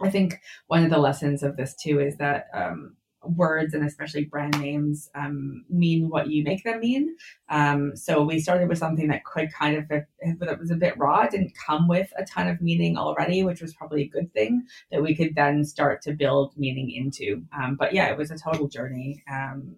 I 0.00 0.10
think 0.10 0.40
one 0.66 0.82
of 0.82 0.90
the 0.90 0.98
lessons 0.98 1.44
of 1.44 1.56
this 1.56 1.74
too 1.74 2.00
is 2.00 2.16
that 2.16 2.48
um, 2.52 2.96
words 3.30 3.74
and 3.74 3.84
especially 3.84 4.24
brand 4.24 4.58
names 4.60 5.10
um, 5.14 5.64
mean 5.68 6.08
what 6.08 6.28
you 6.28 6.44
make 6.44 6.64
them 6.64 6.80
mean. 6.80 7.16
Um, 7.48 7.96
so 7.96 8.22
we 8.22 8.38
started 8.40 8.68
with 8.68 8.78
something 8.78 9.08
that 9.08 9.24
could 9.24 9.52
kind 9.52 9.76
of, 9.76 9.88
that 9.88 10.58
was 10.58 10.70
a 10.70 10.76
bit 10.76 10.98
raw, 10.98 11.22
it 11.22 11.30
didn't 11.30 11.56
come 11.56 11.88
with 11.88 12.12
a 12.16 12.24
ton 12.24 12.48
of 12.48 12.60
meaning 12.60 12.96
already, 12.96 13.42
which 13.42 13.60
was 13.60 13.74
probably 13.74 14.02
a 14.02 14.08
good 14.08 14.32
thing 14.32 14.64
that 14.90 15.02
we 15.02 15.14
could 15.14 15.34
then 15.34 15.64
start 15.64 16.02
to 16.02 16.12
build 16.12 16.56
meaning 16.56 16.90
into. 16.90 17.42
Um, 17.56 17.76
but 17.76 17.92
yeah, 17.92 18.10
it 18.10 18.16
was 18.16 18.30
a 18.30 18.38
total 18.38 18.68
journey. 18.68 19.22
Um, 19.30 19.76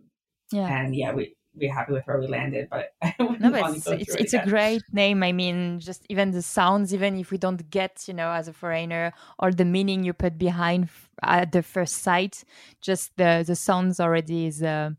yeah. 0.51 0.67
And 0.67 0.97
yeah, 0.97 1.13
we, 1.13 1.37
be 1.59 1.69
happy 1.69 1.93
with 1.93 2.07
where 2.07 2.19
we 2.19 2.27
landed, 2.27 2.69
but 2.71 2.95
no, 3.19 3.51
but 3.51 3.77
it's, 3.77 3.87
it's, 3.87 4.15
it's 4.15 4.35
a 4.35 4.45
great 4.47 4.83
name. 4.93 5.23
I 5.23 5.33
mean, 5.33 5.81
just 5.81 6.05
even 6.09 6.31
the 6.31 6.43
sounds, 6.43 6.95
even 6.95 7.19
if 7.19 7.31
we 7.31 7.39
don't 7.39 7.69
get, 7.71 8.05
you 8.07 8.15
know, 8.15 8.31
as 8.31 8.49
a 8.49 8.53
foreigner, 8.53 9.13
or 9.39 9.53
the 9.53 9.65
meaning 9.65 10.05
you 10.05 10.13
put 10.13 10.39
behind 10.39 10.89
at 11.23 11.53
the 11.53 11.63
first 11.63 12.03
sight, 12.03 12.45
just 12.81 13.17
the 13.17 13.45
the 13.47 13.57
sounds 13.57 14.01
already 14.01 14.47
is. 14.47 14.63
Uh, 14.63 14.91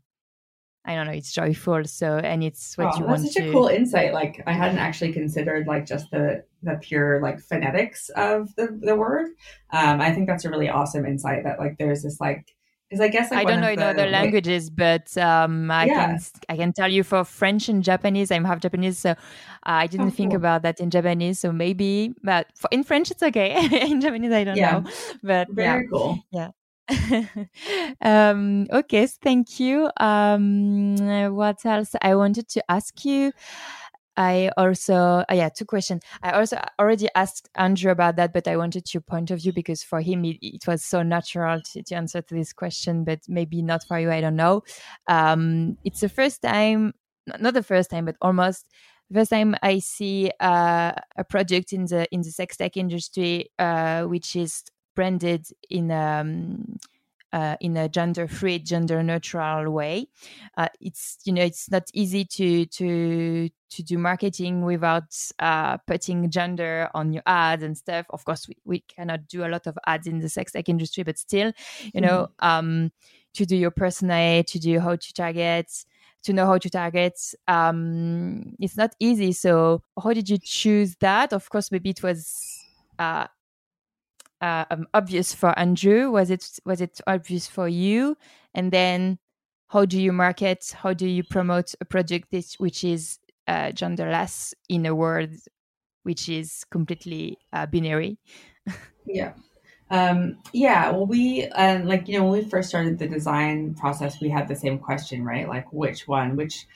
I 0.82 0.94
don't 0.94 1.06
know. 1.06 1.12
It's 1.12 1.32
joyful. 1.32 1.84
So, 1.84 2.16
and 2.16 2.42
it's 2.42 2.76
what 2.78 2.94
oh, 2.94 2.98
you 2.98 3.04
want. 3.04 3.22
That's 3.22 3.34
such 3.34 3.42
to... 3.42 3.50
a 3.50 3.52
cool 3.52 3.68
insight. 3.68 4.14
Like, 4.14 4.42
I 4.46 4.52
hadn't 4.52 4.78
actually 4.78 5.12
considered 5.12 5.66
like 5.66 5.84
just 5.84 6.10
the 6.10 6.44
the 6.62 6.78
pure 6.80 7.20
like 7.20 7.40
phonetics 7.40 8.08
of 8.10 8.54
the 8.56 8.78
the 8.80 8.96
word. 8.96 9.28
Um, 9.72 10.00
I 10.00 10.12
think 10.12 10.26
that's 10.26 10.44
a 10.44 10.50
really 10.50 10.70
awesome 10.70 11.04
insight. 11.04 11.44
That 11.44 11.58
like 11.58 11.76
there's 11.78 12.02
this 12.02 12.18
like 12.18 12.54
because 12.90 13.00
I 13.00 13.08
guess 13.08 13.30
like, 13.30 13.46
I 13.46 13.50
don't 13.50 13.60
know 13.60 13.70
in 13.70 13.80
other 13.80 14.08
languages, 14.10 14.68
but 14.68 15.16
um, 15.16 15.70
I 15.70 15.84
yeah. 15.84 16.06
can 16.06 16.20
I 16.48 16.56
can 16.56 16.72
tell 16.72 16.90
you 16.90 17.04
for 17.04 17.24
French 17.24 17.68
and 17.68 17.84
Japanese, 17.84 18.32
I'm 18.32 18.44
half 18.44 18.58
Japanese, 18.58 18.98
so 18.98 19.14
I 19.62 19.86
didn't 19.86 20.08
oh, 20.08 20.10
think 20.10 20.32
cool. 20.32 20.38
about 20.38 20.62
that 20.62 20.80
in 20.80 20.90
Japanese. 20.90 21.38
So 21.38 21.52
maybe, 21.52 22.12
but 22.24 22.48
for, 22.56 22.68
in 22.72 22.82
French 22.82 23.12
it's 23.12 23.22
okay. 23.22 23.54
in 23.90 24.00
Japanese, 24.00 24.32
I 24.32 24.42
don't 24.42 24.56
yeah. 24.56 24.70
know. 24.72 24.90
But 25.22 25.48
very 25.50 25.84
yeah. 25.84 25.88
cool. 25.88 26.18
Yeah. 26.32 26.50
um, 28.00 28.66
okay, 28.72 29.06
thank 29.06 29.60
you. 29.60 29.88
Um, 29.98 30.96
what 31.36 31.64
else 31.64 31.94
I 32.02 32.16
wanted 32.16 32.48
to 32.48 32.64
ask 32.68 33.04
you? 33.04 33.30
I 34.20 34.50
also, 34.58 34.94
uh, 34.94 35.24
yeah, 35.32 35.48
two 35.48 35.64
questions. 35.64 36.02
I 36.22 36.32
also 36.32 36.62
already 36.78 37.08
asked 37.14 37.48
Andrew 37.54 37.90
about 37.90 38.16
that, 38.16 38.34
but 38.34 38.46
I 38.46 38.58
wanted 38.58 38.92
your 38.92 39.00
point 39.00 39.30
of 39.30 39.40
view 39.40 39.54
because 39.54 39.82
for 39.82 40.02
him 40.02 40.26
it, 40.26 40.36
it 40.42 40.66
was 40.66 40.84
so 40.84 41.02
natural 41.02 41.62
to, 41.72 41.82
to, 41.82 41.94
answer 41.94 42.20
to 42.20 42.34
this 42.34 42.52
question, 42.52 43.02
but 43.02 43.20
maybe 43.28 43.62
not 43.62 43.82
for 43.82 43.98
you. 43.98 44.10
I 44.10 44.20
don't 44.20 44.36
know. 44.36 44.62
Um, 45.06 45.78
it's 45.84 46.00
the 46.00 46.10
first 46.10 46.42
time, 46.42 46.92
not 47.38 47.54
the 47.54 47.62
first 47.62 47.88
time, 47.88 48.04
but 48.04 48.16
almost 48.20 48.66
first 49.10 49.30
time 49.30 49.56
I 49.62 49.78
see 49.78 50.30
uh, 50.38 50.92
a 51.16 51.24
project 51.24 51.72
in 51.72 51.86
the 51.86 52.06
in 52.12 52.20
the 52.20 52.30
sex 52.30 52.58
tech 52.58 52.76
industry 52.76 53.50
uh, 53.58 54.02
which 54.02 54.36
is 54.36 54.64
branded 54.94 55.46
in 55.70 55.90
um, 55.90 56.78
uh, 57.32 57.56
in 57.60 57.76
a 57.76 57.88
gender 57.88 58.26
free, 58.26 58.58
gender 58.58 59.02
neutral 59.02 59.70
way. 59.70 60.08
Uh, 60.56 60.68
it's 60.80 61.18
you 61.24 61.32
know 61.32 61.42
it's 61.42 61.70
not 61.70 61.88
easy 61.94 62.24
to 62.24 62.66
to 62.66 63.48
to 63.70 63.82
do 63.82 63.98
marketing 63.98 64.64
without 64.64 65.14
uh, 65.38 65.76
putting 65.86 66.28
gender 66.30 66.88
on 66.94 67.12
your 67.12 67.22
ads 67.26 67.62
and 67.62 67.76
stuff. 67.76 68.06
Of 68.10 68.24
course, 68.24 68.48
we, 68.48 68.56
we 68.64 68.80
cannot 68.80 69.28
do 69.28 69.44
a 69.44 69.48
lot 69.48 69.66
of 69.66 69.78
ads 69.86 70.06
in 70.06 70.18
the 70.18 70.28
sex 70.28 70.52
tech 70.52 70.68
industry, 70.68 71.04
but 71.04 71.18
still, 71.18 71.52
you 71.94 72.00
know, 72.00 72.28
mm-hmm. 72.42 72.46
um, 72.48 72.92
to 73.34 73.46
do 73.46 73.56
your 73.56 73.70
persona, 73.70 74.42
to 74.42 74.58
do 74.58 74.80
how 74.80 74.96
to 74.96 75.12
target, 75.14 75.70
to 76.24 76.32
know 76.32 76.46
how 76.46 76.58
to 76.58 76.68
target, 76.68 77.18
um, 77.48 78.54
it's 78.58 78.76
not 78.76 78.94
easy. 78.98 79.32
So, 79.32 79.82
how 80.02 80.12
did 80.12 80.28
you 80.28 80.38
choose 80.38 80.96
that? 80.96 81.32
Of 81.32 81.48
course, 81.48 81.70
maybe 81.70 81.90
it 81.90 82.02
was 82.02 82.58
uh, 82.98 83.26
uh, 84.40 84.64
um, 84.70 84.86
obvious 84.94 85.34
for 85.34 85.56
Andrew? 85.58 86.10
Was 86.10 86.30
it 86.30 86.58
was 86.64 86.80
it 86.80 87.00
obvious 87.06 87.46
for 87.46 87.68
you? 87.68 88.16
And 88.54 88.72
then, 88.72 89.18
how 89.68 89.84
do 89.84 90.00
you 90.00 90.12
market? 90.12 90.74
How 90.76 90.92
do 90.92 91.06
you 91.06 91.22
promote 91.22 91.74
a 91.80 91.84
project 91.84 92.34
which 92.58 92.84
is 92.84 93.18
uh, 93.46 93.70
genderless 93.72 94.54
in 94.68 94.86
a 94.86 94.94
world 94.94 95.30
which 96.02 96.28
is 96.28 96.64
completely 96.70 97.38
uh, 97.52 97.66
binary? 97.66 98.18
yeah. 99.06 99.32
Um, 99.90 100.38
yeah, 100.52 100.90
well, 100.90 101.06
we 101.06 101.48
and 101.56 101.88
like 101.88 102.06
you 102.06 102.16
know 102.16 102.24
when 102.24 102.44
we 102.44 102.48
first 102.48 102.68
started 102.68 102.98
the 102.98 103.08
design 103.08 103.74
process, 103.74 104.20
we 104.20 104.28
had 104.28 104.46
the 104.46 104.54
same 104.54 104.78
question, 104.78 105.24
right? 105.24 105.48
Like 105.48 105.72
which 105.72 106.06
one, 106.06 106.36
which 106.36 106.66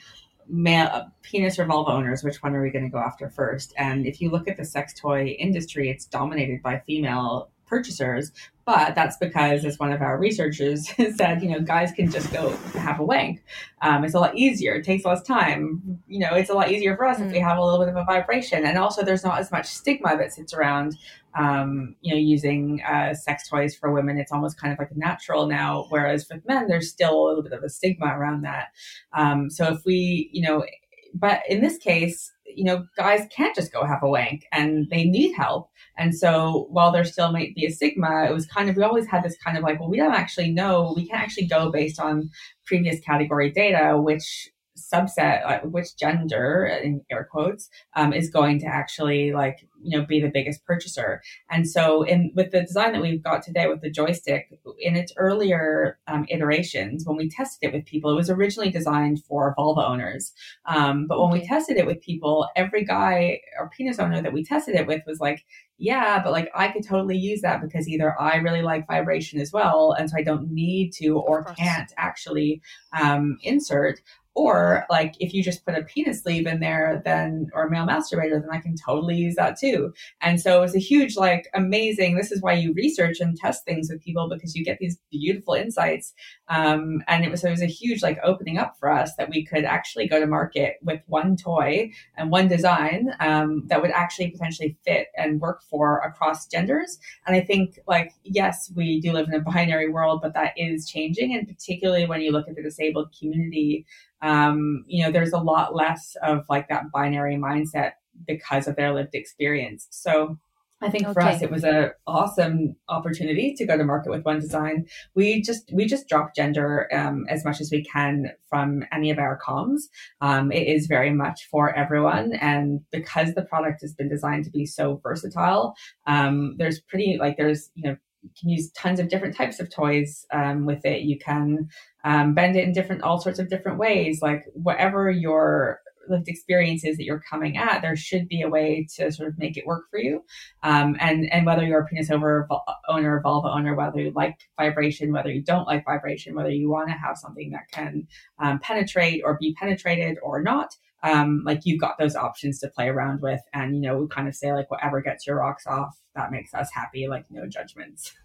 male 0.47 1.11
penis 1.21 1.57
or 1.57 1.65
vulva 1.65 1.91
owners, 1.91 2.23
which 2.23 2.43
one 2.43 2.55
are 2.55 2.61
we 2.61 2.71
going 2.71 2.85
to 2.85 2.91
go 2.91 2.99
after 2.99 3.29
first? 3.29 3.73
And 3.77 4.05
if 4.05 4.21
you 4.21 4.29
look 4.29 4.47
at 4.47 4.57
the 4.57 4.65
sex 4.65 4.93
toy 4.93 5.27
industry, 5.39 5.89
it's 5.89 6.05
dominated 6.05 6.61
by 6.61 6.79
female 6.85 7.49
purchasers. 7.65 8.31
But 8.65 8.95
that's 8.95 9.15
because, 9.17 9.63
as 9.63 9.77
one 9.77 9.91
of 9.91 10.01
our 10.01 10.17
researchers 10.17 10.89
said, 11.15 11.43
you 11.43 11.49
know, 11.49 11.59
guys 11.59 11.91
can 11.91 12.09
just 12.09 12.33
go 12.33 12.49
have 12.73 12.99
a 12.99 13.03
wank. 13.03 13.43
Um, 13.83 14.03
it's 14.03 14.15
a 14.15 14.19
lot 14.19 14.35
easier. 14.35 14.73
It 14.73 14.83
takes 14.83 15.05
less 15.05 15.21
time. 15.21 15.99
You 16.07 16.19
know, 16.19 16.33
it's 16.33 16.49
a 16.49 16.55
lot 16.55 16.71
easier 16.71 16.97
for 16.97 17.05
us 17.05 17.19
mm. 17.19 17.27
if 17.27 17.31
we 17.31 17.37
mm. 17.37 17.43
have 17.43 17.59
a 17.59 17.63
little 17.63 17.79
bit 17.79 17.89
of 17.89 17.95
a 17.95 18.03
vibration. 18.03 18.65
And 18.65 18.77
also, 18.79 19.03
there's 19.03 19.23
not 19.23 19.39
as 19.39 19.51
much 19.51 19.67
stigma 19.67 20.17
that 20.17 20.33
sits 20.33 20.51
around, 20.51 20.97
um, 21.37 21.95
you 22.01 22.11
know, 22.11 22.19
using 22.19 22.81
uh, 22.81 23.13
sex 23.13 23.47
toys 23.47 23.75
for 23.75 23.91
women. 23.91 24.17
It's 24.17 24.31
almost 24.31 24.59
kind 24.59 24.73
of 24.73 24.79
like 24.79 24.95
natural 24.95 25.45
now. 25.45 25.85
Whereas 25.89 26.27
with 26.31 26.41
men, 26.47 26.67
there's 26.67 26.89
still 26.89 27.23
a 27.23 27.25
little 27.27 27.43
bit 27.43 27.53
of 27.53 27.63
a 27.63 27.69
stigma 27.69 28.07
around 28.07 28.41
that. 28.45 28.69
Um, 29.13 29.51
so 29.51 29.71
if 29.73 29.85
we, 29.85 30.31
you 30.33 30.41
know, 30.41 30.65
but 31.13 31.41
in 31.47 31.61
this 31.61 31.77
case, 31.77 32.31
you 32.45 32.63
know, 32.63 32.85
guys 32.97 33.27
can't 33.31 33.55
just 33.55 33.71
go 33.71 33.85
have 33.85 34.03
a 34.03 34.09
wank 34.09 34.45
and 34.51 34.89
they 34.89 35.03
need 35.03 35.33
help. 35.33 35.69
And 35.97 36.13
so 36.13 36.67
while 36.69 36.91
there 36.91 37.05
still 37.05 37.31
might 37.31 37.55
be 37.55 37.65
a 37.65 37.71
stigma, 37.71 38.25
it 38.29 38.33
was 38.33 38.45
kind 38.45 38.69
of, 38.69 38.75
we 38.75 38.83
always 38.83 39.07
had 39.07 39.23
this 39.23 39.37
kind 39.37 39.57
of 39.57 39.63
like, 39.63 39.79
well, 39.79 39.89
we 39.89 39.97
don't 39.97 40.13
actually 40.13 40.51
know, 40.51 40.93
we 40.95 41.07
can't 41.07 41.21
actually 41.21 41.47
go 41.47 41.71
based 41.71 41.99
on 41.99 42.29
previous 42.65 42.99
category 42.99 43.51
data, 43.51 43.97
which 43.97 44.49
subset, 44.77 45.45
uh, 45.45 45.59
which 45.67 45.95
gender 45.97 46.65
in 46.65 47.01
air 47.09 47.27
quotes, 47.29 47.69
um, 47.95 48.13
is 48.13 48.29
going 48.29 48.59
to 48.59 48.65
actually 48.65 49.31
like 49.31 49.67
you 49.81 49.97
know 49.97 50.05
be 50.05 50.21
the 50.21 50.31
biggest 50.33 50.65
purchaser. 50.65 51.21
And 51.49 51.69
so, 51.69 52.03
in 52.03 52.31
with 52.35 52.51
the 52.51 52.61
design 52.61 52.93
that 52.93 53.01
we've 53.01 53.23
got 53.23 53.43
today 53.43 53.67
with 53.67 53.81
the 53.81 53.89
joystick, 53.89 54.59
in 54.79 54.95
its 54.95 55.13
earlier 55.17 55.99
um, 56.07 56.25
iterations, 56.29 57.05
when 57.05 57.17
we 57.17 57.29
tested 57.29 57.69
it 57.69 57.73
with 57.73 57.85
people, 57.85 58.11
it 58.11 58.15
was 58.15 58.29
originally 58.29 58.71
designed 58.71 59.23
for 59.23 59.53
vulva 59.55 59.85
owners. 59.85 60.33
Um, 60.65 61.07
but 61.07 61.21
when 61.21 61.31
we 61.31 61.45
tested 61.45 61.77
it 61.77 61.85
with 61.85 62.01
people, 62.01 62.47
every 62.55 62.83
guy 62.83 63.41
or 63.59 63.69
penis 63.69 63.99
owner 63.99 64.21
that 64.21 64.33
we 64.33 64.43
tested 64.43 64.75
it 64.75 64.87
with 64.87 65.03
was 65.05 65.19
like, 65.19 65.45
yeah, 65.77 66.21
but 66.23 66.31
like 66.31 66.49
I 66.55 66.69
could 66.69 66.85
totally 66.85 67.17
use 67.17 67.41
that 67.41 67.61
because 67.61 67.87
either 67.87 68.19
I 68.19 68.37
really 68.37 68.61
like 68.61 68.87
vibration 68.87 69.39
as 69.41 69.51
well, 69.51 69.93
and 69.97 70.09
so 70.09 70.17
I 70.17 70.23
don't 70.23 70.51
need 70.51 70.91
to 70.93 71.17
or 71.17 71.43
can't 71.43 71.91
actually 71.97 72.61
um, 72.97 73.37
insert, 73.41 73.99
or 74.35 74.85
like 74.89 75.15
if 75.21 75.33
you 75.33 75.41
just 75.41 75.65
put 75.65 75.75
a 75.75 75.83
penis 75.83 76.21
sleeve 76.21 76.45
in 76.45 76.59
there, 76.59 77.01
then 77.05 77.49
or 77.53 77.63
a 77.63 77.71
male 77.71 77.87
masturbator, 77.87 78.41
then 78.41 78.49
I 78.51 78.59
can 78.59 78.75
totally 78.75 79.15
use 79.15 79.35
that 79.35 79.57
too. 79.57 79.93
And 80.21 80.39
so 80.41 80.57
it 80.57 80.61
was 80.61 80.75
a 80.75 80.79
huge, 80.79 81.15
like 81.15 81.47
amazing. 81.53 82.15
This 82.15 82.33
is 82.33 82.41
why 82.41 82.53
you 82.53 82.73
research 82.73 83.21
and 83.21 83.37
test 83.37 83.63
things 83.63 83.89
with 83.89 84.03
people 84.03 84.29
because 84.29 84.53
you 84.53 84.65
get 84.65 84.77
these 84.79 84.97
beautiful 85.09 85.53
insights. 85.53 86.13
Um, 86.49 87.01
and 87.07 87.23
it 87.23 87.31
was 87.31 87.41
so 87.41 87.47
it 87.47 87.51
was 87.51 87.61
a 87.61 87.67
huge 87.67 88.03
like 88.03 88.19
opening 88.23 88.57
up 88.57 88.77
for 88.77 88.91
us 88.91 89.15
that 89.17 89.29
we 89.29 89.45
could 89.45 89.63
actually 89.63 90.07
go 90.07 90.19
to 90.19 90.27
market 90.27 90.75
with 90.81 91.01
one 91.07 91.37
toy 91.37 91.91
and 92.17 92.29
one 92.29 92.49
design 92.49 93.11
um, 93.21 93.63
that 93.67 93.81
would 93.81 93.91
actually 93.91 94.31
potentially 94.31 94.77
fit 94.85 95.07
and 95.17 95.39
work 95.39 95.63
for 95.63 95.99
across 95.99 96.45
genders. 96.45 96.99
And 97.25 97.37
I 97.37 97.41
think 97.41 97.79
like 97.87 98.11
yes, 98.23 98.69
we 98.75 98.99
do 98.99 99.13
live 99.13 99.29
in 99.29 99.33
a 99.33 99.39
binary 99.39 99.89
world, 99.89 100.19
but 100.21 100.33
that 100.33 100.53
is 100.57 100.89
changing, 100.89 101.33
and 101.33 101.47
particularly 101.47 102.05
when 102.05 102.19
you 102.19 102.33
look 102.33 102.49
at 102.49 102.55
the 102.55 102.63
disabled 102.63 103.15
community 103.17 103.85
um, 104.25 104.83
you 104.87 105.03
know, 105.03 105.11
there's 105.11 105.33
a 105.33 105.37
lot 105.37 105.75
less 105.75 106.17
of 106.23 106.45
like 106.49 106.67
that 106.69 106.91
binary 106.91 107.35
mindset 107.35 107.91
because 108.27 108.67
of 108.67 108.75
their 108.75 108.91
lived 108.91 109.13
experience. 109.13 109.87
So 109.91 110.39
I 110.81 110.89
think 110.89 111.05
okay. 111.05 111.13
for 111.13 111.21
us 111.21 111.41
it 111.41 111.51
was 111.51 111.63
a 111.63 111.93
awesome 112.05 112.75
opportunity 112.89 113.53
to 113.53 113.65
go 113.65 113.77
to 113.77 113.83
market 113.83 114.09
with 114.09 114.25
one 114.25 114.39
design. 114.39 114.87
We 115.13 115.41
just 115.41 115.71
we 115.71 115.85
just 115.85 116.09
drop 116.09 116.35
gender 116.35 116.89
um, 116.91 117.25
as 117.29 117.45
much 117.45 117.61
as 117.61 117.69
we 117.71 117.83
can 117.83 118.31
from 118.49 118.83
any 118.91 119.11
of 119.11 119.19
our 119.19 119.39
comms. 119.39 119.83
Um, 120.21 120.51
it 120.51 120.67
is 120.67 120.87
very 120.87 121.11
much 121.11 121.47
for 121.49 121.73
everyone, 121.75 122.33
and 122.33 122.81
because 122.91 123.35
the 123.35 123.43
product 123.43 123.81
has 123.81 123.93
been 123.93 124.09
designed 124.09 124.45
to 124.45 124.51
be 124.51 124.65
so 124.65 124.99
versatile, 125.01 125.75
um, 126.07 126.55
there's 126.57 126.81
pretty 126.81 127.17
like 127.19 127.37
there's 127.37 127.69
you 127.75 127.89
know 127.89 127.97
you 128.25 128.31
can 128.39 128.49
use 128.49 128.71
tons 128.71 128.99
of 128.99 129.09
different 129.09 129.35
types 129.35 129.59
of 129.59 129.69
toys 129.69 130.25
um, 130.33 130.65
with 130.65 130.83
it. 130.85 131.03
You 131.03 131.19
can 131.19 131.69
um, 132.03 132.33
bend 132.33 132.55
it 132.55 132.63
in 132.63 132.73
different, 132.73 133.03
all 133.03 133.19
sorts 133.19 133.39
of 133.39 133.49
different 133.49 133.77
ways. 133.77 134.21
Like 134.21 134.45
whatever 134.53 135.09
your 135.09 135.79
lived 136.09 136.27
experiences 136.27 136.97
that 136.97 137.03
you're 137.03 137.23
coming 137.29 137.57
at, 137.57 137.81
there 137.81 137.95
should 137.95 138.27
be 138.27 138.41
a 138.41 138.49
way 138.49 138.87
to 138.95 139.11
sort 139.11 139.29
of 139.29 139.37
make 139.37 139.57
it 139.57 139.65
work 139.65 139.85
for 139.89 139.99
you. 139.99 140.23
Um, 140.63 140.95
and 140.99 141.31
and 141.31 141.45
whether 141.45 141.63
you're 141.63 141.81
a 141.81 141.85
penis 141.85 142.11
over 142.11 142.47
owner, 142.87 143.21
vulva 143.21 143.49
owner, 143.49 143.75
whether 143.75 143.99
you 143.99 144.11
like 144.15 144.37
vibration, 144.57 145.11
whether 145.11 145.31
you 145.31 145.43
don't 145.43 145.67
like 145.67 145.85
vibration, 145.85 146.35
whether 146.35 146.49
you 146.49 146.69
want 146.69 146.89
to 146.89 146.93
have 146.93 147.17
something 147.17 147.51
that 147.51 147.71
can 147.71 148.07
um, 148.39 148.59
penetrate 148.59 149.21
or 149.23 149.37
be 149.39 149.55
penetrated 149.55 150.17
or 150.21 150.41
not. 150.41 150.75
Um, 151.03 151.43
like 151.45 151.61
you've 151.65 151.81
got 151.81 151.97
those 151.99 152.15
options 152.15 152.59
to 152.59 152.69
play 152.69 152.87
around 152.87 153.21
with, 153.21 153.41
and 153.53 153.75
you 153.75 153.81
know 153.81 153.97
we 153.97 154.07
kind 154.07 154.27
of 154.27 154.35
say 154.35 154.53
like 154.53 154.71
whatever 154.71 155.01
gets 155.01 155.27
your 155.27 155.37
rocks 155.37 155.67
off, 155.67 155.95
that 156.15 156.31
makes 156.31 156.53
us 156.53 156.69
happy. 156.73 157.07
Like 157.07 157.25
no 157.29 157.47
judgments. 157.47 158.13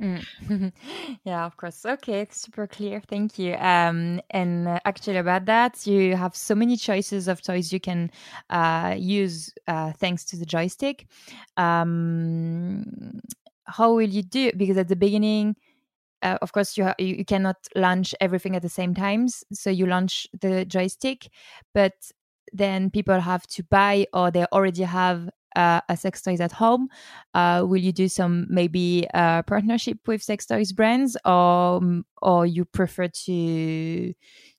Mm. 0.00 0.72
yeah, 1.24 1.44
of 1.44 1.56
course. 1.56 1.84
Okay, 1.84 2.26
super 2.30 2.66
clear. 2.66 3.00
Thank 3.08 3.38
you. 3.38 3.54
Um, 3.54 4.20
and 4.30 4.68
uh, 4.68 4.78
actually, 4.84 5.16
about 5.16 5.46
that, 5.46 5.86
you 5.86 6.14
have 6.14 6.36
so 6.36 6.54
many 6.54 6.76
choices 6.76 7.26
of 7.26 7.42
toys 7.42 7.72
you 7.72 7.80
can 7.80 8.10
uh, 8.50 8.94
use 8.96 9.52
uh, 9.66 9.92
thanks 9.92 10.24
to 10.26 10.36
the 10.36 10.46
joystick. 10.46 11.06
Um, 11.56 13.20
how 13.64 13.92
will 13.92 14.08
you 14.08 14.22
do? 14.22 14.52
Because 14.56 14.76
at 14.78 14.88
the 14.88 14.96
beginning, 14.96 15.56
uh, 16.22 16.38
of 16.42 16.52
course, 16.52 16.76
you, 16.76 16.84
ha- 16.84 16.94
you 16.98 17.24
cannot 17.24 17.56
launch 17.74 18.14
everything 18.20 18.56
at 18.56 18.62
the 18.62 18.68
same 18.68 18.94
times. 18.94 19.44
So 19.52 19.70
you 19.70 19.86
launch 19.86 20.26
the 20.40 20.64
joystick, 20.64 21.28
but 21.74 21.94
then 22.52 22.90
people 22.90 23.20
have 23.20 23.46
to 23.46 23.62
buy 23.64 24.06
or 24.12 24.30
they 24.30 24.44
already 24.46 24.82
have 24.82 25.28
uh, 25.56 25.80
a 25.88 25.96
sex 25.96 26.22
toys 26.22 26.40
at 26.40 26.52
home? 26.52 26.88
Uh, 27.34 27.64
will 27.66 27.80
you 27.80 27.92
do 27.92 28.08
some 28.08 28.46
maybe 28.48 29.06
uh, 29.14 29.42
partnership 29.42 29.98
with 30.06 30.22
sex 30.22 30.46
toys 30.46 30.72
brands, 30.72 31.16
or 31.24 31.80
or 32.22 32.46
you 32.46 32.64
prefer 32.64 33.08
to 33.08 34.14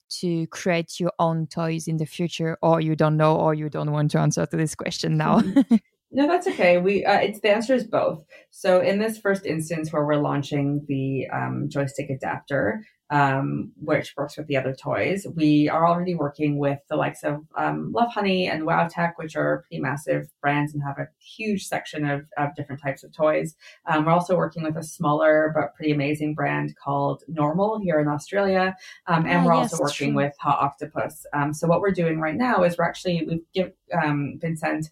to 0.10 0.48
create 0.48 1.00
your 1.00 1.12
own 1.20 1.48
toys 1.48 1.88
in 1.88 1.98
the 1.98 2.06
future, 2.06 2.58
or 2.62 2.82
you 2.82 2.96
don't 2.96 3.18
know, 3.18 3.36
or 3.38 3.54
you 3.54 3.70
don't 3.70 3.92
want 3.92 4.12
to 4.12 4.20
answer 4.20 4.46
to 4.46 4.58
this 4.58 4.76
question 4.76 5.18
now? 5.18 5.42
No, 6.12 6.28
that's 6.28 6.48
okay. 6.48 6.80
We 6.80 7.06
uh, 7.06 7.20
it's 7.20 7.40
the 7.40 7.52
answer 7.52 7.74
is 7.74 7.86
both. 7.86 8.24
So 8.50 8.82
in 8.82 9.00
this 9.00 9.20
first 9.20 9.46
instance 9.46 9.94
where 9.94 10.06
we're 10.06 10.16
launching 10.16 10.86
the 10.88 11.28
um, 11.32 11.68
joystick 11.70 12.10
adapter, 12.10 12.84
um, 13.12 13.72
which 13.76 14.14
works 14.16 14.38
with 14.38 14.48
the 14.48 14.58
other 14.58 14.74
toys. 14.74 15.26
We 15.36 15.68
are 15.68 15.88
already 15.88 16.14
working 16.14 16.60
with 16.60 16.80
the 16.90 16.96
likes 16.96 17.24
of 17.24 17.42
um, 17.58 17.94
Lovehoney 17.94 18.48
and 18.48 18.66
Wow 18.66 18.88
Tech, 18.88 19.18
which 19.18 19.36
are 19.36 19.64
pretty 19.64 19.82
massive 19.82 20.28
brands 20.42 20.74
and 20.74 20.84
have 20.84 21.00
a 21.00 21.08
huge 21.20 21.66
section 21.66 22.06
of, 22.06 22.22
of 22.38 22.56
different 22.56 22.82
types 22.82 23.04
of 23.04 23.12
toys. 23.12 23.56
Um, 23.88 24.06
we're 24.06 24.12
also 24.12 24.38
working 24.38 24.64
with 24.64 24.78
a 24.78 24.84
smaller 24.84 25.52
but 25.56 25.74
pretty 25.76 25.92
amazing 25.92 26.36
brand 26.36 26.76
called 26.84 27.24
Normal 27.28 27.80
here 27.80 28.00
in 28.00 28.08
Australia, 28.08 28.76
um, 29.08 29.26
and 29.26 29.44
oh, 29.44 29.48
we're 29.48 29.56
yes, 29.56 29.74
also 29.74 29.84
working 29.84 30.14
true. 30.14 30.24
with 30.24 30.34
Hot 30.40 30.60
Octopus. 30.60 31.26
Um, 31.34 31.54
so 31.54 31.68
what 31.68 31.82
we're 31.82 31.92
doing 31.92 32.20
right 32.20 32.36
now 32.36 32.64
is 32.64 32.78
we're 32.78 32.86
actually 32.86 33.26
we've 33.28 33.46
give, 33.54 33.72
um, 34.04 34.38
been 34.40 34.56
sent 34.56 34.90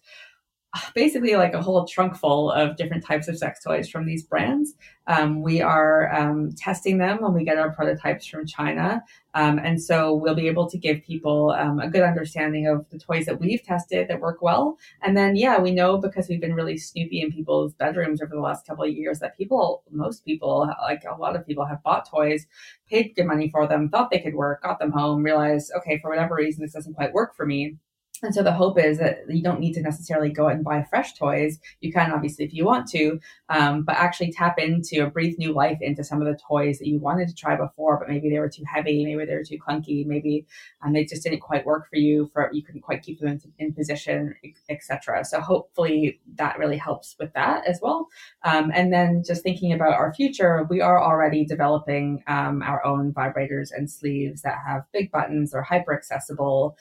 basically 0.94 1.34
like 1.34 1.54
a 1.54 1.62
whole 1.62 1.86
trunk 1.86 2.16
full 2.16 2.50
of 2.50 2.76
different 2.76 3.04
types 3.04 3.28
of 3.28 3.38
sex 3.38 3.62
toys 3.62 3.88
from 3.88 4.06
these 4.06 4.22
brands. 4.22 4.74
Um, 5.06 5.42
we 5.42 5.62
are 5.62 6.12
um, 6.14 6.52
testing 6.56 6.98
them 6.98 7.22
when 7.22 7.32
we 7.32 7.44
get 7.44 7.56
our 7.56 7.70
prototypes 7.70 8.26
from 8.26 8.46
China. 8.46 9.02
Um, 9.32 9.58
and 9.58 9.80
so 9.80 10.14
we'll 10.14 10.34
be 10.34 10.48
able 10.48 10.68
to 10.68 10.76
give 10.76 11.02
people 11.02 11.52
um, 11.52 11.80
a 11.80 11.88
good 11.88 12.02
understanding 12.02 12.66
of 12.66 12.84
the 12.90 12.98
toys 12.98 13.24
that 13.26 13.40
we've 13.40 13.62
tested 13.62 14.08
that 14.08 14.20
work 14.20 14.42
well. 14.42 14.76
And 15.02 15.16
then, 15.16 15.36
yeah, 15.36 15.58
we 15.58 15.70
know 15.70 15.96
because 15.96 16.28
we've 16.28 16.40
been 16.40 16.54
really 16.54 16.76
snoopy 16.76 17.22
in 17.22 17.32
people's 17.32 17.72
bedrooms 17.74 18.20
over 18.20 18.34
the 18.34 18.40
last 18.40 18.66
couple 18.66 18.84
of 18.84 18.90
years 18.90 19.20
that 19.20 19.36
people, 19.38 19.82
most 19.90 20.24
people, 20.24 20.70
like 20.82 21.04
a 21.04 21.18
lot 21.18 21.36
of 21.36 21.46
people 21.46 21.64
have 21.64 21.82
bought 21.82 22.08
toys, 22.08 22.46
paid 22.90 23.14
good 23.16 23.26
money 23.26 23.48
for 23.48 23.66
them, 23.66 23.88
thought 23.88 24.10
they 24.10 24.20
could 24.20 24.34
work, 24.34 24.62
got 24.62 24.78
them 24.78 24.92
home, 24.92 25.22
realized, 25.22 25.72
okay, 25.76 25.98
for 25.98 26.10
whatever 26.10 26.34
reason, 26.34 26.62
this 26.62 26.74
doesn't 26.74 26.94
quite 26.94 27.12
work 27.14 27.34
for 27.34 27.46
me 27.46 27.76
and 28.22 28.34
so 28.34 28.42
the 28.42 28.52
hope 28.52 28.78
is 28.78 28.98
that 28.98 29.20
you 29.28 29.42
don't 29.42 29.60
need 29.60 29.74
to 29.74 29.82
necessarily 29.82 30.30
go 30.30 30.46
out 30.46 30.54
and 30.54 30.64
buy 30.64 30.84
fresh 30.88 31.14
toys. 31.14 31.58
You 31.80 31.92
can 31.92 32.10
obviously 32.10 32.44
if 32.44 32.52
you 32.52 32.64
want 32.64 32.88
to, 32.88 33.20
um, 33.48 33.82
but 33.82 33.96
actually 33.96 34.32
tap 34.32 34.58
into 34.58 35.00
or 35.00 35.10
breathe 35.10 35.38
new 35.38 35.52
life 35.52 35.78
into 35.80 36.02
some 36.02 36.20
of 36.20 36.26
the 36.26 36.38
toys 36.48 36.78
that 36.78 36.88
you 36.88 36.98
wanted 36.98 37.28
to 37.28 37.34
try 37.34 37.56
before, 37.56 37.98
but 37.98 38.08
maybe 38.08 38.28
they 38.28 38.38
were 38.38 38.48
too 38.48 38.64
heavy, 38.66 39.04
maybe 39.04 39.24
they 39.24 39.34
were 39.34 39.44
too 39.44 39.58
clunky, 39.58 40.04
maybe 40.04 40.46
um, 40.82 40.92
they 40.92 41.04
just 41.04 41.22
didn't 41.22 41.40
quite 41.40 41.64
work 41.64 41.88
for 41.88 41.96
you. 41.96 42.28
For 42.32 42.50
you 42.52 42.62
couldn't 42.62 42.82
quite 42.82 43.02
keep 43.02 43.20
them 43.20 43.28
in, 43.28 43.40
in 43.58 43.72
position, 43.72 44.34
etc. 44.68 45.24
So 45.24 45.40
hopefully 45.40 46.20
that 46.34 46.58
really 46.58 46.76
helps 46.76 47.14
with 47.18 47.32
that 47.34 47.66
as 47.66 47.78
well. 47.82 48.08
Um, 48.44 48.72
and 48.74 48.92
then 48.92 49.22
just 49.24 49.42
thinking 49.42 49.72
about 49.72 49.92
our 49.92 50.12
future, 50.12 50.66
we 50.68 50.80
are 50.80 51.02
already 51.02 51.44
developing 51.44 52.22
um, 52.26 52.62
our 52.62 52.84
own 52.84 53.12
vibrators 53.12 53.68
and 53.76 53.90
sleeves 53.90 54.42
that 54.42 54.58
have 54.66 54.82
big 54.92 55.10
buttons, 55.12 55.54
or 55.54 55.62
hyper 55.62 55.94
accessible, 55.94 56.76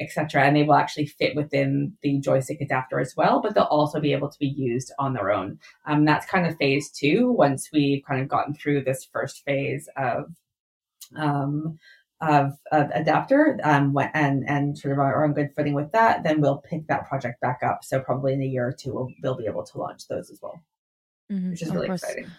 etc 0.00 0.17
etc. 0.18 0.44
And 0.44 0.56
they 0.56 0.64
will 0.64 0.74
actually 0.74 1.06
fit 1.06 1.36
within 1.36 1.92
the 2.02 2.18
joystick 2.18 2.60
adapter 2.60 2.98
as 2.98 3.14
well, 3.16 3.40
but 3.40 3.54
they'll 3.54 3.64
also 3.64 4.00
be 4.00 4.12
able 4.12 4.28
to 4.28 4.38
be 4.38 4.48
used 4.48 4.92
on 4.98 5.12
their 5.12 5.30
own. 5.30 5.58
Um, 5.86 6.04
that's 6.04 6.26
kind 6.26 6.46
of 6.46 6.56
phase 6.56 6.90
two. 6.90 7.30
Once 7.32 7.70
we've 7.72 8.04
kind 8.04 8.20
of 8.20 8.28
gotten 8.28 8.54
through 8.54 8.84
this 8.84 9.08
first 9.12 9.44
phase 9.44 9.88
of 9.96 10.32
um, 11.16 11.78
of, 12.20 12.52
of, 12.72 12.90
adapter 12.94 13.58
um, 13.62 13.96
and 14.12 14.44
and 14.48 14.76
sort 14.76 14.92
of 14.92 14.98
are 14.98 15.24
on 15.24 15.34
good 15.34 15.50
footing 15.54 15.74
with 15.74 15.92
that, 15.92 16.24
then 16.24 16.40
we'll 16.40 16.58
pick 16.58 16.86
that 16.88 17.08
project 17.08 17.40
back 17.40 17.60
up. 17.62 17.84
So 17.84 18.00
probably 18.00 18.32
in 18.32 18.42
a 18.42 18.46
year 18.46 18.66
or 18.66 18.72
two, 18.72 18.92
we'll, 18.92 19.08
we'll 19.22 19.36
be 19.36 19.46
able 19.46 19.64
to 19.64 19.78
launch 19.78 20.08
those 20.08 20.30
as 20.30 20.40
well, 20.42 20.60
mm-hmm, 21.30 21.50
which 21.50 21.62
is 21.62 21.70
really 21.70 21.86
course. 21.86 22.02
exciting. 22.02 22.30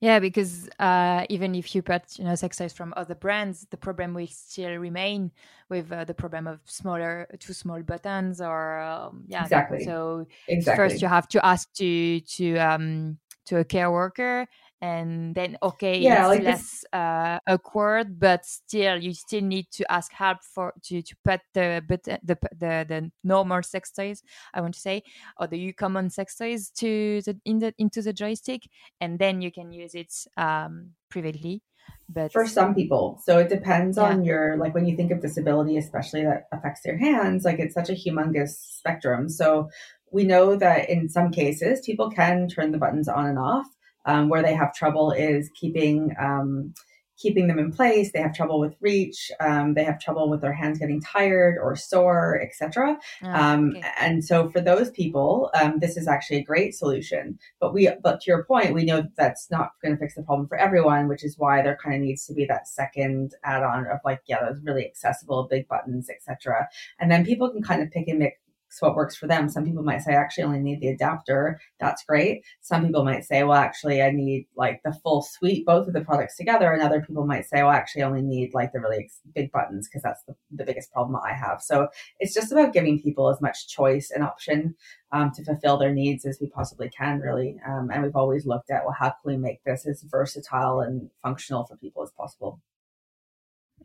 Yeah, 0.00 0.18
because 0.18 0.68
uh, 0.78 1.24
even 1.30 1.54
if 1.54 1.74
you 1.74 1.82
put 1.82 2.18
you 2.18 2.24
know 2.24 2.36
toys 2.36 2.72
from 2.74 2.92
other 2.96 3.14
brands, 3.14 3.66
the 3.70 3.78
problem 3.78 4.12
will 4.12 4.26
still 4.26 4.76
remain 4.76 5.30
with 5.70 5.90
uh, 5.90 6.04
the 6.04 6.12
problem 6.12 6.46
of 6.46 6.60
smaller, 6.66 7.26
too 7.38 7.54
small 7.54 7.82
buttons, 7.82 8.40
or 8.42 8.78
um, 8.80 9.24
yeah, 9.26 9.42
exactly. 9.44 9.80
So 9.80 10.26
exactly. 10.48 10.84
first 10.84 11.02
you 11.02 11.08
have 11.08 11.28
to 11.28 11.44
ask 11.44 11.72
to 11.74 12.20
to 12.20 12.56
um 12.58 13.18
to 13.46 13.58
a 13.58 13.64
care 13.64 13.90
worker, 13.90 14.46
and 14.82 15.34
then 15.34 15.56
okay 15.62 15.98
yeah, 15.98 16.20
it's 16.20 16.28
like 16.28 16.42
less 16.42 16.84
uh, 16.92 17.38
awkward 17.46 18.18
but 18.18 18.44
still 18.44 19.02
you 19.02 19.14
still 19.14 19.40
need 19.40 19.66
to 19.70 19.90
ask 19.90 20.12
help 20.12 20.38
for 20.42 20.74
to 20.82 21.00
to 21.00 21.16
put 21.24 21.40
the 21.54 21.82
but 21.88 22.02
the, 22.04 22.18
the 22.22 22.84
the 22.88 23.10
normal 23.24 23.62
sex 23.62 23.90
toys 23.90 24.22
i 24.52 24.60
want 24.60 24.74
to 24.74 24.80
say 24.80 25.02
or 25.38 25.46
the 25.46 25.58
you 25.58 25.72
common 25.72 26.10
sex 26.10 26.36
toys 26.36 26.70
to 26.70 27.22
the 27.22 27.38
in 27.44 27.58
the 27.58 27.72
into 27.78 28.02
the 28.02 28.12
joystick 28.12 28.68
and 29.00 29.18
then 29.18 29.40
you 29.40 29.50
can 29.50 29.72
use 29.72 29.94
it 29.94 30.12
um 30.36 30.90
privately 31.08 31.62
but 32.08 32.32
for 32.32 32.46
some 32.46 32.74
people 32.74 33.20
so 33.24 33.38
it 33.38 33.48
depends 33.48 33.96
yeah. 33.96 34.04
on 34.04 34.24
your 34.24 34.56
like 34.58 34.74
when 34.74 34.86
you 34.86 34.96
think 34.96 35.10
of 35.10 35.20
disability 35.22 35.78
especially 35.78 36.22
that 36.22 36.48
affects 36.52 36.82
their 36.84 36.98
hands 36.98 37.44
like 37.44 37.58
it's 37.58 37.74
such 37.74 37.88
a 37.88 37.94
humongous 37.94 38.50
spectrum 38.50 39.28
so 39.28 39.68
we 40.12 40.24
know 40.24 40.56
that 40.56 40.90
in 40.90 41.08
some 41.08 41.30
cases 41.30 41.80
people 41.84 42.10
can 42.10 42.48
turn 42.48 42.72
the 42.72 42.78
buttons 42.78 43.08
on 43.08 43.26
and 43.26 43.38
off 43.38 43.66
um, 44.06 44.28
where 44.28 44.42
they 44.42 44.54
have 44.54 44.74
trouble 44.74 45.12
is 45.12 45.50
keeping 45.54 46.14
um, 46.18 46.74
keeping 47.18 47.46
them 47.46 47.58
in 47.58 47.72
place. 47.72 48.12
They 48.12 48.20
have 48.20 48.34
trouble 48.34 48.60
with 48.60 48.76
reach. 48.80 49.30
Um, 49.40 49.74
they 49.74 49.84
have 49.84 50.00
trouble 50.00 50.28
with 50.28 50.42
their 50.42 50.52
hands 50.52 50.78
getting 50.78 51.00
tired 51.00 51.56
or 51.58 51.74
sore, 51.74 52.40
etc. 52.40 52.98
Oh, 53.22 53.30
um, 53.30 53.70
okay. 53.70 53.88
And 53.98 54.24
so 54.24 54.50
for 54.50 54.60
those 54.60 54.90
people, 54.90 55.50
um, 55.60 55.78
this 55.78 55.96
is 55.96 56.08
actually 56.08 56.38
a 56.38 56.44
great 56.44 56.74
solution. 56.74 57.38
But 57.60 57.72
we, 57.72 57.88
but 58.02 58.20
to 58.20 58.30
your 58.30 58.44
point, 58.44 58.74
we 58.74 58.84
know 58.84 59.04
that's 59.16 59.50
not 59.50 59.72
going 59.82 59.94
to 59.94 59.98
fix 59.98 60.14
the 60.14 60.22
problem 60.22 60.46
for 60.46 60.58
everyone, 60.58 61.08
which 61.08 61.24
is 61.24 61.38
why 61.38 61.62
there 61.62 61.78
kind 61.82 61.96
of 61.96 62.02
needs 62.02 62.26
to 62.26 62.34
be 62.34 62.44
that 62.46 62.68
second 62.68 63.34
add-on 63.44 63.86
of 63.86 63.98
like, 64.04 64.20
yeah, 64.26 64.44
those 64.46 64.60
really 64.62 64.84
accessible 64.84 65.48
big 65.50 65.66
buttons, 65.68 66.10
etc. 66.10 66.68
And 67.00 67.10
then 67.10 67.24
people 67.24 67.50
can 67.50 67.62
kind 67.62 67.82
of 67.82 67.90
pick 67.90 68.08
and 68.08 68.18
mix 68.18 68.36
what 68.80 68.94
works 68.94 69.16
for 69.16 69.26
them. 69.26 69.48
Some 69.48 69.64
people 69.64 69.82
might 69.82 70.02
say, 70.02 70.12
I 70.12 70.20
actually 70.20 70.44
only 70.44 70.60
need 70.60 70.80
the 70.80 70.88
adapter. 70.88 71.60
That's 71.80 72.04
great. 72.04 72.42
Some 72.60 72.86
people 72.86 73.04
might 73.04 73.24
say, 73.24 73.42
well, 73.42 73.58
actually, 73.58 74.02
I 74.02 74.10
need 74.10 74.46
like 74.56 74.80
the 74.84 74.92
full 74.92 75.22
suite, 75.22 75.66
both 75.66 75.86
of 75.86 75.94
the 75.94 76.00
products 76.00 76.36
together. 76.36 76.72
And 76.72 76.82
other 76.82 77.00
people 77.00 77.26
might 77.26 77.46
say, 77.46 77.62
well, 77.62 77.72
actually, 77.72 78.02
I 78.02 78.06
only 78.06 78.22
need 78.22 78.54
like 78.54 78.72
the 78.72 78.80
really 78.80 79.10
big 79.34 79.52
buttons 79.52 79.88
because 79.88 80.02
that's 80.02 80.22
the, 80.24 80.34
the 80.50 80.64
biggest 80.64 80.92
problem 80.92 81.20
I 81.24 81.32
have. 81.32 81.62
So 81.62 81.88
it's 82.20 82.34
just 82.34 82.52
about 82.52 82.72
giving 82.72 83.00
people 83.00 83.30
as 83.30 83.40
much 83.40 83.68
choice 83.68 84.10
and 84.10 84.24
option 84.24 84.74
um, 85.12 85.30
to 85.32 85.44
fulfill 85.44 85.78
their 85.78 85.92
needs 85.92 86.24
as 86.24 86.38
we 86.40 86.48
possibly 86.48 86.88
can, 86.88 87.20
really. 87.20 87.58
Um, 87.66 87.90
and 87.92 88.02
we've 88.02 88.16
always 88.16 88.46
looked 88.46 88.70
at, 88.70 88.84
well, 88.84 88.96
how 88.98 89.10
can 89.10 89.16
we 89.24 89.36
make 89.36 89.62
this 89.64 89.86
as 89.86 90.02
versatile 90.02 90.80
and 90.80 91.10
functional 91.22 91.64
for 91.64 91.76
people 91.76 92.02
as 92.02 92.10
possible? 92.10 92.60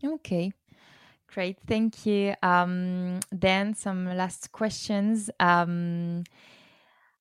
Okay. 0.04 0.52
Great, 1.34 1.60
thank 1.66 2.06
you. 2.06 2.34
Um, 2.44 3.22
then 3.32 3.74
some 3.74 4.06
last 4.06 4.52
questions. 4.52 5.30
Um, 5.40 6.26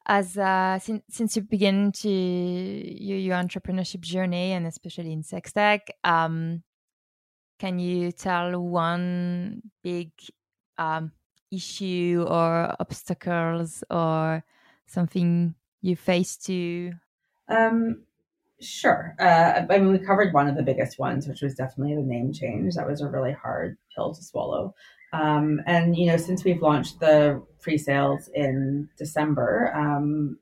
as 0.06 0.36
uh, 0.36 0.80
since 0.80 1.04
since 1.08 1.36
you 1.36 1.42
began 1.42 1.92
to 1.92 2.08
your, 2.08 3.18
your 3.18 3.36
entrepreneurship 3.36 4.00
journey, 4.00 4.52
and 4.52 4.66
especially 4.66 5.12
in 5.12 5.22
sex 5.22 5.52
tech, 5.52 5.86
um, 6.02 6.64
can 7.60 7.78
you 7.78 8.10
tell 8.10 8.60
one 8.60 9.62
big 9.84 10.10
um, 10.76 11.12
issue 11.52 12.24
or 12.28 12.74
obstacles 12.80 13.84
or 13.90 14.42
something 14.86 15.54
you 15.82 15.94
faced 15.94 16.46
to? 16.46 16.92
Um, 17.48 18.02
Sure. 18.60 19.14
Uh, 19.18 19.62
I 19.70 19.78
mean, 19.78 19.92
we 19.92 19.98
covered 19.98 20.34
one 20.34 20.46
of 20.46 20.56
the 20.56 20.62
biggest 20.62 20.98
ones, 20.98 21.26
which 21.26 21.40
was 21.40 21.54
definitely 21.54 21.94
the 21.94 22.02
name 22.02 22.32
change. 22.32 22.74
That 22.74 22.86
was 22.86 23.00
a 23.00 23.08
really 23.08 23.32
hard 23.32 23.78
pill 23.94 24.14
to 24.14 24.22
swallow. 24.22 24.74
Um, 25.12 25.60
and, 25.66 25.96
you 25.96 26.06
know, 26.06 26.16
since 26.16 26.44
we've 26.44 26.62
launched 26.62 27.00
the 27.00 27.42
pre 27.60 27.78
sales 27.78 28.28
in 28.34 28.88
December, 28.98 29.72
um, 29.74 30.38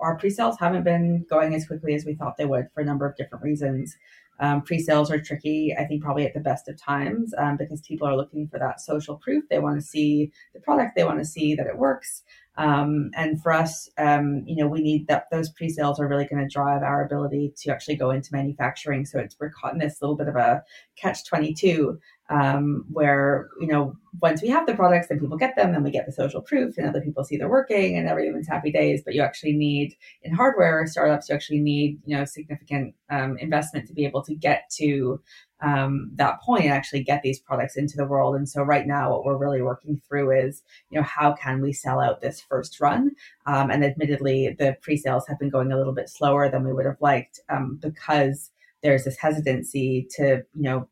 our 0.00 0.16
pre 0.16 0.30
sales 0.30 0.56
haven't 0.58 0.84
been 0.84 1.26
going 1.28 1.54
as 1.54 1.66
quickly 1.66 1.94
as 1.94 2.04
we 2.04 2.14
thought 2.14 2.36
they 2.38 2.46
would 2.46 2.68
for 2.72 2.80
a 2.80 2.84
number 2.84 3.06
of 3.06 3.16
different 3.16 3.44
reasons. 3.44 3.96
Um, 4.40 4.62
pre 4.62 4.78
sales 4.78 5.10
are 5.10 5.20
tricky, 5.20 5.74
I 5.78 5.84
think, 5.84 6.02
probably 6.02 6.24
at 6.24 6.32
the 6.32 6.40
best 6.40 6.68
of 6.68 6.80
times 6.80 7.34
um, 7.38 7.56
because 7.56 7.80
people 7.82 8.06
are 8.06 8.16
looking 8.16 8.48
for 8.48 8.58
that 8.58 8.80
social 8.80 9.16
proof. 9.16 9.44
They 9.50 9.58
want 9.58 9.80
to 9.80 9.86
see 9.86 10.32
the 10.54 10.60
product, 10.60 10.96
they 10.96 11.04
want 11.04 11.18
to 11.18 11.24
see 11.24 11.54
that 11.56 11.66
it 11.66 11.76
works. 11.76 12.22
Um, 12.58 13.12
and 13.14 13.40
for 13.40 13.52
us, 13.52 13.88
um, 13.98 14.42
you 14.44 14.56
know, 14.56 14.66
we 14.66 14.82
need 14.82 15.06
that 15.06 15.26
those 15.30 15.48
pre-sales 15.48 16.00
are 16.00 16.08
really 16.08 16.26
going 16.26 16.42
to 16.42 16.52
drive 16.52 16.82
our 16.82 17.04
ability 17.04 17.54
to 17.58 17.70
actually 17.70 17.94
go 17.94 18.10
into 18.10 18.30
manufacturing. 18.32 19.06
So 19.06 19.20
it's 19.20 19.36
we're 19.38 19.50
caught 19.50 19.72
in 19.72 19.78
this 19.78 20.02
little 20.02 20.16
bit 20.16 20.26
of 20.26 20.34
a 20.34 20.64
catch 20.96 21.24
twenty 21.24 21.54
two, 21.54 22.00
um, 22.30 22.84
where 22.90 23.48
you 23.60 23.68
know 23.68 23.96
once 24.20 24.42
we 24.42 24.48
have 24.48 24.66
the 24.66 24.74
products, 24.74 25.06
then 25.06 25.20
people 25.20 25.36
get 25.36 25.54
them, 25.54 25.70
then 25.70 25.84
we 25.84 25.92
get 25.92 26.06
the 26.06 26.12
social 26.12 26.42
proof, 26.42 26.76
and 26.76 26.88
other 26.88 27.00
people 27.00 27.22
see 27.22 27.36
they're 27.36 27.48
working, 27.48 27.96
and 27.96 28.08
everyone's 28.08 28.48
happy 28.48 28.72
days. 28.72 29.02
But 29.04 29.14
you 29.14 29.22
actually 29.22 29.52
need 29.52 29.94
in 30.24 30.34
hardware 30.34 30.84
startups, 30.88 31.28
you 31.28 31.36
actually 31.36 31.60
need 31.60 32.00
you 32.06 32.16
know 32.16 32.24
significant 32.24 32.92
um, 33.08 33.38
investment 33.38 33.86
to 33.86 33.94
be 33.94 34.04
able 34.04 34.24
to 34.24 34.34
get 34.34 34.68
to 34.78 35.20
um, 35.60 36.10
that 36.14 36.40
point 36.40 36.64
and 36.64 36.72
actually 36.72 37.02
get 37.02 37.22
these 37.22 37.40
products 37.40 37.76
into 37.76 37.96
the 37.96 38.06
world. 38.06 38.36
And 38.36 38.48
so 38.48 38.62
right 38.62 38.86
now, 38.86 39.10
what 39.10 39.24
we're 39.24 39.36
really 39.36 39.62
working 39.62 40.00
through 40.08 40.30
is, 40.30 40.62
you 40.90 40.98
know, 40.98 41.04
how 41.04 41.32
can 41.32 41.60
we 41.60 41.72
sell 41.72 42.00
out 42.00 42.20
this 42.20 42.40
first 42.40 42.80
run? 42.80 43.12
Um, 43.46 43.70
and 43.70 43.84
admittedly, 43.84 44.54
the 44.58 44.76
pre-sales 44.80 45.26
have 45.26 45.38
been 45.38 45.50
going 45.50 45.72
a 45.72 45.76
little 45.76 45.94
bit 45.94 46.08
slower 46.08 46.48
than 46.48 46.64
we 46.64 46.72
would 46.72 46.86
have 46.86 47.00
liked 47.00 47.40
um, 47.48 47.78
because 47.80 48.50
there's 48.82 49.04
this 49.04 49.18
hesitancy 49.18 50.06
to, 50.16 50.44
you 50.54 50.62
know, 50.62 50.88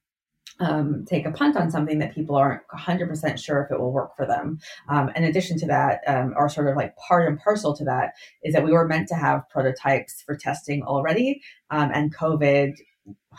um, 0.59 1.05
take 1.07 1.27
a 1.27 1.31
punt 1.31 1.57
on 1.57 1.71
something 1.71 1.99
that 1.99 2.15
people 2.15 2.35
aren't 2.35 2.63
100% 2.75 3.39
sure 3.39 3.63
if 3.63 3.71
it 3.71 3.79
will 3.79 3.93
work 3.93 4.17
for 4.17 4.27
them. 4.27 4.59
Um, 4.89 5.11
in 5.15 5.25
addition 5.25 5.59
to 5.59 5.67
that, 5.67 6.01
um, 6.07 6.33
or 6.37 6.49
sort 6.49 6.69
of 6.69 6.77
like 6.77 6.97
part 6.97 7.29
and 7.29 7.39
parcel 7.39 7.77
to 7.77 7.85
that, 7.85 8.15
is 8.43 8.55
that 8.55 8.65
we 8.65 8.73
were 8.73 8.89
meant 8.89 9.09
to 9.09 9.15
have 9.15 9.49
prototypes 9.51 10.23
for 10.23 10.35
testing 10.35 10.83
already, 10.83 11.43
um, 11.71 11.91
and 11.93 12.15
COVID 12.15 12.73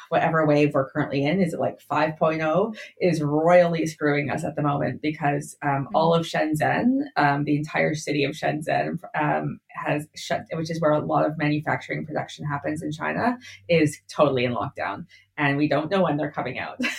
whatever 0.10 0.46
wave 0.46 0.74
we're 0.74 0.90
currently 0.90 1.24
in 1.24 1.42
is 1.42 1.54
it 1.54 1.60
like 1.60 1.80
5.0 1.92 2.78
is 3.02 3.22
royally 3.22 3.86
screwing 3.86 4.30
us 4.30 4.44
at 4.44 4.56
the 4.56 4.62
moment 4.62 5.02
because 5.02 5.58
um, 5.64 5.70
mm-hmm. 5.70 5.96
all 5.96 6.14
of 6.14 6.26
shenzhen 6.26 7.02
um, 7.16 7.44
the 7.46 7.58
entire 7.58 7.96
city 7.96 8.24
of 8.24 8.34
shenzhen 8.34 9.00
um, 9.20 9.60
has 9.70 10.08
shut 10.16 10.46
which 10.54 10.70
is 10.70 10.80
where 10.80 10.92
a 10.92 11.00
lot 11.00 11.26
of 11.26 11.38
manufacturing 11.38 12.06
production 12.06 12.46
happens 12.46 12.82
in 12.82 12.92
china 12.92 13.38
is 13.68 14.00
totally 14.08 14.46
in 14.46 14.54
lockdown. 14.54 15.06
And 15.38 15.58
we 15.58 15.68
don't 15.68 15.92
know 15.92 16.04
when 16.04 16.18
they're 16.18 16.32
coming 16.32 16.60
out. 16.60 16.80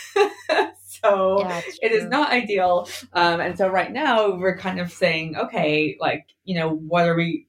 So 1.02 1.40
yeah, 1.42 1.60
it 1.80 1.92
is 1.92 2.06
not 2.06 2.32
ideal. 2.32 2.88
Um, 3.12 3.40
and 3.40 3.56
so 3.56 3.68
right 3.68 3.92
now 3.92 4.34
we're 4.34 4.56
kind 4.56 4.80
of 4.80 4.90
saying 4.90 5.36
okay 5.36 5.96
like 6.00 6.26
you 6.44 6.58
know 6.58 6.70
what 6.70 7.06
are 7.06 7.14
we 7.14 7.46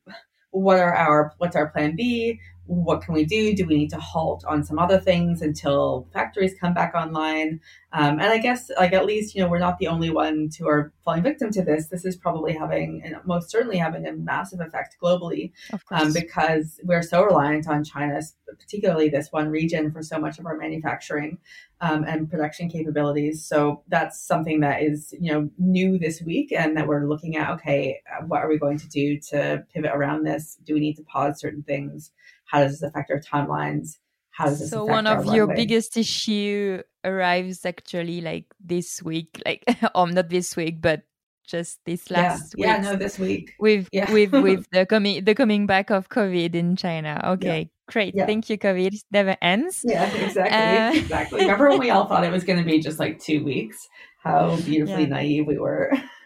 what 0.52 0.78
are 0.78 0.94
our 0.94 1.34
what's 1.40 1.56
our 1.56 1.70
plan 1.70 1.96
b 1.96 2.40
what 2.70 3.02
can 3.02 3.16
we 3.16 3.26
do? 3.26 3.56
Do 3.56 3.66
we 3.66 3.76
need 3.76 3.90
to 3.90 3.98
halt 3.98 4.46
on 4.48 4.64
some 4.64 4.78
other 4.78 5.00
things 5.00 5.42
until 5.42 6.08
factories 6.14 6.54
come 6.60 6.76
back 6.76 6.94
online? 6.94 7.60
Um, 7.94 8.20
and 8.20 8.30
I 8.30 8.38
guess, 8.38 8.70
like, 8.78 8.94
at 8.94 9.08
least, 9.08 9.34
you 9.34 9.42
know, 9.42 9.50
we're 9.50 9.58
not 9.58 9.80
the 9.80 9.88
only 9.88 10.12
ones 10.12 10.56
who 10.56 10.68
are 10.68 10.94
falling 11.04 11.24
victim 11.24 11.50
to 11.52 11.64
this. 11.64 11.88
This 11.88 12.06
is 12.06 12.16
probably 12.16 12.54
having, 12.54 13.02
and 13.04 13.16
most 13.26 13.50
certainly 13.50 13.78
having 13.78 14.06
a 14.06 14.14
massive 14.14 14.60
effect 14.60 14.98
globally 15.02 15.52
um, 15.90 16.14
because 16.14 16.80
we're 16.84 17.02
so 17.02 17.24
reliant 17.24 17.68
on 17.68 17.84
China, 17.84 18.22
particularly 18.60 19.10
this 19.10 19.32
one 19.32 19.50
region, 19.50 19.92
for 19.92 20.04
so 20.04 20.20
much 20.20 20.38
of 20.38 20.46
our 20.46 20.56
manufacturing 20.56 21.40
um, 21.82 22.04
and 22.04 22.30
production 22.30 22.70
capabilities. 22.70 23.46
So 23.46 23.84
that's 23.88 24.22
something 24.22 24.60
that 24.62 24.82
is, 24.82 25.14
you 25.20 25.32
know, 25.32 25.50
new 25.58 25.98
this 25.98 26.22
week 26.22 26.52
and 26.52 26.76
that 26.78 26.88
we're 26.88 27.08
looking 27.08 27.38
at, 27.38 27.52
okay, 27.52 28.02
uh, 28.12 28.26
what 28.26 28.42
are 28.42 28.50
we 28.50 28.58
going 28.58 28.78
to 28.80 28.88
do 28.88 29.20
to 29.30 29.64
pivot 29.74 29.92
around 29.94 30.26
this? 30.26 30.58
Do 30.64 30.74
we 30.74 30.80
need 30.80 30.96
to 30.96 31.04
pause 31.04 31.40
certain 31.40 31.64
things? 31.64 32.12
How 32.46 32.60
does 32.60 32.80
this 32.80 32.90
affect 32.90 33.12
our 33.12 33.20
timelines? 33.20 33.98
How 34.32 34.46
does 34.46 34.60
this 34.60 34.70
so 34.70 34.86
one 34.86 35.08
of 35.08 35.26
your 35.34 35.48
biggest 35.48 35.98
issue 35.98 36.82
arrives 37.04 37.66
actually 37.66 38.22
like 38.22 38.46
this 38.60 39.02
week, 39.02 39.42
like 39.46 39.64
or 39.96 40.08
not 40.08 40.30
this 40.30 40.56
week, 40.56 40.82
but 40.82 41.04
just 41.50 41.80
this 41.86 42.12
last 42.12 42.54
yeah. 42.56 42.78
week. 42.78 42.84
Yeah, 42.84 42.92
no, 42.92 42.96
this 42.96 43.18
week. 43.18 43.54
With 43.60 43.90
yeah. 43.92 44.12
with 44.12 44.32
with 44.32 44.66
the 44.72 44.86
coming 44.86 45.24
the 45.24 45.36
coming 45.36 45.66
back 45.66 45.90
of 45.90 46.10
COVID 46.10 46.56
in 46.56 46.76
China. 46.76 47.20
Okay, 47.36 47.60
yeah. 47.60 47.79
Great. 47.92 48.16
Yeah. 48.16 48.26
Thank 48.26 48.50
you, 48.50 48.58
COVID. 48.58 48.94
It 48.94 49.04
never 49.12 49.36
ends. 49.42 49.84
Yeah, 49.88 50.12
exactly. 50.26 50.58
Uh, 50.58 50.94
exactly. 51.04 51.42
Remember 51.42 51.70
when 51.70 51.80
we 51.80 51.90
all 51.90 52.06
thought 52.06 52.24
it 52.24 52.32
was 52.32 52.44
going 52.44 52.60
to 52.60 52.66
be 52.66 52.80
just 52.80 53.00
like 53.00 53.20
two 53.20 53.44
weeks? 53.44 53.88
How 54.22 54.56
beautifully 54.58 55.06
naive 55.06 55.48
we 55.48 55.58
were. 55.58 55.92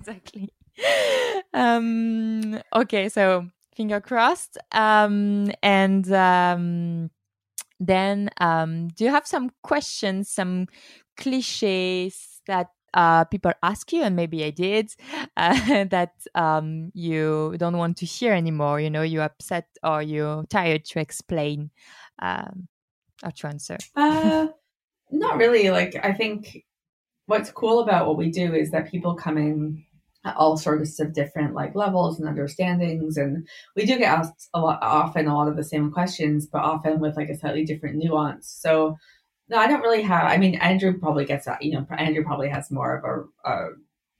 exactly. 0.00 0.52
Um, 1.54 2.60
okay, 2.74 3.08
so 3.08 3.46
finger 3.76 4.00
crossed. 4.00 4.58
Um, 4.72 5.52
and 5.62 6.10
um, 6.12 7.10
then, 7.78 8.30
um, 8.40 8.88
do 8.88 9.04
you 9.04 9.10
have 9.10 9.26
some 9.26 9.50
questions, 9.62 10.28
some 10.28 10.66
cliches 11.16 12.40
that 12.46 12.68
uh, 12.94 13.24
people 13.24 13.52
ask 13.62 13.92
you, 13.92 14.02
and 14.02 14.16
maybe 14.16 14.44
I 14.44 14.50
did, 14.50 14.94
uh, 15.36 15.84
that 15.84 16.14
um, 16.34 16.90
you 16.94 17.54
don't 17.58 17.76
want 17.76 17.96
to 17.98 18.06
hear 18.06 18.32
anymore? 18.32 18.80
You 18.80 18.90
know, 18.90 19.02
you're 19.02 19.22
upset 19.22 19.66
or 19.82 20.02
you're 20.02 20.44
tired 20.44 20.84
to 20.86 21.00
explain 21.00 21.70
um, 22.20 22.68
or 23.24 23.30
to 23.30 23.46
answer? 23.46 23.78
Uh, 23.96 24.48
not 25.10 25.36
really. 25.38 25.70
Like, 25.70 25.96
I 26.02 26.12
think 26.12 26.64
what's 27.26 27.50
cool 27.50 27.80
about 27.80 28.06
what 28.06 28.16
we 28.16 28.30
do 28.30 28.54
is 28.54 28.70
that 28.70 28.90
people 28.90 29.14
come 29.14 29.38
in 29.38 29.84
at 30.24 30.36
all 30.36 30.56
sorts 30.56 31.00
of 31.00 31.12
different 31.14 31.54
like 31.54 31.74
levels 31.74 32.18
and 32.18 32.28
understandings 32.28 33.16
and 33.16 33.46
we 33.74 33.84
do 33.84 33.98
get 33.98 34.18
asked 34.18 34.48
a 34.54 34.60
lot 34.60 34.78
often 34.82 35.26
a 35.26 35.34
lot 35.34 35.48
of 35.48 35.56
the 35.56 35.64
same 35.64 35.90
questions 35.90 36.46
but 36.46 36.62
often 36.62 37.00
with 37.00 37.16
like 37.16 37.28
a 37.28 37.36
slightly 37.36 37.64
different 37.64 37.96
nuance 37.96 38.56
so 38.60 38.96
no 39.52 39.58
i 39.58 39.68
don't 39.68 39.82
really 39.82 40.02
have 40.02 40.24
i 40.24 40.36
mean 40.36 40.56
andrew 40.56 40.98
probably 40.98 41.24
gets 41.24 41.44
that 41.44 41.62
you 41.62 41.72
know 41.72 41.86
andrew 41.96 42.24
probably 42.24 42.48
has 42.48 42.70
more 42.70 42.96
of 42.96 43.04
a, 43.04 43.48
a 43.48 43.68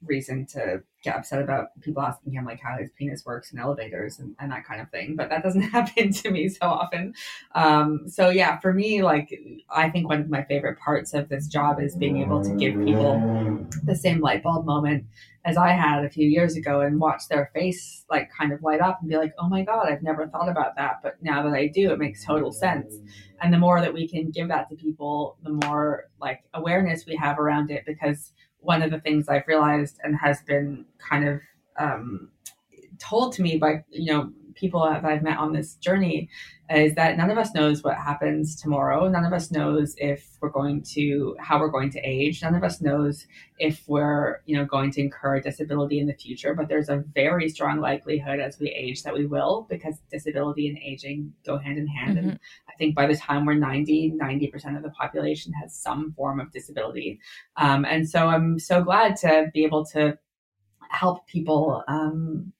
reason 0.05 0.45
to 0.45 0.81
get 1.03 1.17
upset 1.17 1.41
about 1.41 1.67
people 1.81 2.01
asking 2.01 2.33
him 2.33 2.45
like 2.45 2.59
how 2.61 2.77
his 2.77 2.89
penis 2.97 3.25
works 3.25 3.51
in 3.51 3.59
elevators 3.59 4.19
and, 4.19 4.35
and 4.39 4.51
that 4.51 4.65
kind 4.65 4.81
of 4.81 4.89
thing 4.89 5.15
but 5.15 5.29
that 5.29 5.43
doesn't 5.43 5.61
happen 5.77 6.11
to 6.11 6.31
me 6.31 6.47
so 6.47 6.65
often. 6.65 7.13
Um, 7.55 8.07
so 8.07 8.29
yeah 8.29 8.59
for 8.59 8.73
me 8.73 9.03
like 9.03 9.37
i 9.69 9.89
think 9.89 10.07
one 10.07 10.21
of 10.21 10.29
my 10.29 10.43
favorite 10.43 10.79
parts 10.79 11.13
of 11.13 11.29
this 11.29 11.47
job 11.47 11.81
is 11.81 11.95
being 11.95 12.21
able 12.21 12.43
to 12.43 12.55
give 12.55 12.73
people 12.83 13.67
the 13.83 13.95
same 13.95 14.21
light 14.21 14.43
bulb 14.43 14.65
moment 14.65 15.05
as 15.45 15.57
i 15.57 15.69
had 15.69 16.05
a 16.05 16.09
few 16.09 16.27
years 16.27 16.55
ago 16.55 16.81
and 16.81 16.99
watch 16.99 17.27
their 17.29 17.51
face 17.53 18.05
like 18.09 18.29
kind 18.37 18.53
of 18.53 18.61
light 18.63 18.79
up 18.79 18.99
and 19.01 19.09
be 19.09 19.17
like 19.17 19.33
oh 19.39 19.49
my 19.49 19.63
god 19.63 19.91
i've 19.91 20.03
never 20.03 20.27
thought 20.27 20.49
about 20.49 20.75
that. 20.75 20.99
But 21.03 21.21
now 21.21 21.43
that 21.43 21.53
i 21.53 21.67
do 21.67 21.91
it 21.91 21.99
makes 21.99 22.25
total 22.25 22.51
sense. 22.51 22.95
And 23.41 23.51
the 23.51 23.57
more 23.57 23.81
that 23.81 23.93
we 23.93 24.07
can 24.07 24.31
give 24.31 24.47
that 24.47 24.69
to 24.69 24.75
people 24.75 25.37
the 25.43 25.59
more 25.67 26.09
like 26.21 26.43
awareness 26.53 27.05
we 27.05 27.15
have 27.15 27.39
around 27.39 27.71
it 27.71 27.83
because 27.85 28.31
one 28.63 28.81
of 28.81 28.91
the 28.91 28.99
things 28.99 29.29
I've 29.29 29.47
realized 29.47 29.99
and 30.03 30.15
has 30.17 30.41
been 30.41 30.85
kind 30.97 31.27
of 31.27 31.41
um, 31.77 32.29
told 32.99 33.33
to 33.33 33.41
me 33.41 33.57
by 33.57 33.83
you 33.89 34.11
know 34.13 34.31
people 34.55 34.83
that 34.83 35.03
I've 35.03 35.23
met 35.23 35.37
on 35.37 35.53
this 35.53 35.75
journey 35.75 36.29
is 36.69 36.95
that 36.95 37.17
none 37.17 37.29
of 37.29 37.37
us 37.37 37.53
knows 37.53 37.83
what 37.83 37.97
happens 37.97 38.55
tomorrow. 38.55 39.07
None 39.07 39.25
of 39.25 39.33
us 39.33 39.51
knows 39.51 39.95
if 39.97 40.37
we're 40.41 40.49
going 40.49 40.81
to 40.93 41.35
how 41.39 41.59
we're 41.59 41.69
going 41.69 41.91
to 41.91 41.99
age. 41.99 42.41
None 42.41 42.55
of 42.55 42.63
us 42.63 42.81
knows 42.81 43.27
if 43.59 43.83
we're 43.87 44.41
you 44.45 44.55
know 44.55 44.65
going 44.65 44.91
to 44.91 45.01
incur 45.01 45.39
disability 45.39 45.99
in 45.99 46.07
the 46.07 46.13
future. 46.13 46.53
But 46.55 46.69
there's 46.69 46.89
a 46.89 47.03
very 47.13 47.49
strong 47.49 47.79
likelihood 47.79 48.39
as 48.39 48.59
we 48.59 48.69
age 48.69 49.03
that 49.03 49.13
we 49.13 49.25
will 49.25 49.67
because 49.69 49.95
disability 50.11 50.69
and 50.69 50.77
aging 50.77 51.33
go 51.45 51.57
hand 51.57 51.77
in 51.77 51.87
hand. 51.87 52.17
Mm-hmm. 52.17 52.29
And 52.29 52.39
I 52.69 52.73
think 52.77 52.95
by 52.95 53.07
the 53.07 53.15
time 53.15 53.45
we're 53.45 53.53
90, 53.53 54.13
90% 54.19 54.77
of 54.77 54.83
the 54.83 54.89
population 54.89 55.53
has 55.61 55.75
some 55.75 56.13
form 56.13 56.39
of 56.39 56.51
disability. 56.51 57.19
Um, 57.57 57.85
and 57.85 58.09
so 58.09 58.27
I'm 58.27 58.57
so 58.57 58.83
glad 58.83 59.15
to 59.17 59.51
be 59.53 59.63
able 59.63 59.85
to 59.87 60.17
help 60.89 61.27
people. 61.27 61.83
Um, 61.87 62.53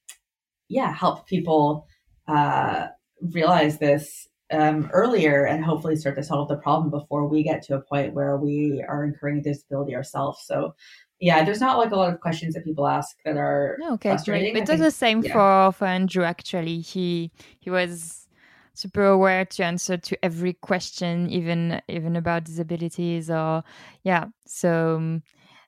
yeah, 0.74 0.91
help 0.93 1.28
people 1.28 1.88
uh, 2.28 2.88
realize 3.21 3.78
this 3.78 4.28
um, 4.51 4.89
earlier 4.91 5.45
and 5.45 5.63
hopefully 5.63 5.95
start 5.95 6.15
to 6.15 6.24
solve 6.24 6.47
the 6.47 6.57
problem 6.57 6.89
before 6.89 7.28
we 7.28 7.43
get 7.43 7.61
to 7.63 7.76
a 7.76 7.82
point 7.82 8.13
where 8.13 8.38
we 8.38 8.84
are 8.88 9.03
incurring 9.03 9.38
a 9.39 9.41
disability 9.41 9.95
ourselves. 9.95 10.43
So, 10.45 10.76
yeah, 11.19 11.43
there's 11.43 11.61
not 11.61 11.78
like 11.78 11.91
a 11.91 11.95
lot 11.95 12.11
of 12.13 12.19
questions 12.19 12.55
that 12.55 12.63
people 12.63 12.88
ask 12.88 13.15
that 13.24 13.38
are 13.38 13.78
okay. 13.91 14.17
Great. 14.26 14.55
It 14.55 14.65
does 14.65 14.80
the 14.80 14.91
same 14.91 15.24
yeah. 15.24 15.34
for 15.34 15.71
for 15.78 15.86
Andrew. 15.86 16.24
Actually, 16.24 16.80
he 16.82 17.32
he 17.59 17.69
was 17.69 18.28
super 18.74 19.05
aware 19.05 19.45
to 19.45 19.63
answer 19.63 19.95
to 19.97 20.26
every 20.26 20.53
question, 20.53 21.30
even 21.30 21.82
even 21.88 22.15
about 22.15 22.45
disabilities 22.45 23.30
or 23.30 23.63
yeah. 24.03 24.26
So. 24.45 25.21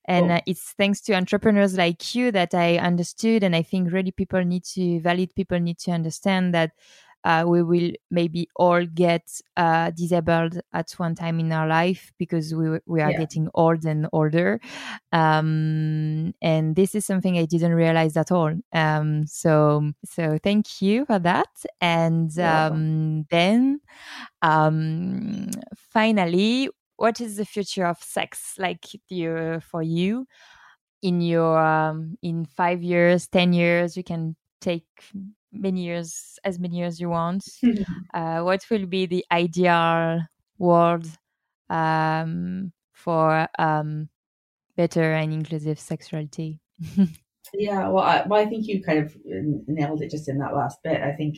And 0.08 0.32
uh, 0.32 0.42
it's 0.46 0.74
thanks 0.78 1.02
to 1.02 1.14
entrepreneurs 1.14 1.76
like 1.78 2.14
you 2.14 2.32
that 2.32 2.54
I 2.54 2.78
understood. 2.78 3.44
And 3.44 3.56
I 3.56 3.64
think 3.64 3.92
really 3.92 4.12
people 4.12 4.44
need 4.44 4.64
to, 4.76 5.00
valid 5.02 5.34
people 5.36 5.60
need 5.60 5.80
to 5.80 5.92
understand 5.92 6.54
that 6.54 6.72
uh, 7.26 7.44
we 7.46 7.64
will 7.64 7.92
maybe 8.12 8.48
all 8.56 8.86
get 8.86 9.24
uh, 9.58 9.90
disabled 9.90 10.60
at 10.74 10.92
one 10.92 11.16
time 11.16 11.40
in 11.40 11.52
our 11.52 11.68
life 11.68 12.14
because 12.20 12.54
we 12.54 12.78
we 12.86 13.02
are 13.02 13.12
yeah. 13.12 13.18
getting 13.18 13.50
old 13.56 13.84
and 13.84 14.08
older, 14.14 14.62
um, 15.12 16.34
and 16.40 16.76
this 16.76 16.94
is 16.94 17.04
something 17.04 17.36
I 17.36 17.46
didn't 17.46 17.74
realize 17.74 18.16
at 18.16 18.32
all. 18.32 18.54
Um, 18.72 19.26
so 19.26 19.92
so 20.06 20.38
thank 20.44 20.84
you 20.84 21.06
for 21.06 21.18
that, 21.18 21.50
and 21.82 22.38
um, 22.38 23.26
then 23.32 23.82
um, 24.44 25.50
finally, 25.90 26.70
what 26.98 27.20
is 27.22 27.38
the 27.38 27.46
future 27.46 27.86
of 27.86 28.02
sex 28.02 28.56
like 28.58 28.86
for 29.62 29.82
you? 29.82 30.28
In 31.02 31.22
your 31.22 31.60
um, 31.60 32.18
in 32.24 32.46
five 32.46 32.82
years 32.82 33.28
ten 33.28 33.54
years 33.54 33.96
you 33.96 34.04
can 34.04 34.36
take 34.60 34.88
many 35.52 35.84
years 35.84 36.40
as 36.44 36.60
many 36.60 36.78
years 36.78 37.00
you 37.00 37.10
want. 37.10 37.46
Uh, 38.14 38.40
what 38.42 38.64
will 38.70 38.86
be 38.86 39.06
the 39.06 39.26
ideal 39.30 40.22
world 40.58 41.06
um, 41.70 42.72
for 42.94 43.46
um, 43.60 44.08
better 44.78 45.14
and 45.14 45.34
inclusive 45.34 45.80
sexuality? 45.80 46.60
Yeah 47.54 47.90
well 47.90 48.04
I, 48.04 48.24
well 48.28 48.42
I 48.42 48.48
think 48.48 48.68
you 48.68 48.82
kind 48.82 49.00
of 49.00 49.16
nailed 49.68 50.02
it 50.02 50.10
just 50.12 50.28
in 50.28 50.40
that 50.40 50.56
last 50.56 50.80
bit. 50.84 51.02
I 51.02 51.12
think 51.14 51.38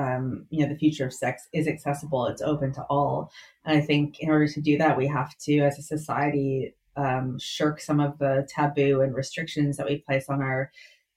um, 0.00 0.46
you 0.50 0.62
know 0.62 0.72
the 0.72 0.78
future 0.78 1.06
of 1.06 1.12
sex 1.12 1.48
is 1.52 1.68
accessible 1.68 2.26
it's 2.26 2.42
open 2.42 2.72
to 2.72 2.82
all 2.84 3.30
and 3.64 3.76
i 3.76 3.80
think 3.80 4.20
in 4.20 4.30
order 4.30 4.48
to 4.48 4.60
do 4.60 4.78
that 4.78 4.96
we 4.96 5.06
have 5.06 5.36
to 5.38 5.58
as 5.58 5.78
a 5.78 5.82
society 5.82 6.74
um, 6.96 7.38
shirk 7.38 7.80
some 7.80 8.00
of 8.00 8.18
the 8.18 8.46
taboo 8.48 9.00
and 9.00 9.14
restrictions 9.14 9.76
that 9.76 9.86
we 9.86 9.98
place 9.98 10.28
on 10.28 10.42
our 10.42 10.70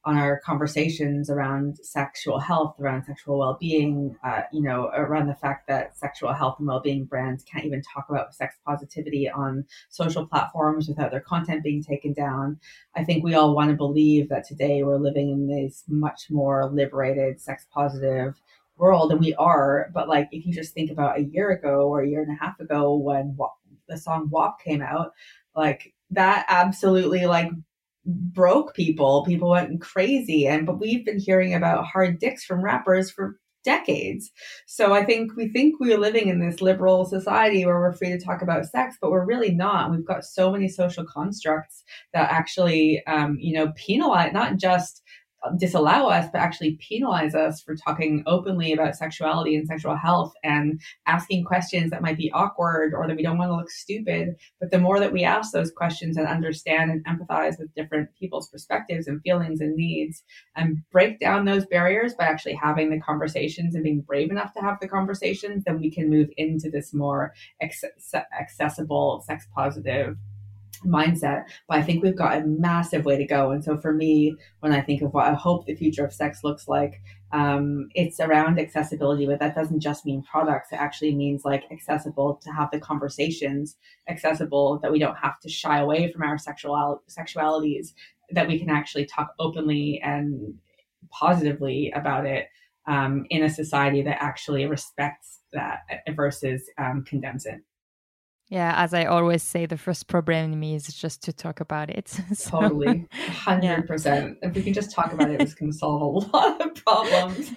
on 0.05 0.17
our 0.17 0.39
conversations 0.41 1.29
around 1.29 1.77
sexual 1.81 2.37
health, 2.37 2.75
around 2.79 3.05
sexual 3.05 3.39
well-being, 3.39 4.15
uh, 4.23 4.41
you 4.51 4.61
know, 4.61 4.89
around 4.93 5.27
the 5.27 5.35
fact 5.35 5.65
that 5.67 5.97
sexual 5.97 6.33
health 6.33 6.57
and 6.59 6.67
well-being 6.67 7.05
brands 7.05 7.43
can't 7.45 7.63
even 7.63 7.81
talk 7.81 8.05
about 8.09 8.35
sex 8.35 8.55
positivity 8.65 9.29
on 9.29 9.63
social 9.89 10.27
platforms 10.27 10.89
without 10.89 11.11
their 11.11 11.21
content 11.21 11.63
being 11.63 11.81
taken 11.81 12.11
down. 12.11 12.59
I 12.95 13.05
think 13.05 13.23
we 13.23 13.35
all 13.35 13.55
want 13.55 13.69
to 13.69 13.77
believe 13.77 14.27
that 14.27 14.45
today 14.45 14.83
we're 14.83 14.97
living 14.97 15.29
in 15.29 15.47
this 15.47 15.85
much 15.87 16.23
more 16.29 16.69
liberated, 16.69 17.39
sex 17.39 17.65
positive, 17.73 18.41
world 18.77 19.11
and 19.11 19.19
we 19.19 19.33
are 19.35 19.89
but 19.93 20.07
like 20.07 20.27
if 20.31 20.45
you 20.45 20.53
just 20.53 20.73
think 20.73 20.91
about 20.91 21.17
a 21.17 21.23
year 21.23 21.51
ago 21.51 21.87
or 21.87 22.01
a 22.01 22.07
year 22.07 22.21
and 22.21 22.31
a 22.31 22.43
half 22.43 22.59
ago 22.59 22.95
when 22.95 23.37
the 23.87 23.97
song 23.97 24.27
WAP 24.29 24.59
came 24.63 24.81
out 24.81 25.11
like 25.55 25.93
that 26.09 26.45
absolutely 26.49 27.25
like 27.25 27.49
broke 28.05 28.73
people 28.73 29.23
people 29.25 29.49
went 29.49 29.79
crazy 29.79 30.47
and 30.47 30.65
but 30.65 30.79
we've 30.79 31.05
been 31.05 31.19
hearing 31.19 31.53
about 31.53 31.85
hard 31.85 32.19
dicks 32.19 32.43
from 32.43 32.63
rappers 32.63 33.09
for 33.11 33.37
decades. 33.63 34.31
So 34.65 34.93
I 34.93 35.03
think 35.03 35.35
we 35.35 35.47
think 35.47 35.79
we're 35.79 35.97
living 35.97 36.27
in 36.27 36.39
this 36.39 36.61
liberal 36.61 37.05
society 37.05 37.65
where 37.65 37.79
we're 37.79 37.93
free 37.93 38.09
to 38.09 38.19
talk 38.19 38.41
about 38.41 38.65
sex, 38.65 38.97
but 39.01 39.11
we're 39.11 39.25
really 39.25 39.51
not. 39.51 39.91
We've 39.91 40.05
got 40.05 40.25
so 40.25 40.51
many 40.51 40.67
social 40.67 41.05
constructs 41.05 41.83
that 42.13 42.31
actually, 42.31 43.05
um, 43.07 43.37
you 43.39 43.53
know, 43.53 43.71
penalize 43.75 44.33
not 44.33 44.57
just 44.57 45.01
disallow 45.57 46.09
us, 46.09 46.27
but 46.31 46.39
actually 46.39 46.79
penalize 46.87 47.35
us 47.35 47.61
for 47.61 47.75
talking 47.75 48.23
openly 48.25 48.71
about 48.71 48.95
sexuality 48.95 49.55
and 49.55 49.67
sexual 49.67 49.95
health 49.95 50.33
and 50.43 50.79
asking 51.05 51.43
questions 51.43 51.91
that 51.91 52.01
might 52.01 52.17
be 52.17 52.31
awkward 52.31 52.93
or 52.93 53.07
that 53.07 53.15
we 53.15 53.23
don't 53.23 53.37
want 53.37 53.49
to 53.49 53.55
look 53.55 53.69
stupid. 53.69 54.35
But 54.59 54.71
the 54.71 54.79
more 54.79 54.99
that 54.99 55.11
we 55.11 55.23
ask 55.23 55.51
those 55.51 55.71
questions 55.71 56.17
and 56.17 56.27
understand 56.27 56.91
and 56.91 57.05
empathize 57.05 57.59
with 57.59 57.73
different 57.75 58.09
people's 58.17 58.49
perspectives 58.49 59.07
and 59.07 59.21
feelings 59.21 59.61
and 59.61 59.75
needs 59.75 60.23
and 60.55 60.77
break 60.91 61.19
down 61.19 61.45
those 61.45 61.65
barriers 61.65 62.13
by 62.13 62.25
actually 62.25 62.55
having 62.55 62.89
the 62.89 63.01
conversations 63.01 63.75
and 63.75 63.83
being 63.83 64.01
brave 64.01 64.31
enough 64.31 64.53
to 64.53 64.61
have 64.61 64.79
the 64.79 64.87
conversations, 64.87 65.63
then 65.65 65.79
we 65.79 65.91
can 65.91 66.09
move 66.09 66.29
into 66.37 66.69
this 66.69 66.93
more 66.93 67.33
accessible, 67.61 69.23
sex 69.25 69.45
positive 69.53 70.17
mindset. 70.85 71.45
But 71.67 71.77
I 71.77 71.81
think 71.81 72.03
we've 72.03 72.15
got 72.15 72.37
a 72.37 72.45
massive 72.45 73.05
way 73.05 73.17
to 73.17 73.25
go. 73.25 73.51
And 73.51 73.63
so 73.63 73.77
for 73.77 73.93
me, 73.93 74.35
when 74.59 74.73
I 74.73 74.81
think 74.81 75.01
of 75.01 75.13
what 75.13 75.27
I 75.27 75.33
hope 75.33 75.65
the 75.65 75.75
future 75.75 76.05
of 76.05 76.13
sex 76.13 76.43
looks 76.43 76.67
like, 76.67 77.01
um, 77.31 77.89
it's 77.95 78.19
around 78.19 78.59
accessibility, 78.59 79.25
but 79.25 79.39
that 79.39 79.55
doesn't 79.55 79.79
just 79.79 80.05
mean 80.05 80.23
products. 80.23 80.71
It 80.71 80.75
actually 80.75 81.15
means 81.15 81.43
like 81.43 81.63
accessible 81.71 82.39
to 82.43 82.51
have 82.51 82.69
the 82.71 82.79
conversations, 82.79 83.75
accessible 84.07 84.79
that 84.83 84.91
we 84.91 84.99
don't 84.99 85.17
have 85.17 85.39
to 85.41 85.49
shy 85.49 85.79
away 85.79 86.11
from 86.11 86.21
our 86.21 86.37
sexual 86.37 87.01
sexualities, 87.09 87.93
that 88.31 88.47
we 88.47 88.59
can 88.59 88.69
actually 88.69 89.05
talk 89.05 89.33
openly 89.39 89.99
and 90.03 90.53
positively 91.09 91.91
about 91.95 92.25
it 92.25 92.47
um, 92.87 93.25
in 93.29 93.43
a 93.43 93.49
society 93.49 94.01
that 94.03 94.21
actually 94.21 94.65
respects 94.65 95.39
that 95.53 95.81
versus 96.15 96.69
um, 96.77 97.03
condemns 97.07 97.45
it. 97.45 97.61
Yeah, 98.53 98.75
as 98.77 98.93
I 98.93 99.05
always 99.05 99.41
say, 99.41 99.65
the 99.65 99.79
first 99.79 100.05
problem 100.05 100.53
in 100.53 100.59
me 100.59 100.75
is 100.75 100.85
just 100.85 101.23
to 101.23 101.33
talk 101.33 101.59
about 101.59 101.89
it. 101.89 102.07
so, 102.35 102.59
totally, 102.59 103.07
hundred 103.27 103.87
percent. 103.87 104.37
If 104.43 104.53
we 104.53 104.61
can 104.61 104.73
just 104.73 104.91
talk 104.91 105.11
about 105.11 105.31
it, 105.31 105.41
it's 105.41 105.55
going 105.55 105.71
to 105.71 105.77
solve 105.77 106.01
a 106.01 106.27
lot 106.37 106.61
of 106.61 106.75
problems. 106.85 107.51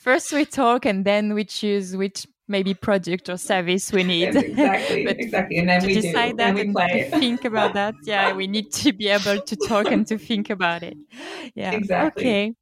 First, 0.00 0.32
we 0.32 0.44
talk, 0.44 0.86
and 0.86 1.04
then 1.04 1.34
we 1.34 1.44
choose 1.44 1.96
which 1.96 2.26
maybe 2.48 2.74
product 2.74 3.28
or 3.28 3.36
service 3.36 3.92
we 3.92 4.02
need. 4.02 4.34
exactly, 4.34 5.06
exactly. 5.06 5.58
And 5.58 5.68
then 5.68 5.86
we 5.86 5.94
decide 5.94 6.30
do, 6.30 6.36
that 6.38 6.56
and 6.56 6.68
we 6.68 6.72
play. 6.72 7.10
think 7.12 7.44
about 7.44 7.74
that. 7.74 7.94
Yeah, 8.02 8.32
we 8.32 8.48
need 8.48 8.72
to 8.72 8.92
be 8.92 9.06
able 9.06 9.40
to 9.40 9.56
talk 9.68 9.86
and 9.86 10.04
to 10.08 10.18
think 10.18 10.50
about 10.50 10.82
it. 10.82 10.96
Yeah, 11.54 11.70
exactly. 11.70 12.24
Okay. 12.24 12.54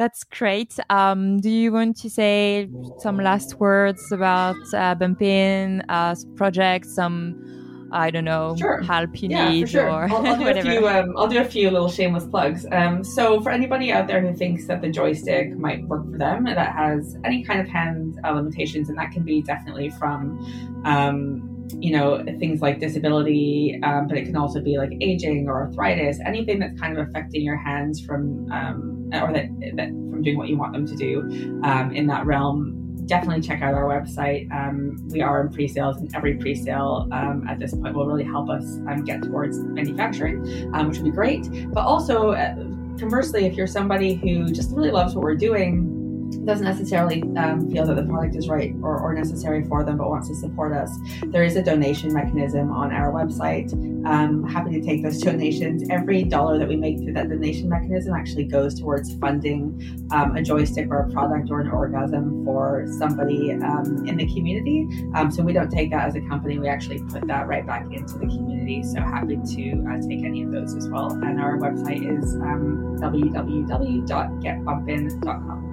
That's 0.00 0.24
great. 0.24 0.78
Um, 0.88 1.42
do 1.42 1.50
you 1.50 1.72
want 1.72 1.98
to 1.98 2.08
say 2.08 2.70
some 3.00 3.18
last 3.18 3.60
words 3.60 4.10
about 4.10 4.56
uh, 4.72 4.94
Bump'n 4.94 5.84
uh, 5.90 6.14
project? 6.36 6.86
Some, 6.86 7.90
I 7.92 8.10
don't 8.10 8.24
know, 8.24 8.56
sure. 8.58 8.80
help 8.80 9.20
you 9.20 9.28
yeah, 9.28 9.50
need 9.50 9.68
sure. 9.68 9.90
or 9.90 10.04
I'll, 10.10 10.26
I'll 10.26 10.38
do 10.38 10.44
whatever. 10.44 10.70
A 10.70 10.72
few, 10.72 10.88
um, 10.88 11.12
I'll 11.18 11.28
do 11.28 11.38
a 11.40 11.44
few 11.44 11.70
little 11.70 11.90
shameless 11.90 12.24
plugs. 12.24 12.64
Um, 12.72 13.04
so 13.04 13.42
for 13.42 13.50
anybody 13.50 13.92
out 13.92 14.06
there 14.06 14.22
who 14.22 14.34
thinks 14.34 14.66
that 14.68 14.80
the 14.80 14.88
joystick 14.88 15.54
might 15.58 15.86
work 15.86 16.10
for 16.10 16.16
them, 16.16 16.44
that 16.44 16.74
has 16.74 17.18
any 17.26 17.44
kind 17.44 17.60
of 17.60 17.68
hand 17.68 18.18
uh, 18.24 18.30
limitations, 18.30 18.88
and 18.88 18.96
that 18.96 19.12
can 19.12 19.22
be 19.22 19.42
definitely 19.42 19.90
from 19.90 20.82
um, 20.86 21.59
you 21.78 21.92
know, 21.92 22.24
things 22.38 22.60
like 22.60 22.80
disability, 22.80 23.78
um, 23.82 24.06
but 24.06 24.16
it 24.16 24.24
can 24.24 24.36
also 24.36 24.60
be 24.60 24.78
like 24.78 24.92
aging 25.00 25.48
or 25.48 25.62
arthritis, 25.62 26.18
anything 26.26 26.58
that's 26.58 26.78
kind 26.80 26.98
of 26.98 27.08
affecting 27.08 27.42
your 27.42 27.56
hands 27.56 28.04
from, 28.04 28.50
um, 28.50 29.10
or 29.14 29.32
that, 29.32 29.48
that 29.76 29.88
from 29.88 30.22
doing 30.22 30.36
what 30.36 30.48
you 30.48 30.56
want 30.56 30.72
them 30.72 30.86
to 30.86 30.96
do 30.96 31.20
um, 31.64 31.92
in 31.92 32.06
that 32.06 32.26
realm. 32.26 32.76
Definitely 33.06 33.42
check 33.42 33.60
out 33.60 33.74
our 33.74 33.84
website. 33.84 34.50
Um, 34.52 34.96
we 35.08 35.20
are 35.20 35.40
in 35.40 35.52
pre-sales, 35.52 35.96
and 35.96 36.14
every 36.14 36.34
pre-sale 36.34 37.08
um, 37.10 37.44
at 37.48 37.58
this 37.58 37.74
point 37.74 37.94
will 37.94 38.06
really 38.06 38.24
help 38.24 38.48
us 38.48 38.64
um, 38.88 39.02
get 39.04 39.22
towards 39.22 39.58
manufacturing, 39.58 40.42
which 40.86 40.98
would 40.98 41.04
be 41.04 41.10
great. 41.10 41.48
But 41.72 41.80
also, 41.80 42.32
uh, 42.32 42.54
conversely, 42.98 43.46
if 43.46 43.54
you're 43.54 43.66
somebody 43.66 44.14
who 44.14 44.46
just 44.52 44.70
really 44.70 44.92
loves 44.92 45.14
what 45.14 45.24
we're 45.24 45.34
doing, 45.34 45.99
doesn't 46.44 46.64
necessarily 46.64 47.22
um, 47.36 47.70
feel 47.70 47.86
that 47.86 47.96
the 47.96 48.04
product 48.04 48.36
is 48.36 48.48
right 48.48 48.74
or, 48.82 48.98
or, 48.98 49.14
necessary 49.14 49.64
for 49.64 49.84
them, 49.84 49.96
but 49.96 50.08
wants 50.08 50.28
to 50.28 50.34
support 50.34 50.72
us, 50.72 50.96
there 51.26 51.44
is 51.44 51.56
a 51.56 51.62
donation 51.62 52.12
mechanism 52.12 52.70
on 52.70 52.92
our 52.92 53.12
website. 53.12 53.72
Um, 54.06 54.44
happy 54.44 54.80
to 54.80 54.82
take 54.86 55.02
those 55.02 55.18
donations. 55.22 55.88
Every 55.90 56.24
dollar 56.24 56.58
that 56.58 56.68
we 56.68 56.76
make 56.76 56.98
through 56.98 57.14
that 57.14 57.28
donation 57.28 57.68
mechanism 57.68 58.14
actually 58.14 58.44
goes 58.44 58.78
towards 58.78 59.14
funding 59.16 60.08
um, 60.12 60.36
a 60.36 60.42
joystick 60.42 60.88
or 60.90 61.00
a 61.00 61.10
product 61.10 61.50
or 61.50 61.60
an 61.60 61.68
orgasm 61.68 62.44
for 62.44 62.86
somebody 62.98 63.52
um, 63.52 64.06
in 64.06 64.16
the 64.16 64.26
community. 64.26 64.86
Um, 65.14 65.30
so 65.30 65.42
we 65.42 65.52
don't 65.52 65.70
take 65.70 65.90
that 65.90 66.08
as 66.08 66.16
a 66.16 66.20
company. 66.22 66.58
We 66.58 66.68
actually 66.68 67.02
put 67.04 67.26
that 67.26 67.46
right 67.46 67.66
back 67.66 67.84
into 67.92 68.14
the 68.14 68.26
community. 68.26 68.82
So 68.82 69.00
happy 69.00 69.36
to 69.36 69.86
uh, 69.90 70.00
take 70.06 70.24
any 70.24 70.42
of 70.42 70.52
those 70.52 70.74
as 70.74 70.88
well. 70.88 71.12
And 71.12 71.40
our 71.40 71.58
website 71.58 72.02
is 72.02 72.34
um, 72.36 72.96
www.getbumpin.com. 73.00 75.69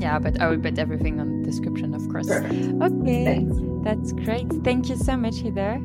Yeah, 0.00 0.18
but 0.18 0.40
I 0.40 0.48
will 0.48 0.60
put 0.60 0.78
everything 0.78 1.20
on 1.20 1.40
the 1.40 1.44
description, 1.44 1.94
of 1.94 2.08
course. 2.08 2.28
Perfect. 2.28 2.82
Okay, 2.82 3.24
Thanks. 3.24 3.56
that's 3.82 4.12
great. 4.12 4.46
Thank 4.62 4.88
you 4.88 4.96
so 4.96 5.16
much, 5.16 5.42
Heather. 5.42 5.80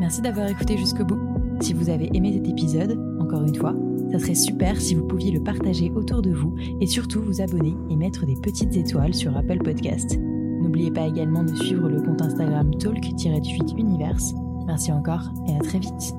Merci 0.00 0.22
d'avoir 0.22 0.48
écouté 0.48 0.76
jusqu'au 0.76 1.04
bout. 1.04 1.18
Si 1.60 1.72
vous 1.72 1.90
avez 1.90 2.08
aimé 2.14 2.32
cet 2.34 2.48
épisode, 2.48 2.98
encore 3.20 3.42
une 3.42 3.54
fois, 3.54 3.74
ça 4.12 4.18
serait 4.18 4.34
super 4.34 4.80
si 4.80 4.94
vous 4.94 5.06
pouviez 5.06 5.32
le 5.32 5.42
partager 5.42 5.90
autour 5.90 6.22
de 6.22 6.30
vous 6.30 6.54
et 6.80 6.86
surtout 6.86 7.20
vous 7.20 7.40
abonner 7.40 7.74
et 7.90 7.96
mettre 7.96 8.24
des 8.26 8.36
petites 8.36 8.76
étoiles 8.76 9.14
sur 9.14 9.36
Apple 9.36 9.58
Podcast. 9.58 10.16
N'oubliez 10.18 10.90
pas 10.90 11.06
également 11.06 11.42
de 11.44 11.54
suivre 11.54 11.88
le 11.88 12.00
compte 12.00 12.22
Instagram 12.22 12.70
talk-univers. 12.76 14.18
Merci 14.66 14.92
encore 14.92 15.32
et 15.48 15.56
à 15.56 15.58
très 15.60 15.78
vite. 15.78 16.14